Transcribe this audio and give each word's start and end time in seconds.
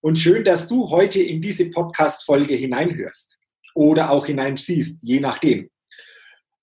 und 0.00 0.18
schön, 0.18 0.44
dass 0.44 0.68
du 0.68 0.90
heute 0.90 1.20
in 1.20 1.40
diese 1.40 1.70
Podcast-Folge 1.70 2.54
hineinhörst 2.54 3.38
oder 3.74 4.10
auch 4.10 4.26
hineinsiehst, 4.26 5.02
je 5.02 5.20
nachdem. 5.20 5.70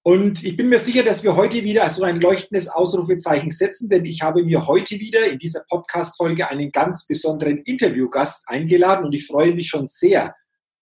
Und 0.03 0.43
ich 0.43 0.55
bin 0.55 0.69
mir 0.69 0.77
sicher, 0.77 1.01
dass 1.01 1.23
wir 1.23 1.35
heute 1.35 1.63
wieder 1.63 1.89
so 1.89 2.03
ein 2.03 2.21
leuchtendes 2.21 2.67
Ausrufezeichen 2.67 3.49
setzen, 3.49 3.89
denn 3.89 4.05
ich 4.05 4.21
habe 4.21 4.43
mir 4.43 4.67
heute 4.67 4.99
wieder 4.99 5.25
in 5.25 5.39
dieser 5.39 5.63
Podcast-Folge 5.67 6.47
einen 6.47 6.71
ganz 6.71 7.07
besonderen 7.07 7.57
Interviewgast 7.63 8.43
eingeladen 8.47 9.05
und 9.05 9.13
ich 9.13 9.25
freue 9.25 9.55
mich 9.55 9.69
schon 9.69 9.87
sehr 9.87 10.35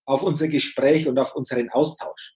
auf 0.05 0.23
unser 0.23 0.49
Gespräch 0.49 1.07
und 1.07 1.17
auf 1.17 1.35
unseren 1.35 1.69
Austausch. 1.69 2.33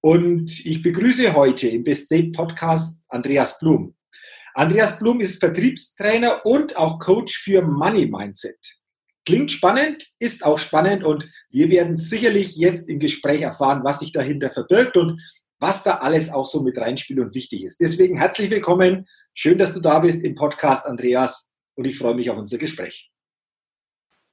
Und 0.00 0.66
ich 0.66 0.82
begrüße 0.82 1.34
heute 1.34 1.68
im 1.68 1.84
Best 1.84 2.06
State 2.06 2.32
Podcast 2.32 2.98
Andreas 3.08 3.58
Blum. 3.60 3.94
Andreas 4.54 4.98
Blum 4.98 5.20
ist 5.20 5.38
Vertriebstrainer 5.38 6.44
und 6.44 6.76
auch 6.76 6.98
Coach 6.98 7.38
für 7.38 7.62
Money 7.62 8.06
Mindset. 8.06 8.58
Klingt 9.26 9.50
spannend, 9.50 10.06
ist 10.18 10.44
auch 10.44 10.58
spannend 10.58 11.02
und 11.02 11.26
wir 11.50 11.70
werden 11.70 11.96
sicherlich 11.96 12.56
jetzt 12.56 12.88
im 12.88 12.98
Gespräch 12.98 13.40
erfahren, 13.40 13.82
was 13.82 14.00
sich 14.00 14.12
dahinter 14.12 14.50
verbirgt 14.50 14.98
und 14.98 15.20
was 15.58 15.82
da 15.82 15.98
alles 15.98 16.30
auch 16.30 16.44
so 16.44 16.62
mit 16.62 16.76
reinspielt 16.76 17.20
und 17.20 17.34
wichtig 17.34 17.64
ist. 17.64 17.80
Deswegen 17.80 18.18
herzlich 18.18 18.50
willkommen. 18.50 19.06
Schön, 19.32 19.56
dass 19.56 19.72
du 19.72 19.80
da 19.80 20.00
bist 20.00 20.22
im 20.22 20.34
Podcast, 20.34 20.84
Andreas, 20.84 21.48
und 21.74 21.86
ich 21.86 21.96
freue 21.96 22.14
mich 22.14 22.28
auf 22.28 22.36
unser 22.36 22.58
Gespräch. 22.58 23.10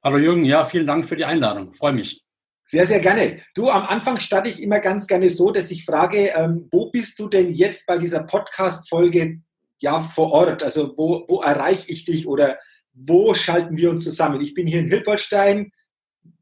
Hallo 0.04 0.18
Jürgen, 0.18 0.44
ja, 0.44 0.62
vielen 0.64 0.86
Dank 0.86 1.06
für 1.06 1.16
die 1.16 1.24
Einladung. 1.24 1.72
Freue 1.72 1.92
mich. 1.92 2.22
Sehr, 2.64 2.86
sehr 2.86 3.00
gerne. 3.00 3.42
Du, 3.54 3.70
am 3.70 3.84
Anfang 3.84 4.20
starte 4.20 4.50
ich 4.50 4.62
immer 4.62 4.80
ganz 4.80 5.06
gerne 5.06 5.30
so, 5.30 5.52
dass 5.52 5.70
ich 5.70 5.86
frage, 5.86 6.32
ähm, 6.36 6.68
wo 6.70 6.90
bist 6.90 7.18
du 7.18 7.28
denn 7.28 7.50
jetzt 7.50 7.86
bei 7.86 7.96
dieser 7.96 8.24
Podcast-Folge 8.24 9.40
ja 9.78 10.02
vor 10.02 10.32
Ort? 10.32 10.62
Also 10.62 10.94
wo, 10.98 11.24
wo 11.28 11.40
erreiche 11.40 11.90
ich 11.90 12.04
dich 12.04 12.26
oder 12.26 12.58
wo 12.94 13.34
schalten 13.34 13.76
wir 13.76 13.90
uns 13.90 14.04
zusammen? 14.04 14.40
Ich 14.40 14.54
bin 14.54 14.66
hier 14.66 14.80
in 14.80 14.90
Hilbertstein, 14.90 15.72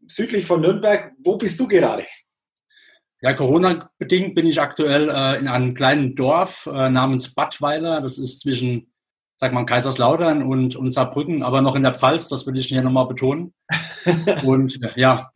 südlich 0.06 0.47
von 0.47 0.61
Nürnberg. 0.61 1.12
Wo 1.19 1.37
bist 1.37 1.59
du 1.61 1.69
gerade? 1.69 2.06
Ja, 3.23 3.34
Corona-bedingt 3.34 4.34
bin 4.34 4.47
ich 4.47 4.61
aktuell 4.61 5.11
äh, 5.11 5.39
in 5.39 5.47
einem 5.47 5.75
kleinen 5.75 6.15
Dorf 6.15 6.66
äh, 6.72 6.89
namens 6.89 7.34
Badweiler. 7.34 8.00
Das 8.00 8.19
ist 8.19 8.41
zwischen, 8.41 8.93
sag 9.37 9.53
mal, 9.53 9.66
Kaiserslautern 9.66 10.43
und, 10.43 10.75
und 10.75 10.91
Saarbrücken, 10.91 11.43
aber 11.43 11.60
noch 11.60 11.77
in 11.77 11.83
der 11.83 11.94
Pfalz. 11.94 12.28
Das 12.28 12.47
will 12.47 12.56
ich 12.56 12.66
hier 12.66 12.83
nochmal 12.83 13.06
betonen. 13.06 13.53
und 14.44 14.83
äh, 14.83 14.99
ja, 14.99 15.31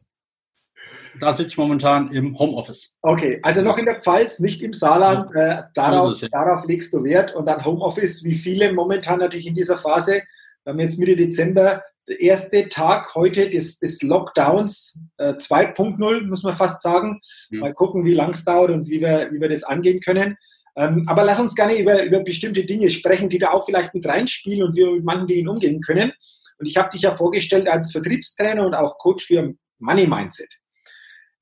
da 1.21 1.33
sitze 1.33 1.51
ich 1.51 1.59
momentan 1.59 2.11
im 2.11 2.37
Homeoffice. 2.39 2.99
Okay, 3.03 3.39
also 3.43 3.61
noch 3.61 3.77
in 3.77 3.85
der 3.85 4.01
Pfalz, 4.01 4.41
nicht 4.41 4.63
im 4.63 4.73
Saarland. 4.73 5.31
Ja. 5.35 5.61
Äh, 5.61 5.63
darauf, 5.75 6.21
ja. 6.21 6.29
darauf 6.29 6.67
legst 6.67 6.93
du 6.93 7.05
Wert. 7.05 7.35
Und 7.35 7.47
dann 7.47 7.65
Homeoffice, 7.65 8.25
wie 8.25 8.35
viele 8.35 8.73
momentan 8.73 9.19
natürlich 9.19 9.47
in 9.47 9.55
dieser 9.55 9.77
Phase 9.77 10.23
wir 10.65 10.73
haben 10.73 10.81
jetzt 10.81 10.99
Mitte 10.99 11.17
Dezember, 11.17 11.83
der 12.09 12.21
erste 12.21 12.69
Tag 12.69 13.15
heute 13.15 13.49
des, 13.49 13.79
des 13.79 14.03
Lockdowns 14.03 15.01
äh, 15.19 15.33
2.0, 15.33 16.27
muss 16.27 16.43
man 16.43 16.57
fast 16.57 16.83
sagen. 16.83 17.21
Mhm. 17.51 17.61
Mal 17.61 17.73
gucken, 17.73 18.05
wie 18.05 18.15
lang 18.15 18.33
es 18.33 18.45
dauert 18.45 18.71
und 18.71 18.89
wie 18.89 19.01
wir, 19.01 19.31
wie 19.33 19.41
wir 19.41 19.49
das 19.49 19.65
angehen 19.65 20.01
können. 20.01 20.37
Ähm, 20.77 21.03
aber 21.07 21.25
lass 21.25 21.41
uns 21.41 21.55
gerne 21.55 21.79
über, 21.79 22.03
über 22.03 22.21
bestimmte 22.21 22.65
Dinge 22.65 22.91
sprechen, 22.91 23.29
die 23.29 23.39
da 23.39 23.51
auch 23.51 23.65
vielleicht 23.65 23.95
mit 23.95 24.07
reinspielen 24.07 24.63
und 24.63 24.77
wie 24.77 24.81
wir 24.81 24.93
mit 24.93 25.05
manchen 25.05 25.27
Dingen 25.29 25.49
umgehen 25.49 25.81
können. 25.81 26.13
Und 26.59 26.67
ich 26.67 26.77
habe 26.77 26.91
dich 26.91 27.03
ja 27.03 27.17
vorgestellt 27.17 27.69
als 27.69 27.93
Vertriebstrainer 27.93 28.67
und 28.67 28.75
auch 28.75 28.99
Coach 28.99 29.25
für 29.25 29.55
Money 29.79 30.07
Mindset. 30.07 30.53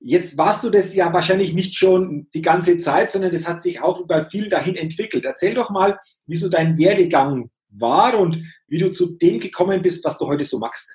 Jetzt 0.05 0.37
warst 0.37 0.65
du 0.65 0.71
das 0.71 0.95
ja 0.95 1.13
wahrscheinlich 1.13 1.55
nicht 1.55 1.77
schon 1.77 2.29
die 2.35 2.43
ganze 2.43 2.81
Zeit, 2.81 3.13
sondern 3.13 3.31
das 3.31 3.47
hat 3.47 3.63
sich 3.63 3.81
auch 3.81 4.05
bei 4.07 4.25
vielen 4.29 4.51
dahin 4.51 4.75
entwickelt. 4.75 5.25
Erzähl 5.25 5.55
doch 5.55 5.71
mal, 5.71 5.99
wie 6.27 6.37
so 6.37 6.49
dein 6.49 6.77
Werdegang 6.77 7.51
war 7.73 8.19
und 8.19 8.43
wie 8.69 8.79
du 8.79 8.93
zu 8.93 9.17
dem 9.17 9.41
gekommen 9.41 9.83
bist, 9.83 10.05
was 10.05 10.19
du 10.19 10.27
heute 10.27 10.45
so 10.45 10.59
machst. 10.59 10.91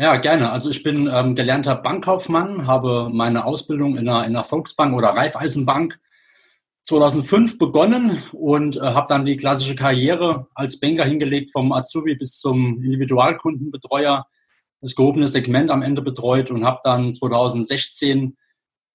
Ja, 0.00 0.16
gerne. 0.16 0.52
Also 0.52 0.70
ich 0.70 0.82
bin 0.84 1.08
ähm, 1.12 1.34
gelernter 1.34 1.74
Bankkaufmann, 1.74 2.66
habe 2.66 3.10
meine 3.12 3.44
Ausbildung 3.44 3.96
in 3.96 4.08
einer, 4.08 4.24
in 4.24 4.36
einer 4.36 4.44
Volksbank 4.44 4.94
oder 4.94 5.08
Raiffeisenbank 5.08 5.98
2005 6.84 7.58
begonnen 7.58 8.16
und 8.32 8.76
äh, 8.76 8.80
habe 8.80 9.08
dann 9.08 9.26
die 9.26 9.36
klassische 9.36 9.74
Karriere 9.74 10.46
als 10.54 10.78
Banker 10.78 11.04
hingelegt, 11.04 11.50
vom 11.52 11.72
Azubi 11.72 12.14
bis 12.14 12.38
zum 12.38 12.80
Individualkundenbetreuer, 12.82 14.26
das 14.80 14.94
gehobene 14.94 15.26
Segment 15.26 15.70
am 15.70 15.82
Ende 15.82 16.00
betreut 16.00 16.50
und 16.52 16.64
habe 16.64 16.78
dann 16.84 17.12
2016 17.12 18.36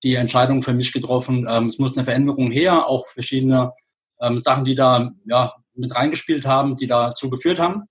die 0.04 0.16
Entscheidung 0.16 0.62
für 0.62 0.74
mich 0.74 0.92
getroffen, 0.92 1.46
ähm, 1.50 1.68
es 1.68 1.80
muss 1.80 1.98
eine 1.98 2.06
Veränderung 2.06 2.50
her, 2.50 2.88
auch 2.88 3.06
verschiedene 3.06 3.74
ähm, 4.22 4.38
Sachen, 4.38 4.66
die 4.66 4.76
da 4.76 5.12
ja, 5.26 5.54
mit 5.76 5.96
reingespielt 5.96 6.46
haben, 6.46 6.76
die 6.76 6.88
dazu 6.88 7.30
geführt 7.30 7.60
haben. 7.60 7.84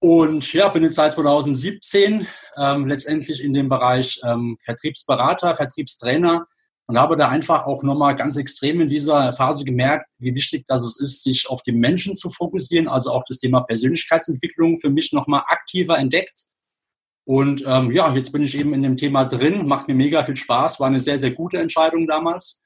Und 0.00 0.52
ja, 0.52 0.68
bin 0.68 0.84
jetzt 0.84 0.94
seit 0.94 1.14
2017 1.14 2.26
ähm, 2.56 2.86
letztendlich 2.86 3.42
in 3.42 3.52
dem 3.52 3.68
Bereich 3.68 4.20
ähm, 4.24 4.56
Vertriebsberater, 4.62 5.56
Vertriebstrainer 5.56 6.46
und 6.86 6.98
habe 6.98 7.16
da 7.16 7.28
einfach 7.28 7.66
auch 7.66 7.82
nochmal 7.82 8.14
ganz 8.14 8.36
extrem 8.36 8.80
in 8.80 8.88
dieser 8.88 9.32
Phase 9.32 9.64
gemerkt, 9.64 10.06
wie 10.18 10.34
wichtig 10.34 10.64
das 10.66 10.98
ist, 11.00 11.22
sich 11.22 11.50
auf 11.50 11.62
die 11.62 11.72
Menschen 11.72 12.14
zu 12.14 12.30
fokussieren, 12.30 12.88
also 12.88 13.10
auch 13.10 13.24
das 13.28 13.38
Thema 13.38 13.60
Persönlichkeitsentwicklung 13.60 14.78
für 14.78 14.90
mich 14.90 15.12
nochmal 15.12 15.42
aktiver 15.48 15.98
entdeckt. 15.98 16.46
Und 17.24 17.62
ähm, 17.66 17.90
ja, 17.90 18.14
jetzt 18.14 18.32
bin 18.32 18.42
ich 18.42 18.56
eben 18.56 18.72
in 18.72 18.82
dem 18.82 18.96
Thema 18.96 19.26
drin, 19.26 19.66
macht 19.66 19.86
mir 19.86 19.94
mega 19.94 20.24
viel 20.24 20.36
Spaß, 20.36 20.80
war 20.80 20.86
eine 20.86 21.00
sehr, 21.00 21.18
sehr 21.18 21.32
gute 21.32 21.58
Entscheidung 21.58 22.06
damals 22.06 22.62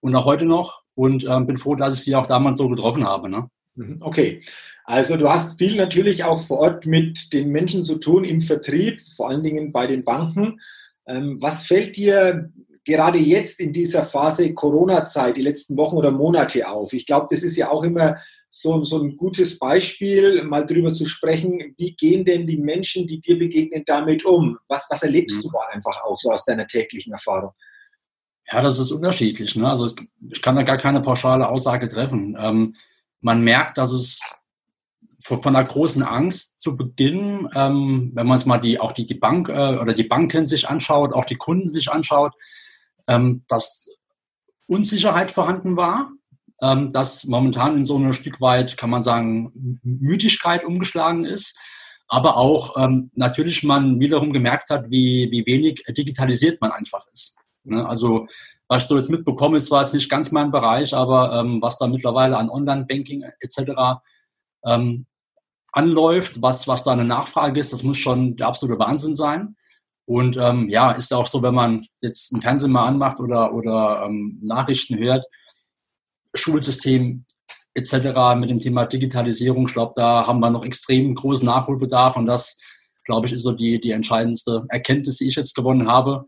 und 0.00 0.14
auch 0.14 0.24
heute 0.24 0.46
noch 0.46 0.82
und 0.94 1.24
ähm, 1.24 1.46
bin 1.46 1.56
froh, 1.56 1.74
dass 1.74 1.96
ich 1.96 2.04
sie 2.04 2.14
auch 2.14 2.26
damals 2.26 2.58
so 2.58 2.68
getroffen 2.68 3.04
habe. 3.04 3.28
Ne? 3.28 3.48
Mhm, 3.74 3.98
okay. 4.00 4.42
Also 4.84 5.16
du 5.16 5.28
hast 5.28 5.58
viel 5.58 5.76
natürlich 5.76 6.24
auch 6.24 6.40
vor 6.40 6.58
Ort 6.58 6.86
mit 6.86 7.32
den 7.32 7.50
Menschen 7.50 7.84
zu 7.84 7.96
tun 7.96 8.24
im 8.24 8.40
Vertrieb, 8.40 9.00
vor 9.16 9.30
allen 9.30 9.42
Dingen 9.42 9.72
bei 9.72 9.86
den 9.86 10.04
Banken. 10.04 10.60
Ähm, 11.06 11.38
was 11.40 11.64
fällt 11.64 11.96
dir 11.96 12.50
gerade 12.84 13.18
jetzt 13.18 13.60
in 13.60 13.72
dieser 13.72 14.04
Phase 14.04 14.52
Corona-Zeit, 14.52 15.36
die 15.36 15.42
letzten 15.42 15.76
Wochen 15.76 15.96
oder 15.96 16.10
Monate 16.10 16.68
auf? 16.68 16.92
Ich 16.92 17.06
glaube, 17.06 17.28
das 17.30 17.42
ist 17.42 17.56
ja 17.56 17.70
auch 17.70 17.82
immer 17.82 18.18
so, 18.50 18.84
so 18.84 19.02
ein 19.02 19.16
gutes 19.16 19.58
Beispiel, 19.58 20.44
mal 20.44 20.64
drüber 20.64 20.92
zu 20.92 21.06
sprechen, 21.06 21.74
wie 21.76 21.96
gehen 21.96 22.24
denn 22.24 22.46
die 22.46 22.56
Menschen, 22.56 23.06
die 23.06 23.20
dir 23.20 23.38
begegnen, 23.38 23.82
damit 23.84 24.24
um? 24.24 24.58
Was, 24.68 24.86
was 24.90 25.02
erlebst 25.02 25.38
mhm. 25.38 25.42
du 25.42 25.50
da 25.52 25.58
einfach 25.72 26.04
auch 26.04 26.16
so 26.16 26.30
aus 26.30 26.44
deiner 26.44 26.66
täglichen 26.66 27.12
Erfahrung? 27.12 27.50
Ja, 28.52 28.62
das 28.62 28.78
ist 28.78 28.92
unterschiedlich. 28.92 29.56
Ne? 29.56 29.68
Also 29.68 29.92
ich 30.30 30.42
kann 30.42 30.54
da 30.54 30.62
gar 30.62 30.76
keine 30.76 31.00
pauschale 31.00 31.48
Aussage 31.48 31.88
treffen. 31.88 32.36
Ähm, 32.38 32.76
man 33.24 33.40
merkt, 33.40 33.78
dass 33.78 33.90
es 33.90 34.20
von 35.20 35.40
einer 35.56 35.64
großen 35.64 36.02
Angst 36.02 36.60
zu 36.60 36.76
Beginn, 36.76 37.48
ähm, 37.54 38.12
wenn 38.14 38.26
man 38.26 38.36
es 38.36 38.44
mal 38.44 38.58
die, 38.58 38.78
auch 38.78 38.92
die, 38.92 39.06
die 39.06 39.14
Bank 39.14 39.48
äh, 39.48 39.78
oder 39.78 39.94
die 39.94 40.04
Banken 40.04 40.44
sich 40.44 40.68
anschaut, 40.68 41.14
auch 41.14 41.24
die 41.24 41.36
Kunden 41.36 41.70
sich 41.70 41.90
anschaut, 41.90 42.34
ähm, 43.08 43.44
dass 43.48 43.88
Unsicherheit 44.66 45.30
vorhanden 45.30 45.78
war, 45.78 46.10
ähm, 46.60 46.92
dass 46.92 47.24
momentan 47.24 47.78
in 47.78 47.86
so 47.86 47.98
ein 47.98 48.12
Stück 48.12 48.42
weit, 48.42 48.76
kann 48.76 48.90
man 48.90 49.02
sagen, 49.02 49.80
Müdigkeit 49.82 50.62
umgeschlagen 50.62 51.24
ist, 51.24 51.58
aber 52.06 52.36
auch 52.36 52.76
ähm, 52.76 53.10
natürlich 53.14 53.62
man 53.62 53.98
wiederum 54.00 54.34
gemerkt 54.34 54.68
hat, 54.68 54.90
wie, 54.90 55.28
wie 55.30 55.46
wenig 55.46 55.82
digitalisiert 55.88 56.60
man 56.60 56.72
einfach 56.72 57.06
ist. 57.10 57.36
Ne? 57.64 57.86
Also 57.88 58.26
was 58.68 58.82
ich 58.82 58.88
so 58.88 58.96
jetzt 58.96 59.10
mitbekomme, 59.10 59.56
ist 59.56 59.66
zwar 59.66 59.82
jetzt 59.82 59.94
nicht 59.94 60.10
ganz 60.10 60.32
mein 60.32 60.50
Bereich, 60.50 60.94
aber 60.94 61.40
ähm, 61.40 61.60
was 61.60 61.78
da 61.78 61.86
mittlerweile 61.86 62.36
an 62.36 62.50
Online-Banking 62.50 63.24
etc. 63.40 64.00
Ähm, 64.64 65.06
anläuft, 65.72 66.40
was, 66.40 66.68
was 66.68 66.84
da 66.84 66.92
eine 66.92 67.04
Nachfrage 67.04 67.60
ist, 67.60 67.72
das 67.72 67.82
muss 67.82 67.98
schon 67.98 68.36
der 68.36 68.46
absolute 68.46 68.78
Wahnsinn 68.78 69.14
sein. 69.14 69.56
Und 70.06 70.36
ähm, 70.36 70.68
ja, 70.68 70.92
ist 70.92 71.12
auch 71.12 71.26
so, 71.26 71.42
wenn 71.42 71.54
man 71.54 71.86
jetzt 72.00 72.32
einen 72.32 72.42
Fernsehen 72.42 72.72
mal 72.72 72.86
anmacht 72.86 73.20
oder, 73.20 73.54
oder 73.54 74.04
ähm, 74.04 74.38
Nachrichten 74.42 74.98
hört, 74.98 75.24
Schulsystem 76.34 77.24
etc. 77.74 78.36
mit 78.36 78.50
dem 78.50 78.60
Thema 78.60 78.86
Digitalisierung. 78.86 79.66
Ich 79.66 79.72
glaube, 79.72 79.92
da 79.96 80.26
haben 80.26 80.40
wir 80.40 80.50
noch 80.50 80.64
extrem 80.64 81.14
großen 81.14 81.46
Nachholbedarf 81.46 82.16
und 82.16 82.26
das, 82.26 82.60
glaube 83.04 83.26
ich, 83.26 83.32
ist 83.32 83.42
so 83.42 83.52
die, 83.52 83.80
die 83.80 83.90
entscheidendste 83.90 84.64
Erkenntnis, 84.68 85.18
die 85.18 85.28
ich 85.28 85.36
jetzt 85.36 85.54
gewonnen 85.54 85.88
habe. 85.88 86.26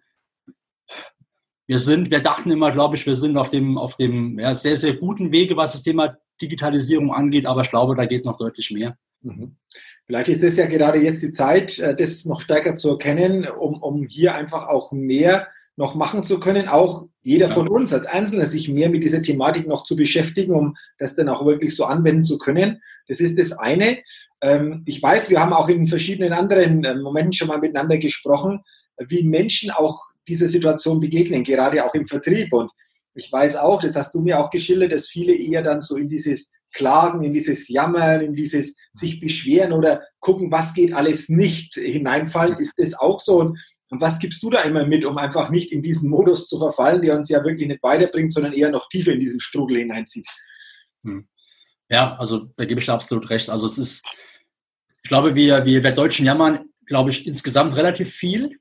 Wir 1.67 1.79
sind, 1.79 2.11
wir 2.11 2.21
dachten 2.21 2.51
immer, 2.51 2.71
glaube 2.71 2.97
ich, 2.97 3.07
wir 3.07 3.17
sind 3.17 3.37
auf 3.37 3.51
dem, 3.51 3.77
auf 3.77 3.97
dem 3.97 4.39
ja, 4.39 4.55
sehr, 4.55 4.77
sehr 4.77 4.95
guten 4.95 5.33
Wege, 5.33 5.57
was 5.57 5.73
das 5.73 5.83
Thema 5.83 6.17
Digitalisierung 6.41 7.13
angeht, 7.13 7.47
aber 7.47 7.63
ich 7.63 7.71
glaube, 7.71 7.95
da 7.95 8.05
geht 8.05 8.25
noch 8.25 8.37
deutlich 8.37 8.71
mehr. 8.71 8.97
Mhm. 9.23 9.57
Vielleicht 10.07 10.29
ist 10.29 10.43
das 10.43 10.57
ja 10.57 10.67
gerade 10.67 11.01
jetzt 11.01 11.23
die 11.23 11.33
Zeit, 11.33 11.79
äh, 11.79 11.97
das 11.97 12.25
noch 12.25 12.41
stärker 12.41 12.77
zu 12.77 12.91
erkennen, 12.91 13.49
um, 13.49 13.83
um 13.83 14.07
hier 14.07 14.35
einfach 14.35 14.69
auch 14.69 14.93
mehr 14.93 15.49
noch 15.77 15.95
machen 15.95 16.23
zu 16.23 16.41
können, 16.41 16.69
auch 16.69 17.07
jeder 17.23 17.49
von 17.49 17.69
uns 17.69 17.93
als 17.93 18.07
Einzelner 18.07 18.47
sich 18.47 18.69
mehr 18.69 18.89
mit 18.89 19.03
dieser 19.03 19.21
Thematik 19.21 19.67
noch 19.67 19.85
zu 19.85 19.95
beschäftigen, 19.95 20.55
um 20.55 20.77
das 20.97 21.17
dann 21.17 21.29
auch 21.29 21.45
wirklich 21.45 21.77
so 21.77 21.85
anwenden 21.85 22.23
zu 22.23 22.39
können. 22.39 22.81
Das 23.09 23.21
ist 23.21 23.39
das 23.39 23.53
eine. 23.53 23.99
Ähm, 24.41 24.85
ich 24.87 25.03
weiß, 25.03 25.29
wir 25.29 25.41
haben 25.41 25.53
auch 25.53 25.69
in 25.69 25.87
verschiedenen 25.87 26.33
anderen 26.33 26.85
äh, 26.85 26.95
Momenten 26.95 27.35
schon 27.35 27.49
mal 27.49 27.59
miteinander 27.59 27.99
gesprochen, 27.99 28.61
wie 29.09 29.25
Menschen 29.25 29.71
auch 29.71 30.01
dieser 30.29 30.49
Situation 30.49 31.01
begegnen, 31.01 31.45
gerade 31.45 31.85
auch 31.85 31.95
im 31.95 32.07
Vertrieb. 32.07 32.53
Und 32.53 32.71
ich 33.15 33.31
weiß 33.33 33.57
auch, 33.57 33.81
das 33.81 33.97
hast 33.97 34.15
du 34.15 34.21
mir 34.21 34.39
auch 34.39 34.51
geschildert, 34.51 34.93
dass 34.93 35.09
viele 35.09 35.35
eher 35.35 35.63
dann 35.63 35.81
so 35.81 35.97
in 35.97 36.09
dieses 36.09 36.51
Klagen, 36.75 37.23
in 37.23 37.33
dieses 37.33 37.69
Jammern, 37.69 38.21
in 38.21 38.35
dieses 38.35 38.75
sich 38.93 39.21
beschweren 39.21 39.73
oder 39.73 40.03
gucken, 40.21 40.51
was 40.51 40.75
geht 40.75 40.93
alles 40.93 41.29
nicht 41.29 41.75
hineinfallen. 41.75 42.59
Ist 42.59 42.75
das 42.77 42.95
auch 42.95 43.21
so? 43.21 43.41
Und 43.41 43.59
und 43.89 44.01
was 44.01 44.19
gibst 44.19 44.43
du 44.43 44.51
da 44.51 44.63
immer 44.63 44.85
mit, 44.85 45.05
um 45.05 45.17
einfach 45.17 45.51
nicht 45.51 45.71
in 45.73 45.81
diesen 45.81 46.11
Modus 46.11 46.49
zu 46.49 46.59
verfallen, 46.59 47.03
der 47.03 47.17
uns 47.17 47.29
ja 47.29 47.45
wirklich 47.45 47.69
nicht 47.69 47.83
weiterbringt, 47.83 48.33
sondern 48.33 48.53
eher 48.53 48.71
noch 48.71 48.89
tiefer 48.89 49.13
in 49.13 49.21
diesen 49.21 49.41
Strugel 49.41 49.79
hineinzieht? 49.79 50.27
Hm. 51.05 51.29
Ja, 51.89 52.17
also 52.17 52.51
da 52.57 52.65
gebe 52.65 52.81
ich 52.81 52.87
dir 52.87 52.95
absolut 52.95 53.31
recht. 53.31 53.49
Also 53.49 53.67
es 53.67 53.79
ist, 53.79 54.05
ich 55.05 55.09
glaube, 55.09 55.37
wir, 55.37 55.65
wir, 55.65 55.85
wir 55.85 55.93
Deutschen 55.93 56.27
jammern, 56.27 56.71
glaube 56.85 57.11
ich, 57.11 57.29
insgesamt 57.29 57.77
relativ 57.77 58.13
viel 58.13 58.59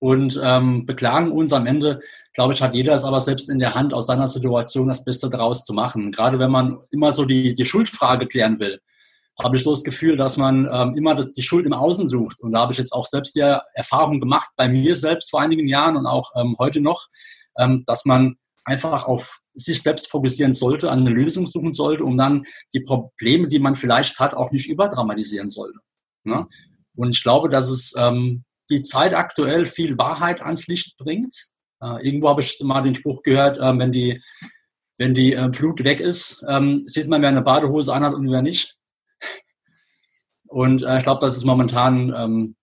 und 0.00 0.40
ähm, 0.42 0.86
beklagen 0.86 1.32
uns 1.32 1.52
am 1.52 1.66
Ende, 1.66 2.00
glaube 2.32 2.54
ich, 2.54 2.62
hat 2.62 2.74
jeder 2.74 2.94
es 2.94 3.04
aber 3.04 3.20
selbst 3.20 3.50
in 3.50 3.58
der 3.58 3.74
Hand, 3.74 3.92
aus 3.92 4.06
seiner 4.06 4.28
Situation 4.28 4.88
das 4.88 5.04
Beste 5.04 5.28
daraus 5.28 5.64
zu 5.64 5.72
machen. 5.72 6.12
Gerade 6.12 6.38
wenn 6.38 6.50
man 6.50 6.78
immer 6.90 7.12
so 7.12 7.24
die, 7.24 7.54
die 7.54 7.64
Schuldfrage 7.64 8.26
klären 8.26 8.60
will 8.60 8.80
habe 9.42 9.56
ich 9.56 9.62
so 9.62 9.70
das 9.70 9.84
Gefühl, 9.84 10.16
dass 10.16 10.36
man 10.36 10.68
ähm, 10.70 10.96
immer 10.96 11.14
das, 11.14 11.32
die 11.32 11.42
Schuld 11.42 11.64
im 11.64 11.72
Außen 11.72 12.08
sucht. 12.08 12.40
Und 12.40 12.52
da 12.52 12.60
habe 12.60 12.72
ich 12.72 12.78
jetzt 12.78 12.92
auch 12.92 13.06
selbst 13.06 13.36
die 13.36 13.58
Erfahrung 13.74 14.20
gemacht, 14.20 14.50
bei 14.56 14.68
mir 14.68 14.96
selbst 14.96 15.30
vor 15.30 15.40
einigen 15.40 15.68
Jahren 15.68 15.96
und 15.96 16.06
auch 16.06 16.32
ähm, 16.34 16.56
heute 16.58 16.80
noch, 16.80 17.06
ähm, 17.56 17.84
dass 17.86 18.04
man 18.04 18.36
einfach 18.64 19.06
auf 19.06 19.40
sich 19.54 19.82
selbst 19.82 20.10
fokussieren 20.10 20.54
sollte, 20.54 20.90
eine 20.90 21.10
Lösung 21.10 21.46
suchen 21.46 21.72
sollte, 21.72 22.04
um 22.04 22.16
dann 22.16 22.44
die 22.74 22.80
Probleme, 22.80 23.48
die 23.48 23.60
man 23.60 23.76
vielleicht 23.76 24.18
hat, 24.18 24.34
auch 24.34 24.50
nicht 24.50 24.68
überdramatisieren 24.68 25.48
sollte. 25.48 25.78
Ne? 26.24 26.46
Und 26.96 27.10
ich 27.10 27.22
glaube, 27.22 27.48
dass 27.48 27.68
es 27.68 27.94
ähm, 27.96 28.44
die 28.70 28.82
Zeit 28.82 29.14
aktuell 29.14 29.66
viel 29.66 29.98
Wahrheit 29.98 30.42
ans 30.42 30.66
Licht 30.66 30.96
bringt. 30.96 31.34
Äh, 31.80 32.06
irgendwo 32.06 32.28
habe 32.28 32.42
ich 32.42 32.58
mal 32.60 32.82
den 32.82 32.94
Spruch 32.94 33.22
gehört, 33.22 33.58
äh, 33.58 33.78
wenn 33.78 33.92
die, 33.92 34.20
wenn 34.96 35.14
die 35.14 35.34
äh, 35.34 35.52
Flut 35.52 35.84
weg 35.84 36.00
ist, 36.00 36.44
ähm, 36.48 36.82
sieht 36.86 37.08
man, 37.08 37.22
wer 37.22 37.28
eine 37.28 37.42
Badehose 37.42 37.92
anhat 37.92 38.14
und 38.14 38.30
wer 38.30 38.42
nicht. 38.42 38.76
Und 40.48 40.82
äh, 40.82 40.98
ich 40.98 41.02
glaube, 41.02 41.20
das 41.20 41.36
ist 41.36 41.44
momentan, 41.44 42.12
ähm, 42.16 42.56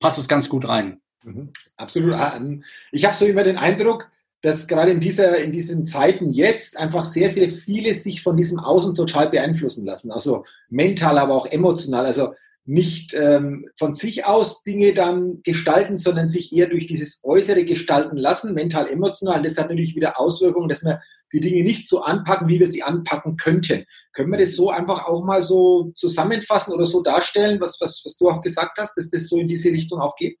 passt 0.00 0.18
es 0.18 0.28
ganz 0.28 0.48
gut 0.48 0.66
rein. 0.68 1.00
Mhm. 1.24 1.52
Absolut. 1.76 2.14
Ah, 2.14 2.34
ähm, 2.36 2.64
ich 2.90 3.04
habe 3.04 3.16
so 3.16 3.26
immer 3.26 3.44
den 3.44 3.58
Eindruck, 3.58 4.10
dass 4.42 4.66
gerade 4.66 4.92
in, 4.92 5.00
dieser, 5.00 5.38
in 5.38 5.52
diesen 5.52 5.86
Zeiten 5.86 6.30
jetzt 6.30 6.76
einfach 6.76 7.04
sehr, 7.04 7.30
sehr 7.30 7.48
viele 7.48 7.94
sich 7.94 8.22
von 8.22 8.36
diesem 8.36 8.60
Außen 8.60 8.94
total 8.94 9.28
beeinflussen 9.28 9.84
lassen. 9.84 10.12
Also 10.12 10.44
mental, 10.68 11.18
aber 11.18 11.34
auch 11.34 11.46
emotional. 11.46 12.06
Also 12.06 12.34
nicht 12.66 13.14
ähm, 13.14 13.66
von 13.78 13.94
sich 13.94 14.24
aus 14.24 14.64
Dinge 14.64 14.92
dann 14.92 15.40
gestalten, 15.44 15.96
sondern 15.96 16.28
sich 16.28 16.52
eher 16.52 16.66
durch 16.66 16.86
dieses 16.86 17.20
Äußere 17.22 17.64
gestalten 17.64 18.16
lassen, 18.16 18.54
mental, 18.54 18.88
emotional. 18.88 19.40
Das 19.42 19.56
hat 19.56 19.68
natürlich 19.68 19.94
wieder 19.94 20.20
Auswirkungen, 20.20 20.68
dass 20.68 20.84
wir 20.84 21.00
die 21.32 21.40
Dinge 21.40 21.62
nicht 21.62 21.88
so 21.88 22.02
anpacken, 22.02 22.48
wie 22.48 22.58
wir 22.58 22.66
sie 22.66 22.82
anpacken 22.82 23.36
könnten. 23.36 23.84
Können 24.12 24.32
wir 24.32 24.38
das 24.38 24.56
so 24.56 24.70
einfach 24.70 25.06
auch 25.06 25.24
mal 25.24 25.42
so 25.42 25.92
zusammenfassen 25.94 26.74
oder 26.74 26.86
so 26.86 27.02
darstellen, 27.02 27.60
was, 27.60 27.80
was, 27.80 28.02
was 28.04 28.16
du 28.16 28.28
auch 28.28 28.42
gesagt 28.42 28.78
hast, 28.78 28.96
dass 28.96 29.10
das 29.10 29.28
so 29.28 29.38
in 29.38 29.46
diese 29.46 29.70
Richtung 29.70 30.00
auch 30.00 30.16
geht? 30.16 30.36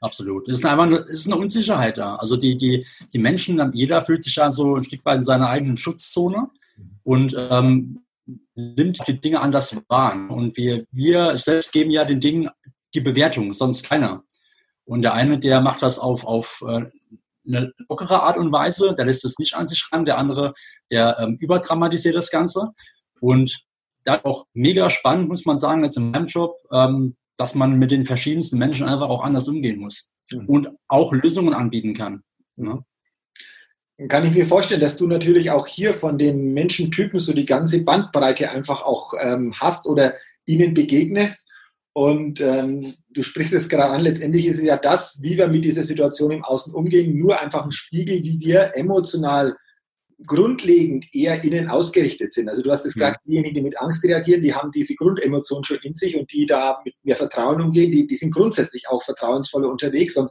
Absolut. 0.00 0.48
Es 0.48 0.60
ist 0.60 0.66
einfach 0.66 0.84
eine, 0.84 0.98
es 0.98 1.20
ist 1.20 1.26
eine 1.26 1.38
Unsicherheit 1.38 1.98
da. 1.98 2.16
Also 2.16 2.36
die, 2.36 2.56
die, 2.56 2.86
die 3.12 3.18
Menschen, 3.18 3.72
jeder 3.72 4.00
fühlt 4.00 4.22
sich 4.22 4.36
ja 4.36 4.50
so 4.50 4.76
ein 4.76 4.84
Stück 4.84 5.04
weit 5.04 5.16
in 5.16 5.24
seiner 5.24 5.48
eigenen 5.48 5.76
Schutzzone 5.76 6.50
und 7.02 7.34
ähm, 7.36 8.03
nimmt 8.54 9.06
die 9.06 9.20
Dinge 9.20 9.40
anders 9.40 9.76
wahr. 9.88 10.14
Und 10.30 10.56
wir, 10.56 10.84
wir 10.90 11.36
selbst 11.36 11.72
geben 11.72 11.90
ja 11.90 12.04
den 12.04 12.20
Dingen 12.20 12.48
die 12.94 13.00
Bewertung, 13.00 13.54
sonst 13.54 13.84
keiner. 13.84 14.24
Und 14.84 15.02
der 15.02 15.14
eine, 15.14 15.38
der 15.38 15.60
macht 15.60 15.82
das 15.82 15.98
auf, 15.98 16.24
auf 16.24 16.62
äh, 16.66 16.84
eine 17.46 17.72
lockere 17.88 18.22
Art 18.22 18.38
und 18.38 18.52
Weise, 18.52 18.94
der 18.94 19.04
lässt 19.04 19.24
es 19.24 19.38
nicht 19.38 19.54
an 19.54 19.66
sich 19.66 19.88
ran, 19.92 20.04
der 20.04 20.18
andere, 20.18 20.54
der 20.90 21.18
ähm, 21.18 21.36
überdramatisiert 21.40 22.14
das 22.14 22.30
Ganze. 22.30 22.70
Und 23.20 23.64
da 24.04 24.20
auch 24.24 24.46
mega 24.52 24.90
spannend, 24.90 25.28
muss 25.28 25.44
man 25.44 25.58
sagen, 25.58 25.82
jetzt 25.82 25.96
in 25.96 26.10
meinem 26.10 26.26
Job, 26.26 26.56
ähm, 26.70 27.16
dass 27.36 27.54
man 27.54 27.78
mit 27.78 27.90
den 27.90 28.04
verschiedensten 28.04 28.58
Menschen 28.58 28.86
einfach 28.86 29.08
auch 29.08 29.22
anders 29.22 29.48
umgehen 29.48 29.80
muss 29.80 30.10
mhm. 30.30 30.46
und 30.46 30.68
auch 30.88 31.12
Lösungen 31.12 31.54
anbieten 31.54 31.94
kann. 31.94 32.22
Ne? 32.56 32.84
Kann 34.08 34.26
ich 34.26 34.32
mir 34.32 34.46
vorstellen, 34.46 34.80
dass 34.80 34.96
du 34.96 35.06
natürlich 35.06 35.50
auch 35.50 35.66
hier 35.66 35.94
von 35.94 36.18
den 36.18 36.52
Menschentypen 36.52 37.20
so 37.20 37.32
die 37.32 37.46
ganze 37.46 37.82
Bandbreite 37.82 38.50
einfach 38.50 38.82
auch 38.82 39.14
ähm, 39.20 39.54
hast 39.54 39.86
oder 39.86 40.14
ihnen 40.46 40.74
begegnest 40.74 41.46
und 41.96 42.40
ähm, 42.40 42.94
du 43.10 43.22
sprichst 43.22 43.54
es 43.54 43.68
gerade 43.68 43.92
an, 43.92 44.02
letztendlich 44.02 44.46
ist 44.46 44.58
es 44.58 44.64
ja 44.64 44.76
das, 44.76 45.20
wie 45.22 45.38
wir 45.38 45.46
mit 45.46 45.64
dieser 45.64 45.84
Situation 45.84 46.32
im 46.32 46.44
Außen 46.44 46.74
umgehen, 46.74 47.16
nur 47.16 47.40
einfach 47.40 47.64
ein 47.64 47.70
Spiegel, 47.70 48.20
wie 48.24 48.40
wir 48.40 48.72
emotional 48.74 49.56
grundlegend 50.26 51.06
eher 51.14 51.42
innen 51.44 51.68
ausgerichtet 51.68 52.32
sind. 52.32 52.48
Also 52.48 52.62
du 52.62 52.70
hast 52.72 52.84
es 52.84 52.94
gesagt, 52.94 53.20
ja. 53.24 53.30
diejenigen, 53.30 53.54
die 53.54 53.62
mit 53.62 53.80
Angst 53.80 54.02
reagieren, 54.02 54.42
die 54.42 54.54
haben 54.54 54.72
diese 54.72 54.96
Grundemotion 54.96 55.62
schon 55.62 55.78
in 55.82 55.94
sich 55.94 56.16
und 56.16 56.32
die 56.32 56.46
da 56.46 56.80
mit 56.84 56.94
mehr 57.04 57.16
Vertrauen 57.16 57.60
umgehen, 57.60 57.92
die, 57.92 58.08
die 58.08 58.16
sind 58.16 58.34
grundsätzlich 58.34 58.88
auch 58.88 59.04
vertrauensvoller 59.04 59.68
unterwegs. 59.68 60.16
Und 60.16 60.30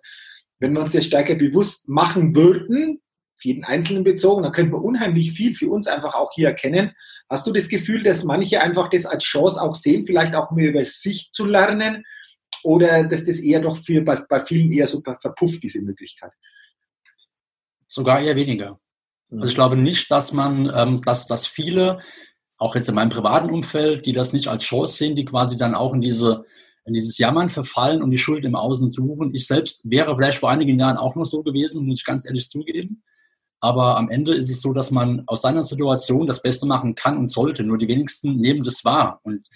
wenn 0.60 0.74
wir 0.74 0.82
uns 0.82 0.92
das 0.92 1.06
stärker 1.06 1.36
bewusst 1.36 1.88
machen 1.88 2.36
würden, 2.36 3.00
jeden 3.44 3.64
Einzelnen 3.64 4.04
bezogen, 4.04 4.44
dann 4.44 4.52
könnte 4.52 4.72
man 4.72 4.82
unheimlich 4.82 5.32
viel 5.32 5.56
für 5.56 5.70
uns 5.70 5.88
einfach 5.88 6.14
auch 6.16 6.32
hier 6.34 6.50
erkennen. 6.50 6.94
Hast 7.30 7.48
du 7.48 7.52
das 7.52 7.70
Gefühl, 7.70 8.04
dass 8.04 8.24
manche 8.24 8.62
einfach 8.62 8.90
das 8.90 9.06
als 9.06 9.24
Chance 9.24 9.62
auch 9.62 9.74
sehen, 9.74 10.06
vielleicht 10.06 10.36
auch 10.36 10.52
mehr 10.52 10.70
über 10.70 10.86
sich 10.86 11.32
zu 11.34 11.46
lernen? 11.46 12.04
Oder 12.64 13.04
dass 13.04 13.26
das 13.26 13.40
eher 13.40 13.60
doch 13.60 13.78
für, 13.78 14.02
bei, 14.02 14.16
bei 14.30 14.40
vielen 14.40 14.72
eher 14.72 14.88
so 14.88 15.02
verpufft, 15.02 15.64
diese 15.64 15.82
Möglichkeit? 15.82 16.32
Sogar 17.88 18.22
eher 18.22 18.36
weniger. 18.36 18.80
Also 19.32 19.48
ich 19.48 19.56
glaube 19.56 19.78
nicht, 19.78 20.10
dass 20.12 20.32
man, 20.32 20.72
ähm, 20.76 21.02
dass, 21.02 21.28
dass 21.28 21.48
viele, 21.48 22.00
auch 22.58 22.76
jetzt 22.76 22.88
in 22.88 22.96
meinem 22.96 23.10
privaten 23.10 23.50
Umfeld, 23.50 24.06
die 24.06 24.14
das 24.14 24.32
nicht 24.32 24.48
als 24.48 24.64
Chance 24.64 24.96
sehen, 24.96 25.16
die 25.16 25.26
quasi 25.26 25.58
dann 25.58 25.76
auch 25.76 25.94
in 25.94 26.02
diese 26.02 26.46
in 26.86 26.94
dieses 26.94 27.18
Jammern 27.18 27.50
verfallen 27.50 28.02
und 28.02 28.12
die 28.12 28.18
Schuld 28.18 28.44
im 28.44 28.56
Außen 28.56 28.90
suchen. 28.90 29.34
Ich 29.34 29.48
selbst 29.48 29.90
wäre 29.90 30.16
vielleicht 30.16 30.38
vor 30.38 30.52
einigen 30.52 30.78
Jahren 30.78 30.98
auch 30.98 31.16
noch 31.16 31.26
so 31.26 31.42
gewesen, 31.44 31.86
muss 31.86 32.00
ich 32.00 32.06
ganz 32.06 32.26
ehrlich 32.26 32.50
zugeben. 32.50 33.04
Aber 33.64 33.96
am 33.96 34.10
Ende 34.10 34.36
ist 34.36 34.50
es 34.50 34.62
so, 34.62 34.74
dass 34.74 34.92
man 34.92 35.24
aus 35.26 35.44
seiner 35.44 35.64
Situation 35.64 36.28
das 36.28 36.42
Beste 36.42 36.66
machen 36.66 36.96
kann 36.96 37.18
und 37.18 37.30
sollte. 37.30 37.64
Nur 37.64 37.78
die 37.78 37.88
wenigsten 37.88 38.36
nehmen 38.36 38.62
das 38.62 38.84
wahr. 38.84 39.22
Und 39.24 39.48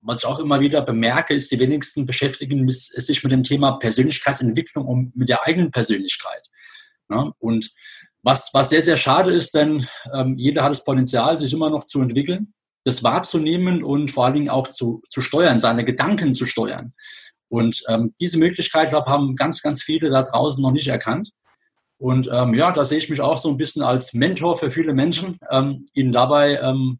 was 0.00 0.24
ich 0.24 0.26
auch 0.26 0.40
immer 0.40 0.58
wieder 0.58 0.82
bemerke, 0.82 1.32
ist, 1.32 1.52
die 1.52 1.60
wenigsten 1.60 2.04
beschäftigen 2.04 2.68
sich 2.68 3.22
mit 3.22 3.30
dem 3.30 3.44
Thema 3.44 3.78
Persönlichkeitsentwicklung 3.78 4.84
und 4.84 5.14
mit 5.14 5.28
der 5.28 5.46
eigenen 5.46 5.70
Persönlichkeit. 5.70 6.42
Und 7.38 7.70
was, 8.24 8.50
was 8.52 8.70
sehr, 8.70 8.82
sehr 8.82 8.96
schade 8.96 9.30
ist, 9.30 9.54
denn 9.54 9.86
ähm, 10.12 10.34
jeder 10.38 10.64
hat 10.64 10.72
das 10.72 10.82
Potenzial, 10.82 11.38
sich 11.38 11.52
immer 11.52 11.70
noch 11.70 11.84
zu 11.84 12.00
entwickeln, 12.02 12.54
das 12.82 13.04
wahrzunehmen 13.04 13.84
und 13.84 14.10
vor 14.10 14.24
allen 14.24 14.34
Dingen 14.34 14.48
auch 14.48 14.66
zu, 14.66 15.02
zu 15.08 15.20
steuern, 15.20 15.60
seine 15.60 15.84
Gedanken 15.84 16.34
zu 16.34 16.46
steuern. 16.46 16.94
Und 17.48 17.84
ähm, 17.86 18.10
diese 18.18 18.38
Möglichkeit, 18.38 18.88
glaube 18.88 19.08
haben 19.08 19.36
ganz, 19.36 19.62
ganz 19.62 19.84
viele 19.84 20.10
da 20.10 20.24
draußen 20.24 20.60
noch 20.60 20.72
nicht 20.72 20.88
erkannt. 20.88 21.30
Und 22.02 22.28
ähm, 22.32 22.52
ja, 22.54 22.72
da 22.72 22.84
sehe 22.84 22.98
ich 22.98 23.08
mich 23.08 23.20
auch 23.20 23.36
so 23.36 23.48
ein 23.48 23.56
bisschen 23.56 23.82
als 23.82 24.12
Mentor 24.12 24.56
für 24.56 24.72
viele 24.72 24.92
Menschen, 24.92 25.38
ähm, 25.48 25.86
ihnen 25.94 26.10
dabei 26.10 26.58
ähm, 26.60 26.98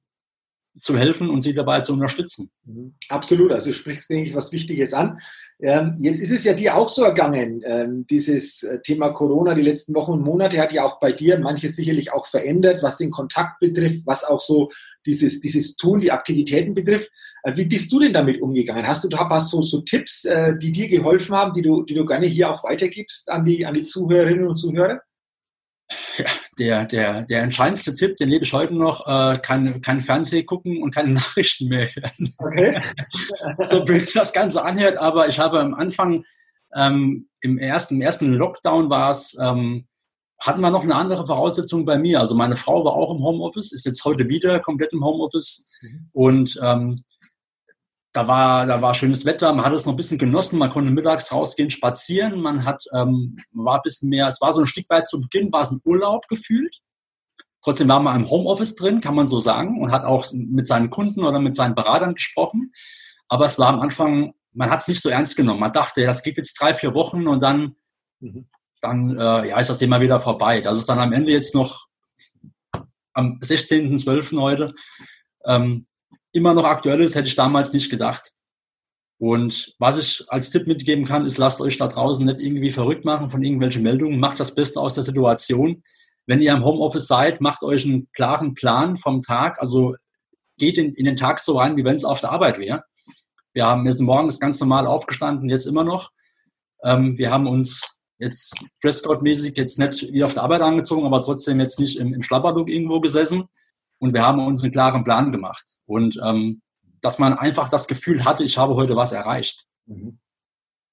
zu 0.78 0.96
helfen 0.96 1.28
und 1.28 1.40
sie 1.40 1.54
dabei 1.54 1.80
zu 1.80 1.92
unterstützen. 1.92 2.52
Mhm. 2.64 2.94
Absolut, 3.08 3.50
also 3.50 3.70
du 3.70 3.74
sprichst, 3.74 4.08
denke 4.08 4.28
ich, 4.28 4.36
was 4.36 4.52
Wichtiges 4.52 4.94
an. 4.94 5.18
Ähm, 5.60 5.96
jetzt 5.98 6.20
ist 6.20 6.30
es 6.30 6.44
ja 6.44 6.54
dir 6.54 6.76
auch 6.76 6.88
so 6.88 7.02
ergangen, 7.02 7.62
ähm, 7.66 8.06
dieses 8.08 8.62
äh, 8.62 8.80
Thema 8.80 9.10
Corona 9.10 9.54
die 9.54 9.62
letzten 9.62 9.92
Wochen 9.96 10.12
und 10.12 10.22
Monate 10.22 10.60
hat 10.60 10.72
ja 10.72 10.84
auch 10.84 11.00
bei 11.00 11.10
dir 11.10 11.36
manches 11.40 11.74
sicherlich 11.74 12.12
auch 12.12 12.28
verändert, 12.28 12.80
was 12.84 12.96
den 12.96 13.10
Kontakt 13.10 13.58
betrifft, 13.58 14.02
was 14.06 14.22
auch 14.22 14.40
so 14.40 14.70
dieses, 15.04 15.40
dieses 15.40 15.74
Tun, 15.74 15.98
die 15.98 16.12
Aktivitäten 16.12 16.74
betrifft. 16.74 17.10
Äh, 17.42 17.56
wie 17.56 17.64
bist 17.64 17.92
du 17.92 18.00
denn 18.00 18.12
damit 18.12 18.40
umgegangen? 18.40 18.86
Hast 18.86 19.04
du 19.04 19.08
hast 19.16 19.50
so, 19.50 19.62
so 19.62 19.80
Tipps, 19.80 20.24
äh, 20.24 20.56
die 20.56 20.72
dir 20.72 20.88
geholfen 20.88 21.36
haben, 21.36 21.54
die 21.54 21.62
du, 21.62 21.82
die 21.82 21.94
du 21.94 22.06
gerne 22.06 22.26
hier 22.26 22.50
auch 22.50 22.64
weitergibst 22.64 23.30
an 23.30 23.44
die, 23.44 23.66
an 23.66 23.74
die 23.74 23.82
Zuhörerinnen 23.82 24.46
und 24.46 24.56
Zuhörer? 24.56 25.00
Ja, 26.16 26.24
der, 26.58 26.84
der, 26.86 27.22
der 27.22 27.42
entscheidendste 27.42 27.94
Tipp, 27.94 28.16
den 28.16 28.30
lebe 28.30 28.44
ich 28.44 28.52
heute 28.52 28.74
noch, 28.74 29.06
äh, 29.06 29.38
kein, 29.38 29.80
kein 29.82 30.00
Fernsehen 30.00 30.46
gucken 30.46 30.82
und 30.82 30.94
keine 30.94 31.10
Nachrichten 31.12 31.68
mehr 31.68 31.86
hören. 31.86 32.34
Okay. 32.38 32.80
so 33.64 33.84
blöd 33.84 34.10
das 34.14 34.32
Ganze 34.32 34.64
anhört, 34.64 34.96
aber 34.98 35.28
ich 35.28 35.38
habe 35.38 35.60
am 35.60 35.74
Anfang, 35.74 36.24
ähm, 36.74 37.28
im, 37.42 37.58
ersten, 37.58 37.96
im 37.96 38.02
ersten 38.02 38.32
Lockdown 38.32 38.88
war 38.88 39.10
es, 39.10 39.36
ähm, 39.38 39.86
hatten 40.38 40.60
wir 40.60 40.70
noch 40.70 40.84
eine 40.84 40.96
andere 40.96 41.26
Voraussetzung 41.26 41.84
bei 41.84 41.98
mir. 41.98 42.18
Also 42.20 42.34
meine 42.34 42.56
Frau 42.56 42.84
war 42.84 42.94
auch 42.94 43.14
im 43.14 43.22
Homeoffice, 43.22 43.72
ist 43.72 43.86
jetzt 43.86 44.04
heute 44.04 44.28
wieder 44.28 44.58
komplett 44.60 44.92
im 44.92 45.04
Homeoffice 45.04 45.68
mhm. 45.82 46.08
und 46.12 46.60
ähm, 46.62 47.04
da 48.12 48.28
war, 48.28 48.66
da 48.66 48.82
war 48.82 48.94
schönes 48.94 49.24
Wetter, 49.24 49.52
man 49.54 49.64
hat 49.64 49.72
es 49.72 49.86
noch 49.86 49.94
ein 49.94 49.96
bisschen 49.96 50.18
genossen, 50.18 50.58
man 50.58 50.70
konnte 50.70 50.90
mittags 50.90 51.32
rausgehen, 51.32 51.70
spazieren, 51.70 52.40
man 52.40 52.64
hat, 52.64 52.84
ähm, 52.94 53.36
war 53.52 53.76
ein 53.76 53.82
bisschen 53.82 54.10
mehr, 54.10 54.28
es 54.28 54.40
war 54.40 54.52
so 54.52 54.60
ein 54.60 54.66
Stück 54.66 54.88
weit 54.90 55.08
zu 55.08 55.20
Beginn, 55.20 55.52
war 55.52 55.62
es 55.62 55.70
ein 55.70 55.80
Urlaub 55.84 56.28
gefühlt. 56.28 56.80
Trotzdem 57.62 57.88
war 57.88 58.00
man 58.00 58.20
im 58.22 58.30
Homeoffice 58.30 58.74
drin, 58.74 59.00
kann 59.00 59.14
man 59.14 59.26
so 59.26 59.38
sagen, 59.38 59.80
und 59.80 59.92
hat 59.92 60.04
auch 60.04 60.26
mit 60.32 60.66
seinen 60.66 60.90
Kunden 60.90 61.24
oder 61.24 61.38
mit 61.38 61.54
seinen 61.54 61.74
Beratern 61.74 62.14
gesprochen. 62.14 62.72
Aber 63.28 63.46
es 63.46 63.58
war 63.58 63.68
am 63.68 63.80
Anfang, 63.80 64.34
man 64.52 64.70
hat 64.70 64.82
es 64.82 64.88
nicht 64.88 65.00
so 65.00 65.08
ernst 65.08 65.36
genommen. 65.36 65.60
Man 65.60 65.72
dachte, 65.72 66.04
das 66.04 66.22
geht 66.22 66.36
jetzt 66.36 66.60
drei, 66.60 66.74
vier 66.74 66.92
Wochen 66.94 67.26
und 67.28 67.42
dann, 67.42 67.76
mhm. 68.20 68.48
dann 68.80 69.16
äh, 69.16 69.48
ja, 69.48 69.58
ist 69.58 69.70
das 69.70 69.78
Thema 69.78 70.00
wieder 70.00 70.20
vorbei. 70.20 70.60
Das 70.60 70.76
ist 70.76 70.88
dann 70.88 70.98
am 70.98 71.12
Ende 71.12 71.32
jetzt 71.32 71.54
noch 71.54 71.86
am 73.14 73.38
16.12. 73.40 74.40
heute. 74.40 74.74
Ähm, 75.46 75.86
immer 76.32 76.54
noch 76.54 76.64
aktuell 76.64 77.00
ist, 77.02 77.14
hätte 77.14 77.28
ich 77.28 77.34
damals 77.34 77.72
nicht 77.72 77.90
gedacht. 77.90 78.32
Und 79.18 79.74
was 79.78 79.98
ich 79.98 80.24
als 80.28 80.50
Tipp 80.50 80.66
mitgeben 80.66 81.04
kann, 81.04 81.26
ist, 81.26 81.38
lasst 81.38 81.60
euch 81.60 81.76
da 81.76 81.86
draußen 81.86 82.26
nicht 82.26 82.40
irgendwie 82.40 82.72
verrückt 82.72 83.04
machen 83.04 83.30
von 83.30 83.42
irgendwelchen 83.42 83.82
Meldungen, 83.82 84.18
macht 84.18 84.40
das 84.40 84.54
Beste 84.54 84.80
aus 84.80 84.96
der 84.96 85.04
Situation. 85.04 85.84
Wenn 86.26 86.40
ihr 86.40 86.52
im 86.52 86.64
Homeoffice 86.64 87.06
seid, 87.06 87.40
macht 87.40 87.62
euch 87.62 87.84
einen 87.84 88.10
klaren 88.12 88.54
Plan 88.54 88.96
vom 88.96 89.22
Tag, 89.22 89.60
also 89.60 89.94
geht 90.58 90.78
in, 90.78 90.94
in 90.94 91.04
den 91.04 91.16
Tag 91.16 91.38
so 91.38 91.58
rein, 91.58 91.76
wie 91.76 91.84
wenn 91.84 91.96
es 91.96 92.04
auf 92.04 92.20
der 92.20 92.32
Arbeit 92.32 92.58
wäre. 92.58 92.84
Wir 93.52 93.66
haben 93.66 93.86
jetzt 93.86 94.00
morgens 94.00 94.40
ganz 94.40 94.58
normal 94.60 94.86
aufgestanden, 94.86 95.48
jetzt 95.50 95.66
immer 95.66 95.84
noch. 95.84 96.10
Ähm, 96.82 97.16
wir 97.18 97.30
haben 97.30 97.46
uns 97.46 98.00
jetzt 98.18 98.56
Dresscode-mäßig 98.82 99.56
jetzt 99.56 99.78
nicht 99.78 100.12
wie 100.12 100.24
auf 100.24 100.34
der 100.34 100.44
Arbeit 100.44 100.62
angezogen, 100.62 101.04
aber 101.06 101.20
trotzdem 101.20 101.60
jetzt 101.60 101.78
nicht 101.78 101.98
im, 101.98 102.14
im 102.14 102.22
Schlapperlook 102.22 102.68
irgendwo 102.68 103.00
gesessen, 103.00 103.44
und 104.02 104.14
wir 104.14 104.26
haben 104.26 104.44
uns 104.44 104.64
einen 104.64 104.72
klaren 104.72 105.04
Plan 105.04 105.30
gemacht. 105.30 105.64
Und 105.86 106.18
ähm, 106.24 106.60
dass 107.02 107.20
man 107.20 107.34
einfach 107.34 107.68
das 107.68 107.86
Gefühl 107.86 108.24
hatte, 108.24 108.42
ich 108.42 108.58
habe 108.58 108.74
heute 108.74 108.96
was 108.96 109.12
erreicht. 109.12 109.66
Mhm. 109.86 110.18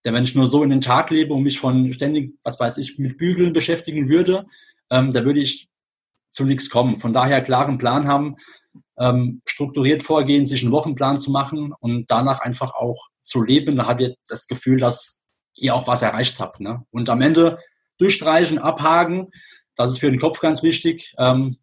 Denn 0.06 0.14
wenn 0.14 0.26
ich 0.26 0.36
nur 0.36 0.46
so 0.46 0.64
in 0.64 0.70
den 0.70 0.80
Tag 0.80 1.10
lebe 1.10 1.34
und 1.34 1.42
mich 1.42 1.60
von 1.60 1.92
ständig, 1.92 2.36
was 2.44 2.60
weiß 2.60 2.78
ich, 2.78 3.00
mit 3.00 3.18
Bügeln 3.18 3.52
beschäftigen 3.52 4.10
würde, 4.10 4.46
ähm, 4.92 5.12
da 5.12 5.26
würde 5.26 5.40
ich 5.40 5.70
zu 6.30 6.46
nichts 6.46 6.70
kommen. 6.70 6.98
Von 6.98 7.12
daher 7.12 7.42
klaren 7.42 7.80
Plan 7.80 8.08
haben, 8.08 8.36
ähm, 9.00 9.42
strukturiert 9.44 10.04
vorgehen, 10.04 10.46
sich 10.46 10.62
einen 10.62 10.72
Wochenplan 10.72 11.20
zu 11.20 11.32
machen 11.32 11.74
und 11.80 12.12
danach 12.12 12.42
einfach 12.42 12.76
auch 12.76 13.08
zu 13.22 13.42
leben. 13.42 13.76
Da 13.76 13.88
habt 13.88 14.02
ihr 14.02 14.18
das 14.28 14.46
Gefühl, 14.46 14.78
dass 14.78 15.24
ihr 15.58 15.74
auch 15.74 15.88
was 15.88 16.04
erreicht 16.04 16.40
habt. 16.40 16.60
Ne? 16.60 16.86
Und 16.92 17.10
am 17.10 17.22
Ende 17.22 17.58
durchstreichen, 17.98 18.60
abhaken, 18.60 19.32
das 19.76 19.90
ist 19.90 20.00
für 20.00 20.12
den 20.12 20.20
Kopf 20.20 20.40
ganz 20.42 20.62
wichtig. 20.62 21.16
Ähm, 21.18 21.58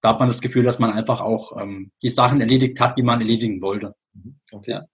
da 0.00 0.10
hat 0.10 0.20
man 0.20 0.28
das 0.28 0.40
Gefühl, 0.40 0.64
dass 0.64 0.78
man 0.78 0.92
einfach 0.92 1.20
auch 1.20 1.60
ähm, 1.60 1.90
die 2.02 2.10
Sachen 2.10 2.40
erledigt 2.40 2.80
hat, 2.80 2.98
die 2.98 3.02
man 3.02 3.20
erledigen 3.20 3.62
wollte. 3.62 3.92
Mhm. 4.14 4.38
Okay. 4.52 4.72
Ja. 4.72 4.86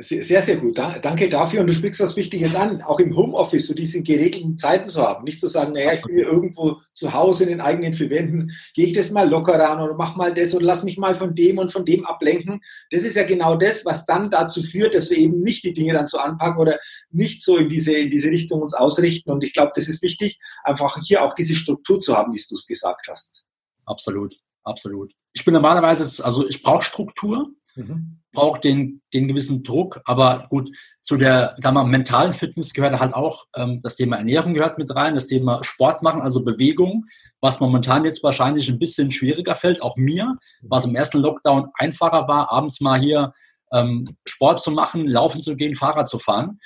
Sehr, 0.00 0.42
sehr 0.42 0.56
gut. 0.56 0.76
danke 0.76 1.28
dafür. 1.28 1.62
Und 1.62 1.66
du 1.66 1.72
sprichst 1.72 2.00
was 2.00 2.14
Wichtiges 2.14 2.54
an, 2.54 2.82
auch 2.82 3.00
im 3.00 3.16
Homeoffice, 3.16 3.66
so 3.66 3.74
diese 3.74 4.02
geregelten 4.02 4.58
Zeiten 4.58 4.86
zu 4.86 5.02
haben. 5.02 5.24
Nicht 5.24 5.40
zu 5.40 5.48
sagen, 5.48 5.72
naja, 5.72 5.94
ich 5.94 6.02
bin 6.02 6.18
irgendwo 6.18 6.76
zu 6.92 7.14
Hause 7.14 7.44
in 7.44 7.48
den 7.48 7.60
eigenen 7.60 7.94
vier 7.94 8.10
Wänden, 8.10 8.52
gehe 8.74 8.86
ich 8.86 8.92
das 8.92 9.10
mal 9.10 9.28
locker 9.28 9.58
ran 9.58 9.80
oder 9.80 9.94
mach 9.94 10.14
mal 10.14 10.32
das 10.34 10.54
oder 10.54 10.66
lass 10.66 10.84
mich 10.84 10.98
mal 10.98 11.16
von 11.16 11.34
dem 11.34 11.58
und 11.58 11.72
von 11.72 11.86
dem 11.86 12.04
ablenken. 12.04 12.60
Das 12.90 13.02
ist 13.02 13.16
ja 13.16 13.24
genau 13.24 13.56
das, 13.56 13.84
was 13.86 14.04
dann 14.04 14.28
dazu 14.30 14.62
führt, 14.62 14.94
dass 14.94 15.10
wir 15.10 15.16
eben 15.16 15.40
nicht 15.40 15.64
die 15.64 15.72
Dinge 15.72 15.94
dann 15.94 16.06
so 16.06 16.18
anpacken 16.18 16.60
oder 16.60 16.78
nicht 17.10 17.42
so 17.42 17.56
in 17.56 17.68
diese, 17.68 17.94
in 17.94 18.10
diese 18.10 18.28
Richtung 18.28 18.60
uns 18.60 18.74
ausrichten. 18.74 19.30
Und 19.30 19.42
ich 19.42 19.54
glaube, 19.54 19.72
das 19.74 19.88
ist 19.88 20.02
wichtig, 20.02 20.38
einfach 20.64 20.98
hier 21.02 21.24
auch 21.24 21.34
diese 21.34 21.54
Struktur 21.54 21.98
zu 22.00 22.14
haben, 22.14 22.34
wie 22.34 22.42
du 22.48 22.54
es 22.54 22.66
gesagt 22.66 23.08
hast. 23.08 23.47
Absolut 23.88 24.34
absolut. 24.68 25.12
Ich 25.32 25.44
bin 25.44 25.54
normalerweise, 25.54 26.24
also 26.24 26.46
ich 26.46 26.62
brauche 26.62 26.84
Struktur, 26.84 27.48
mhm. 27.74 28.20
brauche 28.32 28.60
den, 28.60 29.02
den 29.12 29.26
gewissen 29.28 29.62
Druck, 29.62 30.00
aber 30.04 30.42
gut, 30.48 30.70
zu 31.00 31.16
der 31.16 31.54
sagen 31.58 31.76
wir, 31.76 31.84
mentalen 31.84 32.32
Fitness 32.32 32.72
gehört 32.72 32.98
halt 33.00 33.14
auch 33.14 33.46
ähm, 33.56 33.80
das 33.82 33.96
Thema 33.96 34.16
Ernährung 34.16 34.54
gehört 34.54 34.78
mit 34.78 34.94
rein, 34.94 35.14
das 35.14 35.26
Thema 35.26 35.64
Sport 35.64 36.02
machen, 36.02 36.20
also 36.20 36.44
Bewegung, 36.44 37.04
was 37.40 37.60
momentan 37.60 38.04
jetzt 38.04 38.22
wahrscheinlich 38.22 38.68
ein 38.68 38.78
bisschen 38.78 39.10
schwieriger 39.10 39.54
fällt, 39.54 39.82
auch 39.82 39.96
mir, 39.96 40.36
was 40.62 40.84
im 40.84 40.94
ersten 40.94 41.18
Lockdown 41.18 41.70
einfacher 41.74 42.28
war, 42.28 42.52
abends 42.52 42.80
mal 42.80 43.00
hier 43.00 43.32
ähm, 43.72 44.04
Sport 44.26 44.60
zu 44.60 44.70
machen, 44.70 45.06
laufen 45.06 45.40
zu 45.40 45.56
gehen, 45.56 45.74
Fahrrad 45.74 46.08
zu 46.08 46.18
fahren. 46.18 46.58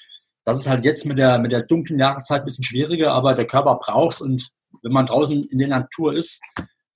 Das 0.45 0.59
ist 0.59 0.69
halt 0.69 0.85
jetzt 0.85 1.05
mit 1.05 1.19
der, 1.19 1.39
mit 1.39 1.53
der 1.53 1.63
dunklen 1.63 1.99
Jahreszeit 1.99 2.43
ein 2.43 2.45
bisschen 2.45 2.65
schwieriger, 2.65 3.13
aber 3.13 3.35
der 3.35 3.47
Körper 3.47 3.77
braucht 3.77 4.15
es 4.15 4.21
und 4.21 4.49
wenn 4.83 4.93
man 4.93 5.07
draußen 5.07 5.45
in 5.45 5.59
der 5.59 5.69
Natur 5.69 6.15
ist, 6.15 6.41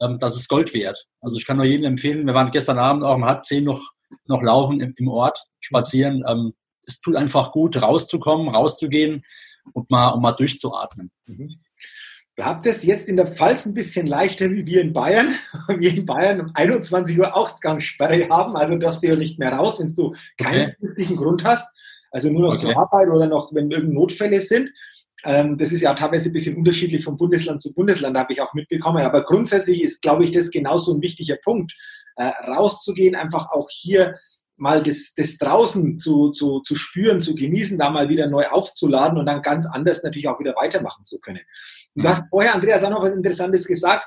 ähm, 0.00 0.18
das 0.18 0.36
ist 0.36 0.48
Gold 0.48 0.74
wert. 0.74 1.06
Also 1.20 1.36
ich 1.36 1.46
kann 1.46 1.56
nur 1.56 1.66
jedem 1.66 1.86
empfehlen, 1.86 2.26
wir 2.26 2.34
waren 2.34 2.50
gestern 2.50 2.78
Abend 2.78 3.04
auch 3.04 3.16
um 3.16 3.24
halb 3.24 3.44
zehn 3.44 3.64
noch, 3.64 3.82
noch 4.26 4.42
laufen 4.42 4.80
im, 4.80 4.94
im 4.96 5.08
Ort, 5.08 5.38
spazieren. 5.60 6.24
Ähm, 6.26 6.54
es 6.86 7.00
tut 7.00 7.16
einfach 7.16 7.52
gut, 7.52 7.80
rauszukommen, 7.80 8.54
rauszugehen 8.54 9.24
und 9.72 9.90
mal, 9.90 10.08
um 10.10 10.22
mal 10.22 10.32
durchzuatmen. 10.32 11.10
Mhm. 11.26 11.50
Ihr 12.38 12.44
habt 12.44 12.66
es 12.66 12.84
jetzt 12.84 13.08
in 13.08 13.16
der 13.16 13.28
Pfalz 13.28 13.64
ein 13.64 13.72
bisschen 13.72 14.06
leichter 14.06 14.50
wie 14.50 14.66
wir 14.66 14.82
in 14.82 14.92
Bayern. 14.92 15.34
Wir 15.78 15.94
in 15.94 16.04
Bayern 16.04 16.42
um 16.42 16.50
21 16.52 17.18
Uhr 17.18 17.34
Ausgangssperre 17.34 18.28
haben, 18.28 18.56
also 18.56 18.76
darfst 18.76 19.02
du 19.02 19.08
ja 19.08 19.16
nicht 19.16 19.38
mehr 19.38 19.54
raus, 19.54 19.80
wenn 19.80 19.94
du 19.94 20.14
keinen 20.36 20.74
okay. 20.82 21.14
Grund 21.14 21.44
hast. 21.44 21.66
Also 22.10 22.30
nur 22.30 22.42
noch 22.42 22.52
okay. 22.52 22.66
zur 22.66 22.78
Arbeit 22.78 23.08
oder 23.08 23.26
noch, 23.26 23.54
wenn 23.54 23.70
irgendeine 23.70 23.94
Notfälle 23.94 24.40
sind. 24.42 24.70
Ähm, 25.24 25.56
das 25.56 25.72
ist 25.72 25.80
ja 25.80 25.94
teilweise 25.94 26.30
ein 26.30 26.32
bisschen 26.32 26.56
unterschiedlich 26.56 27.04
von 27.04 27.16
Bundesland 27.16 27.62
zu 27.62 27.74
Bundesland, 27.74 28.16
habe 28.16 28.32
ich 28.32 28.40
auch 28.40 28.54
mitbekommen. 28.54 29.04
Aber 29.04 29.24
grundsätzlich 29.24 29.82
ist, 29.82 30.02
glaube 30.02 30.24
ich, 30.24 30.32
das 30.32 30.50
genauso 30.50 30.94
ein 30.94 31.02
wichtiger 31.02 31.36
Punkt, 31.42 31.74
äh, 32.16 32.30
rauszugehen, 32.46 33.14
einfach 33.14 33.50
auch 33.50 33.68
hier 33.70 34.16
mal 34.56 34.82
das, 34.82 35.12
das 35.14 35.36
draußen 35.36 35.98
zu, 35.98 36.30
zu, 36.30 36.60
zu 36.60 36.76
spüren, 36.76 37.20
zu 37.20 37.34
genießen, 37.34 37.78
da 37.78 37.90
mal 37.90 38.08
wieder 38.08 38.26
neu 38.26 38.46
aufzuladen 38.46 39.18
und 39.18 39.26
dann 39.26 39.42
ganz 39.42 39.66
anders 39.66 40.02
natürlich 40.02 40.28
auch 40.28 40.40
wieder 40.40 40.54
weitermachen 40.56 41.04
zu 41.04 41.20
können. 41.20 41.40
Und 41.94 42.04
du 42.04 42.08
mhm. 42.08 42.12
hast 42.12 42.30
vorher, 42.30 42.54
Andreas, 42.54 42.82
auch 42.84 42.90
noch 42.90 43.02
was 43.02 43.14
Interessantes 43.14 43.66
gesagt. 43.66 44.06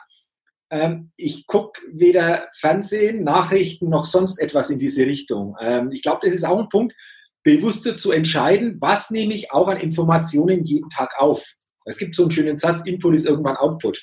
Ähm, 0.72 1.12
ich 1.16 1.48
gucke 1.48 1.82
weder 1.92 2.48
Fernsehen, 2.54 3.24
Nachrichten 3.24 3.90
noch 3.90 4.06
sonst 4.06 4.40
etwas 4.40 4.70
in 4.70 4.80
diese 4.80 5.06
Richtung. 5.06 5.56
Ähm, 5.60 5.92
ich 5.92 6.02
glaube, 6.02 6.22
das 6.24 6.34
ist 6.34 6.46
auch 6.46 6.60
ein 6.60 6.70
Punkt, 6.70 6.96
bewusster 7.44 7.98
zu 7.98 8.12
entscheiden, 8.12 8.78
was 8.80 9.10
nehme 9.10 9.34
ich 9.34 9.52
auch 9.52 9.68
an 9.68 9.78
Informationen 9.78 10.64
jeden 10.64 10.90
Tag 10.90 11.14
auf. 11.18 11.56
Es 11.86 11.98
gibt 11.98 12.16
so 12.16 12.24
einen 12.24 12.32
schönen 12.32 12.58
Satz, 12.58 12.82
Input 12.86 13.16
ist 13.16 13.26
irgendwann 13.26 13.58
Output. 13.58 14.00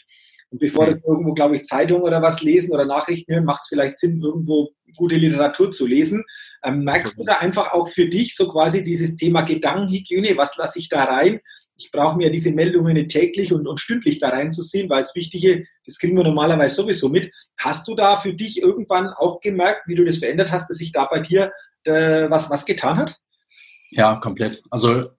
Und 0.50 0.60
bevor 0.60 0.86
mhm. 0.86 0.92
das 0.92 1.00
irgendwo, 1.04 1.34
glaube 1.34 1.56
ich, 1.56 1.64
Zeitung 1.64 2.02
oder 2.02 2.22
was 2.22 2.42
lesen 2.42 2.72
oder 2.72 2.84
Nachrichten 2.84 3.34
hören, 3.34 3.44
macht 3.44 3.62
es 3.64 3.68
vielleicht 3.68 3.98
Sinn, 3.98 4.22
irgendwo 4.22 4.70
gute 4.96 5.16
Literatur 5.16 5.70
zu 5.70 5.86
lesen. 5.86 6.24
Ähm, 6.64 6.84
merkst 6.84 7.18
du 7.18 7.24
da 7.24 7.38
einfach 7.38 7.72
auch 7.72 7.88
für 7.88 8.06
dich 8.06 8.34
so 8.34 8.48
quasi 8.48 8.82
dieses 8.82 9.16
Thema 9.16 9.42
Gedankenhygiene, 9.42 10.36
was 10.36 10.56
lasse 10.56 10.78
ich 10.78 10.88
da 10.88 11.04
rein? 11.04 11.40
Ich 11.76 11.90
brauche 11.90 12.16
mir 12.16 12.30
diese 12.30 12.52
Meldungen 12.52 13.08
täglich 13.08 13.52
und, 13.52 13.66
und 13.66 13.80
stündlich 13.80 14.18
da 14.18 14.30
reinzusehen, 14.30 14.88
weil 14.88 15.02
das 15.02 15.14
Wichtige, 15.14 15.66
das 15.84 15.98
kriegen 15.98 16.16
wir 16.16 16.24
normalerweise 16.24 16.76
sowieso 16.76 17.08
mit. 17.08 17.30
Hast 17.58 17.86
du 17.88 17.94
da 17.94 18.16
für 18.16 18.32
dich 18.32 18.62
irgendwann 18.62 19.08
auch 19.08 19.40
gemerkt, 19.40 19.86
wie 19.86 19.94
du 19.94 20.04
das 20.04 20.18
verändert 20.18 20.50
hast, 20.50 20.70
dass 20.70 20.78
sich 20.78 20.92
da 20.92 21.04
bei 21.04 21.20
dir 21.20 21.52
äh, 21.84 22.30
was, 22.30 22.50
was 22.50 22.64
getan 22.64 22.96
hat? 22.98 23.16
Ja, 23.90 24.16
komplett. 24.16 24.62
Also 24.70 25.10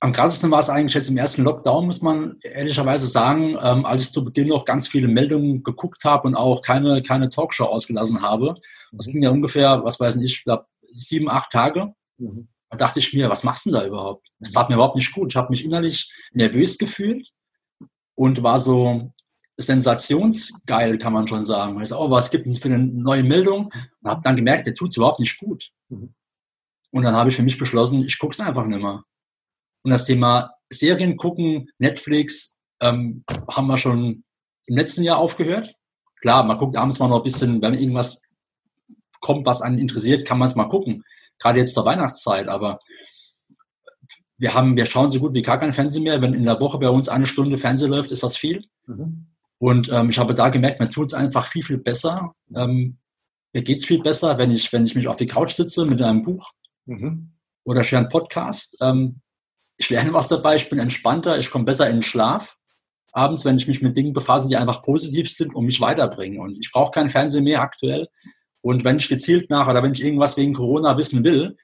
am 0.00 0.12
krassesten 0.12 0.50
war 0.50 0.60
es 0.60 0.70
eigentlich 0.70 0.94
jetzt 0.94 1.10
im 1.10 1.18
ersten 1.18 1.42
Lockdown, 1.44 1.84
muss 1.84 2.00
man 2.00 2.38
ehrlicherweise 2.42 3.06
sagen, 3.06 3.58
ähm, 3.62 3.84
als 3.84 4.04
ich 4.04 4.12
zu 4.12 4.24
Beginn 4.24 4.48
noch 4.48 4.64
ganz 4.64 4.88
viele 4.88 5.08
Meldungen 5.08 5.62
geguckt 5.62 6.04
habe 6.04 6.26
und 6.26 6.34
auch 6.34 6.62
keine, 6.62 7.02
keine 7.02 7.28
Talkshow 7.28 7.64
ausgelassen 7.64 8.22
habe. 8.22 8.54
Das 8.92 9.06
ging 9.06 9.22
ja 9.22 9.30
ungefähr, 9.30 9.84
was 9.84 10.00
weiß 10.00 10.16
ich, 10.16 10.38
ich 10.38 10.44
glaube 10.44 10.64
sieben, 10.92 11.28
acht 11.28 11.52
Tage. 11.52 11.92
Mhm. 12.16 12.48
Da 12.70 12.78
dachte 12.78 12.98
ich 13.00 13.12
mir, 13.12 13.28
was 13.28 13.44
machst 13.44 13.66
du 13.66 13.70
denn 13.70 13.80
da 13.80 13.86
überhaupt? 13.86 14.30
Das 14.38 14.52
tat 14.52 14.68
mir 14.68 14.76
überhaupt 14.76 14.96
nicht 14.96 15.12
gut. 15.12 15.32
Ich 15.32 15.36
habe 15.36 15.50
mich 15.50 15.64
innerlich 15.64 16.10
nervös 16.32 16.78
gefühlt 16.78 17.28
und 18.14 18.42
war 18.42 18.58
so 18.58 19.12
sensationsgeil, 19.58 20.96
kann 20.96 21.12
man 21.12 21.28
schon 21.28 21.44
sagen. 21.44 21.80
Ich 21.82 21.90
so, 21.90 21.98
oh, 21.98 22.10
was 22.10 22.30
gibt 22.30 22.46
es 22.46 22.58
für 22.58 22.68
eine 22.68 22.78
neue 22.78 23.24
Meldung? 23.24 23.70
Und 24.02 24.10
habe 24.10 24.22
dann 24.24 24.36
gemerkt, 24.36 24.66
der 24.66 24.74
tut 24.74 24.88
es 24.88 24.96
überhaupt 24.96 25.20
nicht 25.20 25.38
gut. 25.38 25.70
Mhm. 25.88 26.14
Und 26.90 27.04
dann 27.04 27.14
habe 27.14 27.30
ich 27.30 27.36
für 27.36 27.42
mich 27.42 27.58
beschlossen, 27.58 28.04
ich 28.04 28.18
gucke 28.18 28.32
es 28.32 28.40
einfach 28.40 28.66
nicht 28.66 28.82
mehr. 28.82 29.04
Und 29.82 29.90
das 29.90 30.04
Thema 30.04 30.52
Serien 30.70 31.16
gucken, 31.16 31.70
Netflix, 31.78 32.56
ähm, 32.80 33.24
haben 33.48 33.66
wir 33.66 33.76
schon 33.76 34.24
im 34.66 34.76
letzten 34.76 35.02
Jahr 35.02 35.18
aufgehört. 35.18 35.74
Klar, 36.20 36.44
man 36.44 36.58
guckt 36.58 36.76
abends 36.76 36.98
mal 36.98 37.08
noch 37.08 37.18
ein 37.18 37.22
bisschen, 37.22 37.62
wenn 37.62 37.74
irgendwas 37.74 38.20
kommt, 39.20 39.46
was 39.46 39.62
einen 39.62 39.78
interessiert, 39.78 40.26
kann 40.26 40.38
man 40.38 40.48
es 40.48 40.54
mal 40.54 40.68
gucken. 40.68 41.02
Gerade 41.38 41.60
jetzt 41.60 41.74
zur 41.74 41.84
Weihnachtszeit, 41.84 42.48
aber 42.48 42.80
wir 44.38 44.54
haben, 44.54 44.76
wir 44.76 44.86
schauen 44.86 45.08
so 45.08 45.20
gut 45.20 45.34
wie 45.34 45.42
gar 45.42 45.58
kein 45.58 45.72
Fernsehen 45.72 46.02
mehr. 46.02 46.20
Wenn 46.20 46.34
in 46.34 46.44
der 46.44 46.60
Woche 46.60 46.78
bei 46.78 46.88
uns 46.88 47.08
eine 47.08 47.26
Stunde 47.26 47.58
Fernsehen 47.58 47.90
läuft, 47.90 48.10
ist 48.10 48.22
das 48.22 48.36
viel. 48.36 48.64
Mhm. 48.86 49.26
Und 49.58 49.90
ähm, 49.92 50.08
ich 50.08 50.18
habe 50.18 50.34
da 50.34 50.48
gemerkt, 50.48 50.80
mir 50.80 50.88
tut 50.88 51.08
es 51.08 51.14
einfach 51.14 51.46
viel, 51.46 51.62
viel 51.62 51.78
besser. 51.78 52.32
Ähm, 52.54 52.96
mir 53.52 53.62
geht 53.62 53.78
es 53.78 53.84
viel 53.84 54.00
besser, 54.00 54.38
wenn 54.38 54.50
ich, 54.50 54.72
wenn 54.72 54.86
ich 54.86 54.94
mich 54.94 55.08
auf 55.08 55.18
die 55.18 55.26
Couch 55.26 55.54
sitze 55.54 55.84
mit 55.84 56.00
einem 56.00 56.22
Buch 56.22 56.52
mhm. 56.90 57.32
oder 57.64 57.80
ich 57.80 57.92
höre 57.92 58.00
einen 58.00 58.08
Podcast. 58.08 58.76
Ähm, 58.80 59.20
ich 59.76 59.88
lerne 59.88 60.12
was 60.12 60.28
dabei, 60.28 60.56
ich 60.56 60.68
bin 60.68 60.78
entspannter, 60.78 61.38
ich 61.38 61.50
komme 61.50 61.64
besser 61.64 61.88
in 61.88 61.96
den 61.96 62.02
Schlaf. 62.02 62.56
Abends, 63.12 63.44
wenn 63.44 63.56
ich 63.56 63.66
mich 63.66 63.82
mit 63.82 63.96
Dingen 63.96 64.12
befasse, 64.12 64.48
die 64.48 64.56
einfach 64.56 64.82
positiv 64.82 65.30
sind 65.30 65.54
und 65.54 65.64
mich 65.64 65.80
weiterbringen. 65.80 66.38
Und 66.38 66.56
ich 66.60 66.70
brauche 66.70 66.92
keinen 66.92 67.10
Fernseher 67.10 67.42
mehr 67.42 67.62
aktuell. 67.62 68.08
Und 68.60 68.84
wenn 68.84 68.98
ich 68.98 69.08
gezielt 69.08 69.50
nach 69.50 69.68
oder 69.68 69.82
wenn 69.82 69.92
ich 69.92 70.04
irgendwas 70.04 70.36
wegen 70.36 70.52
Corona 70.52 70.96
wissen 70.96 71.24
will, 71.24 71.56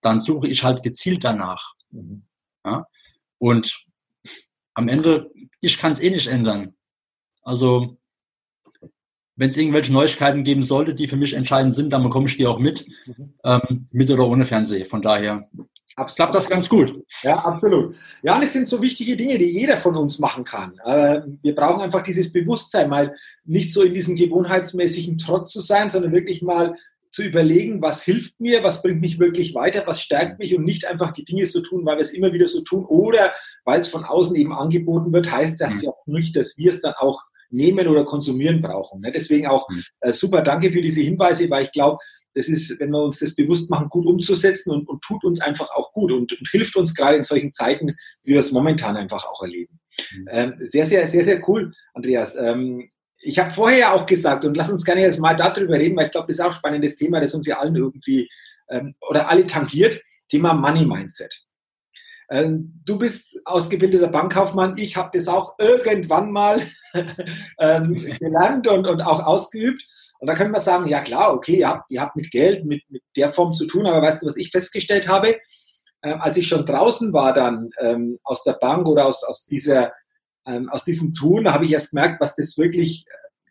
dann 0.00 0.18
suche 0.18 0.48
ich 0.48 0.64
halt 0.64 0.82
gezielt 0.82 1.24
danach. 1.24 1.74
Mhm. 1.90 2.24
Ja? 2.64 2.84
Und 3.38 3.84
am 4.74 4.88
Ende, 4.88 5.30
ich 5.60 5.78
kann 5.78 5.92
es 5.92 6.00
eh 6.00 6.10
nicht 6.10 6.26
ändern. 6.26 6.74
Also, 7.42 7.99
wenn 9.40 9.48
es 9.48 9.56
irgendwelche 9.56 9.90
Neuigkeiten 9.90 10.44
geben 10.44 10.62
sollte, 10.62 10.92
die 10.92 11.08
für 11.08 11.16
mich 11.16 11.32
entscheidend 11.32 11.74
sind, 11.74 11.94
dann 11.94 12.02
bekomme 12.02 12.26
ich 12.26 12.36
die 12.36 12.46
auch 12.46 12.58
mit, 12.58 12.86
mhm. 13.06 13.32
ähm, 13.42 13.86
mit 13.90 14.10
oder 14.10 14.28
ohne 14.28 14.44
Fernseher. 14.44 14.84
Von 14.84 15.00
daher 15.00 15.48
Absolut. 15.96 16.16
klappt 16.16 16.34
das 16.34 16.48
ganz 16.50 16.68
gut. 16.68 17.02
Ja, 17.22 17.38
absolut. 17.38 17.96
Ja, 18.22 18.38
das 18.38 18.52
sind 18.52 18.68
so 18.68 18.82
wichtige 18.82 19.16
Dinge, 19.16 19.38
die 19.38 19.46
jeder 19.46 19.78
von 19.78 19.96
uns 19.96 20.18
machen 20.18 20.44
kann. 20.44 20.78
Äh, 20.84 21.22
wir 21.40 21.54
brauchen 21.54 21.80
einfach 21.80 22.02
dieses 22.02 22.30
Bewusstsein, 22.30 22.90
mal 22.90 23.16
nicht 23.46 23.72
so 23.72 23.82
in 23.82 23.94
diesem 23.94 24.14
gewohnheitsmäßigen 24.14 25.16
Trotz 25.16 25.52
zu 25.52 25.62
sein, 25.62 25.88
sondern 25.88 26.12
wirklich 26.12 26.42
mal 26.42 26.74
zu 27.10 27.22
überlegen, 27.22 27.80
was 27.80 28.02
hilft 28.02 28.38
mir, 28.40 28.62
was 28.62 28.82
bringt 28.82 29.00
mich 29.00 29.18
wirklich 29.18 29.54
weiter, 29.54 29.84
was 29.86 30.02
stärkt 30.02 30.38
mich 30.38 30.54
und 30.54 30.64
nicht 30.64 30.86
einfach 30.86 31.12
die 31.12 31.24
Dinge 31.24 31.46
so 31.46 31.62
tun, 31.62 31.86
weil 31.86 31.96
wir 31.96 32.02
es 32.02 32.12
immer 32.12 32.34
wieder 32.34 32.46
so 32.46 32.60
tun 32.60 32.84
oder 32.84 33.32
weil 33.64 33.80
es 33.80 33.88
von 33.88 34.04
außen 34.04 34.36
eben 34.36 34.52
angeboten 34.52 35.14
wird, 35.14 35.32
heißt 35.32 35.58
das 35.62 35.76
mhm. 35.76 35.80
ja 35.80 35.90
auch 35.92 36.06
nicht, 36.06 36.36
dass 36.36 36.58
wir 36.58 36.70
es 36.70 36.82
dann 36.82 36.92
auch 36.98 37.22
nehmen 37.50 37.88
oder 37.88 38.04
konsumieren 38.04 38.60
brauchen. 38.60 39.00
Ne? 39.00 39.12
Deswegen 39.12 39.46
auch 39.46 39.68
mhm. 39.68 39.82
äh, 40.00 40.12
super 40.12 40.42
danke 40.42 40.70
für 40.70 40.80
diese 40.80 41.00
Hinweise, 41.00 41.48
weil 41.50 41.64
ich 41.64 41.72
glaube, 41.72 41.98
das 42.34 42.48
ist, 42.48 42.78
wenn 42.78 42.90
wir 42.90 43.02
uns 43.02 43.18
das 43.18 43.34
bewusst 43.34 43.70
machen, 43.70 43.88
gut 43.88 44.06
umzusetzen 44.06 44.70
und, 44.70 44.88
und 44.88 45.02
tut 45.02 45.24
uns 45.24 45.40
einfach 45.40 45.70
auch 45.72 45.92
gut 45.92 46.12
und, 46.12 46.32
und, 46.32 46.48
hilft 46.50 46.76
uns 46.76 46.94
gerade 46.94 47.16
in 47.16 47.24
solchen 47.24 47.52
Zeiten, 47.52 47.96
wie 48.22 48.32
wir 48.32 48.40
es 48.40 48.52
momentan 48.52 48.96
einfach 48.96 49.24
auch 49.24 49.42
erleben. 49.42 49.80
Mhm. 50.12 50.28
Ähm, 50.30 50.54
sehr, 50.60 50.86
sehr, 50.86 51.08
sehr, 51.08 51.24
sehr 51.24 51.48
cool, 51.48 51.72
Andreas. 51.92 52.36
Ähm, 52.36 52.90
ich 53.22 53.38
habe 53.38 53.52
vorher 53.52 53.78
ja 53.78 53.92
auch 53.92 54.06
gesagt, 54.06 54.44
und 54.44 54.56
lass 54.56 54.70
uns 54.70 54.84
gerne 54.84 55.02
jetzt 55.02 55.18
mal 55.18 55.36
darüber 55.36 55.74
reden, 55.74 55.96
weil 55.96 56.06
ich 56.06 56.12
glaube, 56.12 56.28
das 56.28 56.36
ist 56.36 56.40
auch 56.40 56.46
ein 56.46 56.52
spannendes 56.52 56.96
Thema, 56.96 57.20
das 57.20 57.34
uns 57.34 57.46
ja 57.46 57.58
allen 57.58 57.76
irgendwie 57.76 58.28
ähm, 58.70 58.94
oder 59.08 59.28
alle 59.28 59.46
tangiert, 59.46 60.00
Thema 60.28 60.54
Money 60.54 60.86
Mindset. 60.86 61.34
Ähm, 62.30 62.80
du 62.84 62.98
bist 62.98 63.38
ausgebildeter 63.44 64.08
Bankkaufmann, 64.08 64.78
ich 64.78 64.96
habe 64.96 65.10
das 65.12 65.26
auch 65.26 65.54
irgendwann 65.58 66.30
mal 66.30 66.60
ähm, 67.58 67.90
gelernt 68.18 68.68
und, 68.68 68.86
und 68.86 69.02
auch 69.02 69.24
ausgeübt. 69.24 69.84
Und 70.20 70.28
da 70.28 70.34
können 70.34 70.52
wir 70.52 70.60
sagen, 70.60 70.88
ja 70.88 71.00
klar, 71.00 71.34
okay, 71.34 71.58
ihr 71.58 71.68
habt, 71.68 71.90
ihr 71.90 72.00
habt 72.00 72.14
mit 72.14 72.30
Geld, 72.30 72.64
mit, 72.64 72.82
mit 72.88 73.02
der 73.16 73.32
Form 73.32 73.54
zu 73.54 73.66
tun, 73.66 73.86
aber 73.86 74.00
weißt 74.02 74.22
du, 74.22 74.26
was 74.26 74.36
ich 74.36 74.50
festgestellt 74.50 75.08
habe? 75.08 75.36
Ähm, 76.02 76.20
als 76.20 76.36
ich 76.36 76.46
schon 76.46 76.64
draußen 76.64 77.12
war 77.12 77.32
dann 77.32 77.70
ähm, 77.80 78.16
aus 78.22 78.44
der 78.44 78.54
Bank 78.54 78.86
oder 78.86 79.06
aus, 79.06 79.24
aus 79.24 79.46
dieser 79.46 79.92
ähm, 80.46 80.68
aus 80.70 80.84
diesem 80.84 81.12
Tun, 81.12 81.52
habe 81.52 81.64
ich 81.64 81.72
erst 81.72 81.90
gemerkt, 81.90 82.20
was 82.20 82.34
das 82.36 82.56
wirklich 82.56 83.04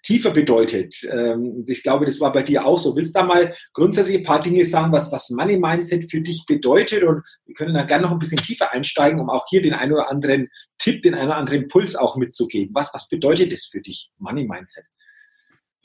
tiefer 0.10 0.32
bedeutet. 0.32 1.04
Ähm, 1.04 1.66
ich 1.68 1.84
glaube, 1.84 2.04
das 2.06 2.20
war 2.20 2.34
bei 2.34 2.42
dir 2.42 2.66
auch 2.66 2.80
so. 2.80 2.96
Willst 2.96 3.16
du 3.16 3.20
da 3.20 3.26
mal 3.26 3.54
grundsätzlich 3.74 4.18
ein 4.18 4.24
paar 4.24 4.42
Dinge 4.42 4.66
sagen, 4.66 4.92
was, 4.92 5.12
was 5.12 5.30
Money 5.30 5.58
Mindset 5.58 6.10
für 6.10 6.20
dich 6.20 6.46
bedeutet? 6.48 7.04
Und 7.04 7.22
wir 7.46 7.54
können 7.54 7.76
dann 7.76 7.86
gerne 7.86 8.06
noch 8.06 8.12
ein 8.12 8.18
bisschen 8.18 8.42
tiefer 8.42 8.72
einsteigen, 8.72 9.20
um 9.20 9.30
auch 9.30 9.46
hier 9.50 9.62
den 9.62 9.74
einen 9.74 9.94
oder 9.94 10.10
anderen 10.10 10.50
Tipp, 10.80 11.04
den 11.04 11.14
einen 11.14 11.28
oder 11.28 11.38
anderen 11.38 11.62
Impuls 11.62 11.96
auch 11.96 12.16
mitzugeben. 12.16 12.74
Was, 12.74 12.92
was 12.92 13.08
bedeutet 13.08 13.52
das 13.52 13.66
für 13.66 13.82
dich, 13.82 14.10
Money 14.18 14.46
Mindset? 14.46 14.86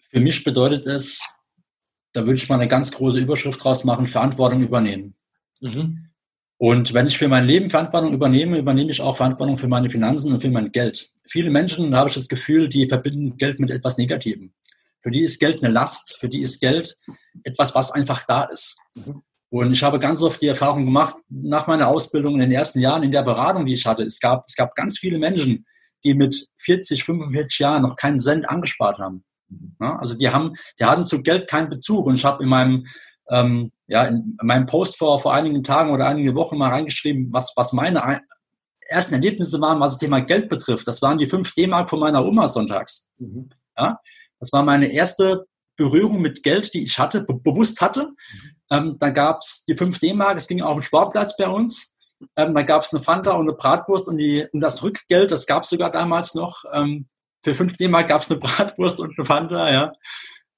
Für 0.00 0.20
mich 0.20 0.42
bedeutet 0.42 0.87
es, 0.87 1.20
da 2.14 2.22
würde 2.22 2.37
ich 2.37 2.48
mal 2.48 2.54
eine 2.54 2.68
ganz 2.68 2.92
große 2.92 3.18
Überschrift 3.18 3.62
draus 3.62 3.84
machen, 3.84 4.06
Verantwortung 4.06 4.62
übernehmen. 4.62 5.16
Mhm. 5.60 6.08
Und 6.56 6.94
wenn 6.94 7.06
ich 7.06 7.18
für 7.18 7.28
mein 7.28 7.46
Leben 7.46 7.68
Verantwortung 7.68 8.12
übernehme, 8.12 8.58
übernehme 8.58 8.90
ich 8.90 9.00
auch 9.00 9.16
Verantwortung 9.16 9.56
für 9.56 9.68
meine 9.68 9.90
Finanzen 9.90 10.32
und 10.32 10.40
für 10.40 10.50
mein 10.50 10.70
Geld. 10.72 11.10
Viele 11.26 11.50
Menschen, 11.50 11.90
da 11.90 11.98
habe 11.98 12.08
ich 12.08 12.14
das 12.14 12.28
Gefühl, 12.28 12.68
die 12.68 12.86
verbinden 12.86 13.36
Geld 13.36 13.58
mit 13.58 13.70
etwas 13.70 13.98
Negativem. 13.98 14.52
Für 15.00 15.10
die 15.10 15.20
ist 15.20 15.40
Geld 15.40 15.62
eine 15.62 15.72
Last, 15.72 16.16
für 16.18 16.28
die 16.28 16.40
ist 16.40 16.60
Geld 16.60 16.96
etwas, 17.42 17.74
was 17.74 17.90
einfach 17.90 18.24
da 18.26 18.44
ist. 18.44 18.78
Und 19.50 19.72
ich 19.72 19.82
habe 19.82 19.98
ganz 19.98 20.22
oft 20.22 20.40
die 20.40 20.48
Erfahrung 20.48 20.84
gemacht, 20.86 21.16
nach 21.28 21.66
meiner 21.66 21.88
Ausbildung 21.88 22.34
in 22.34 22.40
den 22.40 22.52
ersten 22.52 22.80
Jahren 22.80 23.02
in 23.02 23.12
der 23.12 23.22
Beratung, 23.22 23.66
die 23.66 23.74
ich 23.74 23.86
hatte, 23.86 24.04
es 24.04 24.18
gab, 24.18 24.44
es 24.46 24.56
gab 24.56 24.74
ganz 24.74 24.98
viele 24.98 25.18
Menschen, 25.18 25.66
die 26.04 26.14
mit 26.14 26.48
40, 26.58 27.04
45 27.04 27.58
Jahren 27.58 27.82
noch 27.82 27.96
keinen 27.96 28.18
Cent 28.18 28.48
angespart 28.48 28.98
haben. 28.98 29.24
Also 29.78 30.16
die 30.16 30.28
haben, 30.30 30.54
die 30.78 30.84
hatten 30.84 31.04
zu 31.04 31.22
Geld 31.22 31.48
keinen 31.48 31.68
Bezug. 31.68 32.06
Und 32.06 32.14
ich 32.14 32.24
habe 32.24 32.42
in 32.42 32.48
meinem 32.48 32.86
ähm, 33.30 33.72
ja, 33.86 34.04
in 34.04 34.36
meinem 34.42 34.66
Post 34.66 34.96
vor, 34.96 35.18
vor 35.18 35.34
einigen 35.34 35.62
Tagen 35.62 35.90
oder 35.90 36.06
einigen 36.06 36.34
Wochen 36.34 36.56
mal 36.56 36.70
reingeschrieben, 36.70 37.28
was, 37.32 37.52
was 37.56 37.72
meine 37.72 38.20
ersten 38.88 39.14
Erlebnisse 39.14 39.60
waren, 39.60 39.80
was 39.80 39.92
das 39.92 40.00
Thema 40.00 40.20
Geld 40.20 40.48
betrifft. 40.48 40.88
Das 40.88 41.02
waren 41.02 41.18
die 41.18 41.26
5 41.26 41.52
D-Mark 41.54 41.90
von 41.90 42.00
meiner 42.00 42.24
Oma 42.24 42.48
sonntags. 42.48 43.06
Mhm. 43.18 43.50
Ja, 43.76 43.98
das 44.40 44.52
war 44.52 44.62
meine 44.62 44.92
erste 44.92 45.46
Berührung 45.76 46.20
mit 46.20 46.42
Geld, 46.42 46.72
die 46.74 46.84
ich 46.84 46.98
hatte, 46.98 47.22
be 47.22 47.34
bewusst 47.34 47.80
hatte. 47.80 48.04
Mhm. 48.04 48.50
Ähm, 48.70 48.96
dann 48.98 49.14
gab 49.14 49.40
es 49.42 49.64
die 49.66 49.74
5 49.74 49.98
D-Mark, 49.98 50.36
es 50.36 50.46
ging 50.46 50.62
auf 50.62 50.76
den 50.76 50.82
Sportplatz 50.82 51.36
bei 51.36 51.48
uns. 51.48 51.94
Ähm, 52.36 52.54
dann 52.54 52.66
gab 52.66 52.82
es 52.82 52.92
eine 52.92 53.02
Fanta 53.02 53.32
und 53.32 53.48
eine 53.48 53.56
Bratwurst 53.56 54.08
und, 54.08 54.16
die, 54.16 54.46
und 54.52 54.60
das 54.60 54.82
Rückgeld, 54.82 55.30
das 55.30 55.46
gab 55.46 55.64
es 55.64 55.70
sogar 55.70 55.90
damals 55.90 56.34
noch. 56.34 56.64
Ähm, 56.72 57.06
für 57.42 57.54
5 57.54 57.76
D-Mark 57.76 58.08
gab 58.08 58.22
es 58.22 58.30
eine 58.30 58.40
Bratwurst 58.40 59.00
und 59.00 59.18
eine 59.18 59.26
Fanta, 59.26 59.70
ja 59.70 59.92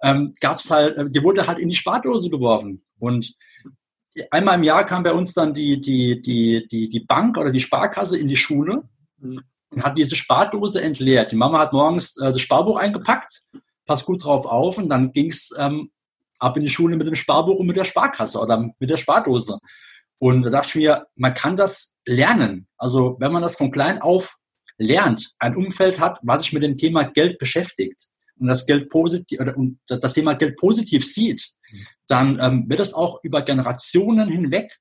ähm, 0.02 0.32
gab 0.40 0.58
es 0.58 0.70
halt, 0.70 0.96
äh, 0.96 1.04
die 1.08 1.22
wurde 1.22 1.46
halt 1.46 1.58
in 1.58 1.68
die 1.68 1.74
Spardose 1.74 2.30
geworfen. 2.30 2.84
Und 2.98 3.34
einmal 4.30 4.56
im 4.56 4.64
Jahr 4.64 4.84
kam 4.84 5.02
bei 5.02 5.12
uns 5.12 5.34
dann 5.34 5.54
die, 5.54 5.80
die, 5.80 6.22
die, 6.22 6.66
die, 6.68 6.88
die 6.88 7.00
Bank 7.00 7.36
oder 7.38 7.52
die 7.52 7.60
Sparkasse 7.60 8.18
in 8.18 8.28
die 8.28 8.36
Schule 8.36 8.88
und 9.20 9.84
hat 9.84 9.96
diese 9.96 10.16
Spardose 10.16 10.82
entleert. 10.82 11.32
Die 11.32 11.36
Mama 11.36 11.58
hat 11.60 11.72
morgens 11.72 12.16
äh, 12.16 12.32
das 12.32 12.40
Sparbuch 12.40 12.78
eingepackt, 12.78 13.42
passt 13.84 14.04
gut 14.04 14.24
drauf 14.24 14.46
auf 14.46 14.78
und 14.78 14.88
dann 14.88 15.12
ging's 15.12 15.50
ähm, 15.58 15.90
ab 16.38 16.56
in 16.56 16.62
die 16.62 16.68
Schule 16.68 16.96
mit 16.96 17.06
dem 17.06 17.14
Sparbuch 17.14 17.58
und 17.58 17.66
mit 17.66 17.76
der 17.76 17.84
Sparkasse 17.84 18.38
oder 18.38 18.70
mit 18.78 18.90
der 18.90 18.96
Spardose. 18.96 19.58
Und 20.18 20.42
da 20.42 20.50
dachte 20.50 20.68
ich 20.68 20.74
mir, 20.76 21.06
man 21.14 21.34
kann 21.34 21.56
das 21.56 21.96
lernen. 22.06 22.68
Also 22.78 23.16
wenn 23.20 23.32
man 23.32 23.42
das 23.42 23.56
von 23.56 23.70
klein 23.70 24.00
auf 24.00 24.36
lernt, 24.78 25.34
ein 25.38 25.56
Umfeld 25.56 26.00
hat, 26.00 26.18
was 26.22 26.42
sich 26.42 26.52
mit 26.52 26.62
dem 26.62 26.74
Thema 26.74 27.04
Geld 27.04 27.38
beschäftigt, 27.38 28.08
und 28.38 28.48
das 28.48 28.66
Geld 28.66 28.88
positiv 28.90 29.40
oder 29.40 29.54
das 29.86 30.12
Thema 30.12 30.34
Geld 30.34 30.56
positiv 30.56 31.04
sieht, 31.04 31.48
dann 32.06 32.38
ähm, 32.40 32.68
wird 32.68 32.80
es 32.80 32.94
auch 32.94 33.20
über 33.22 33.42
Generationen 33.42 34.28
hinweg 34.28 34.78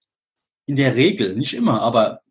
in 0.66 0.76
der 0.76 0.96
Regel, 0.96 1.36
nicht 1.36 1.54
immer, 1.54 1.82
aber 1.82 2.22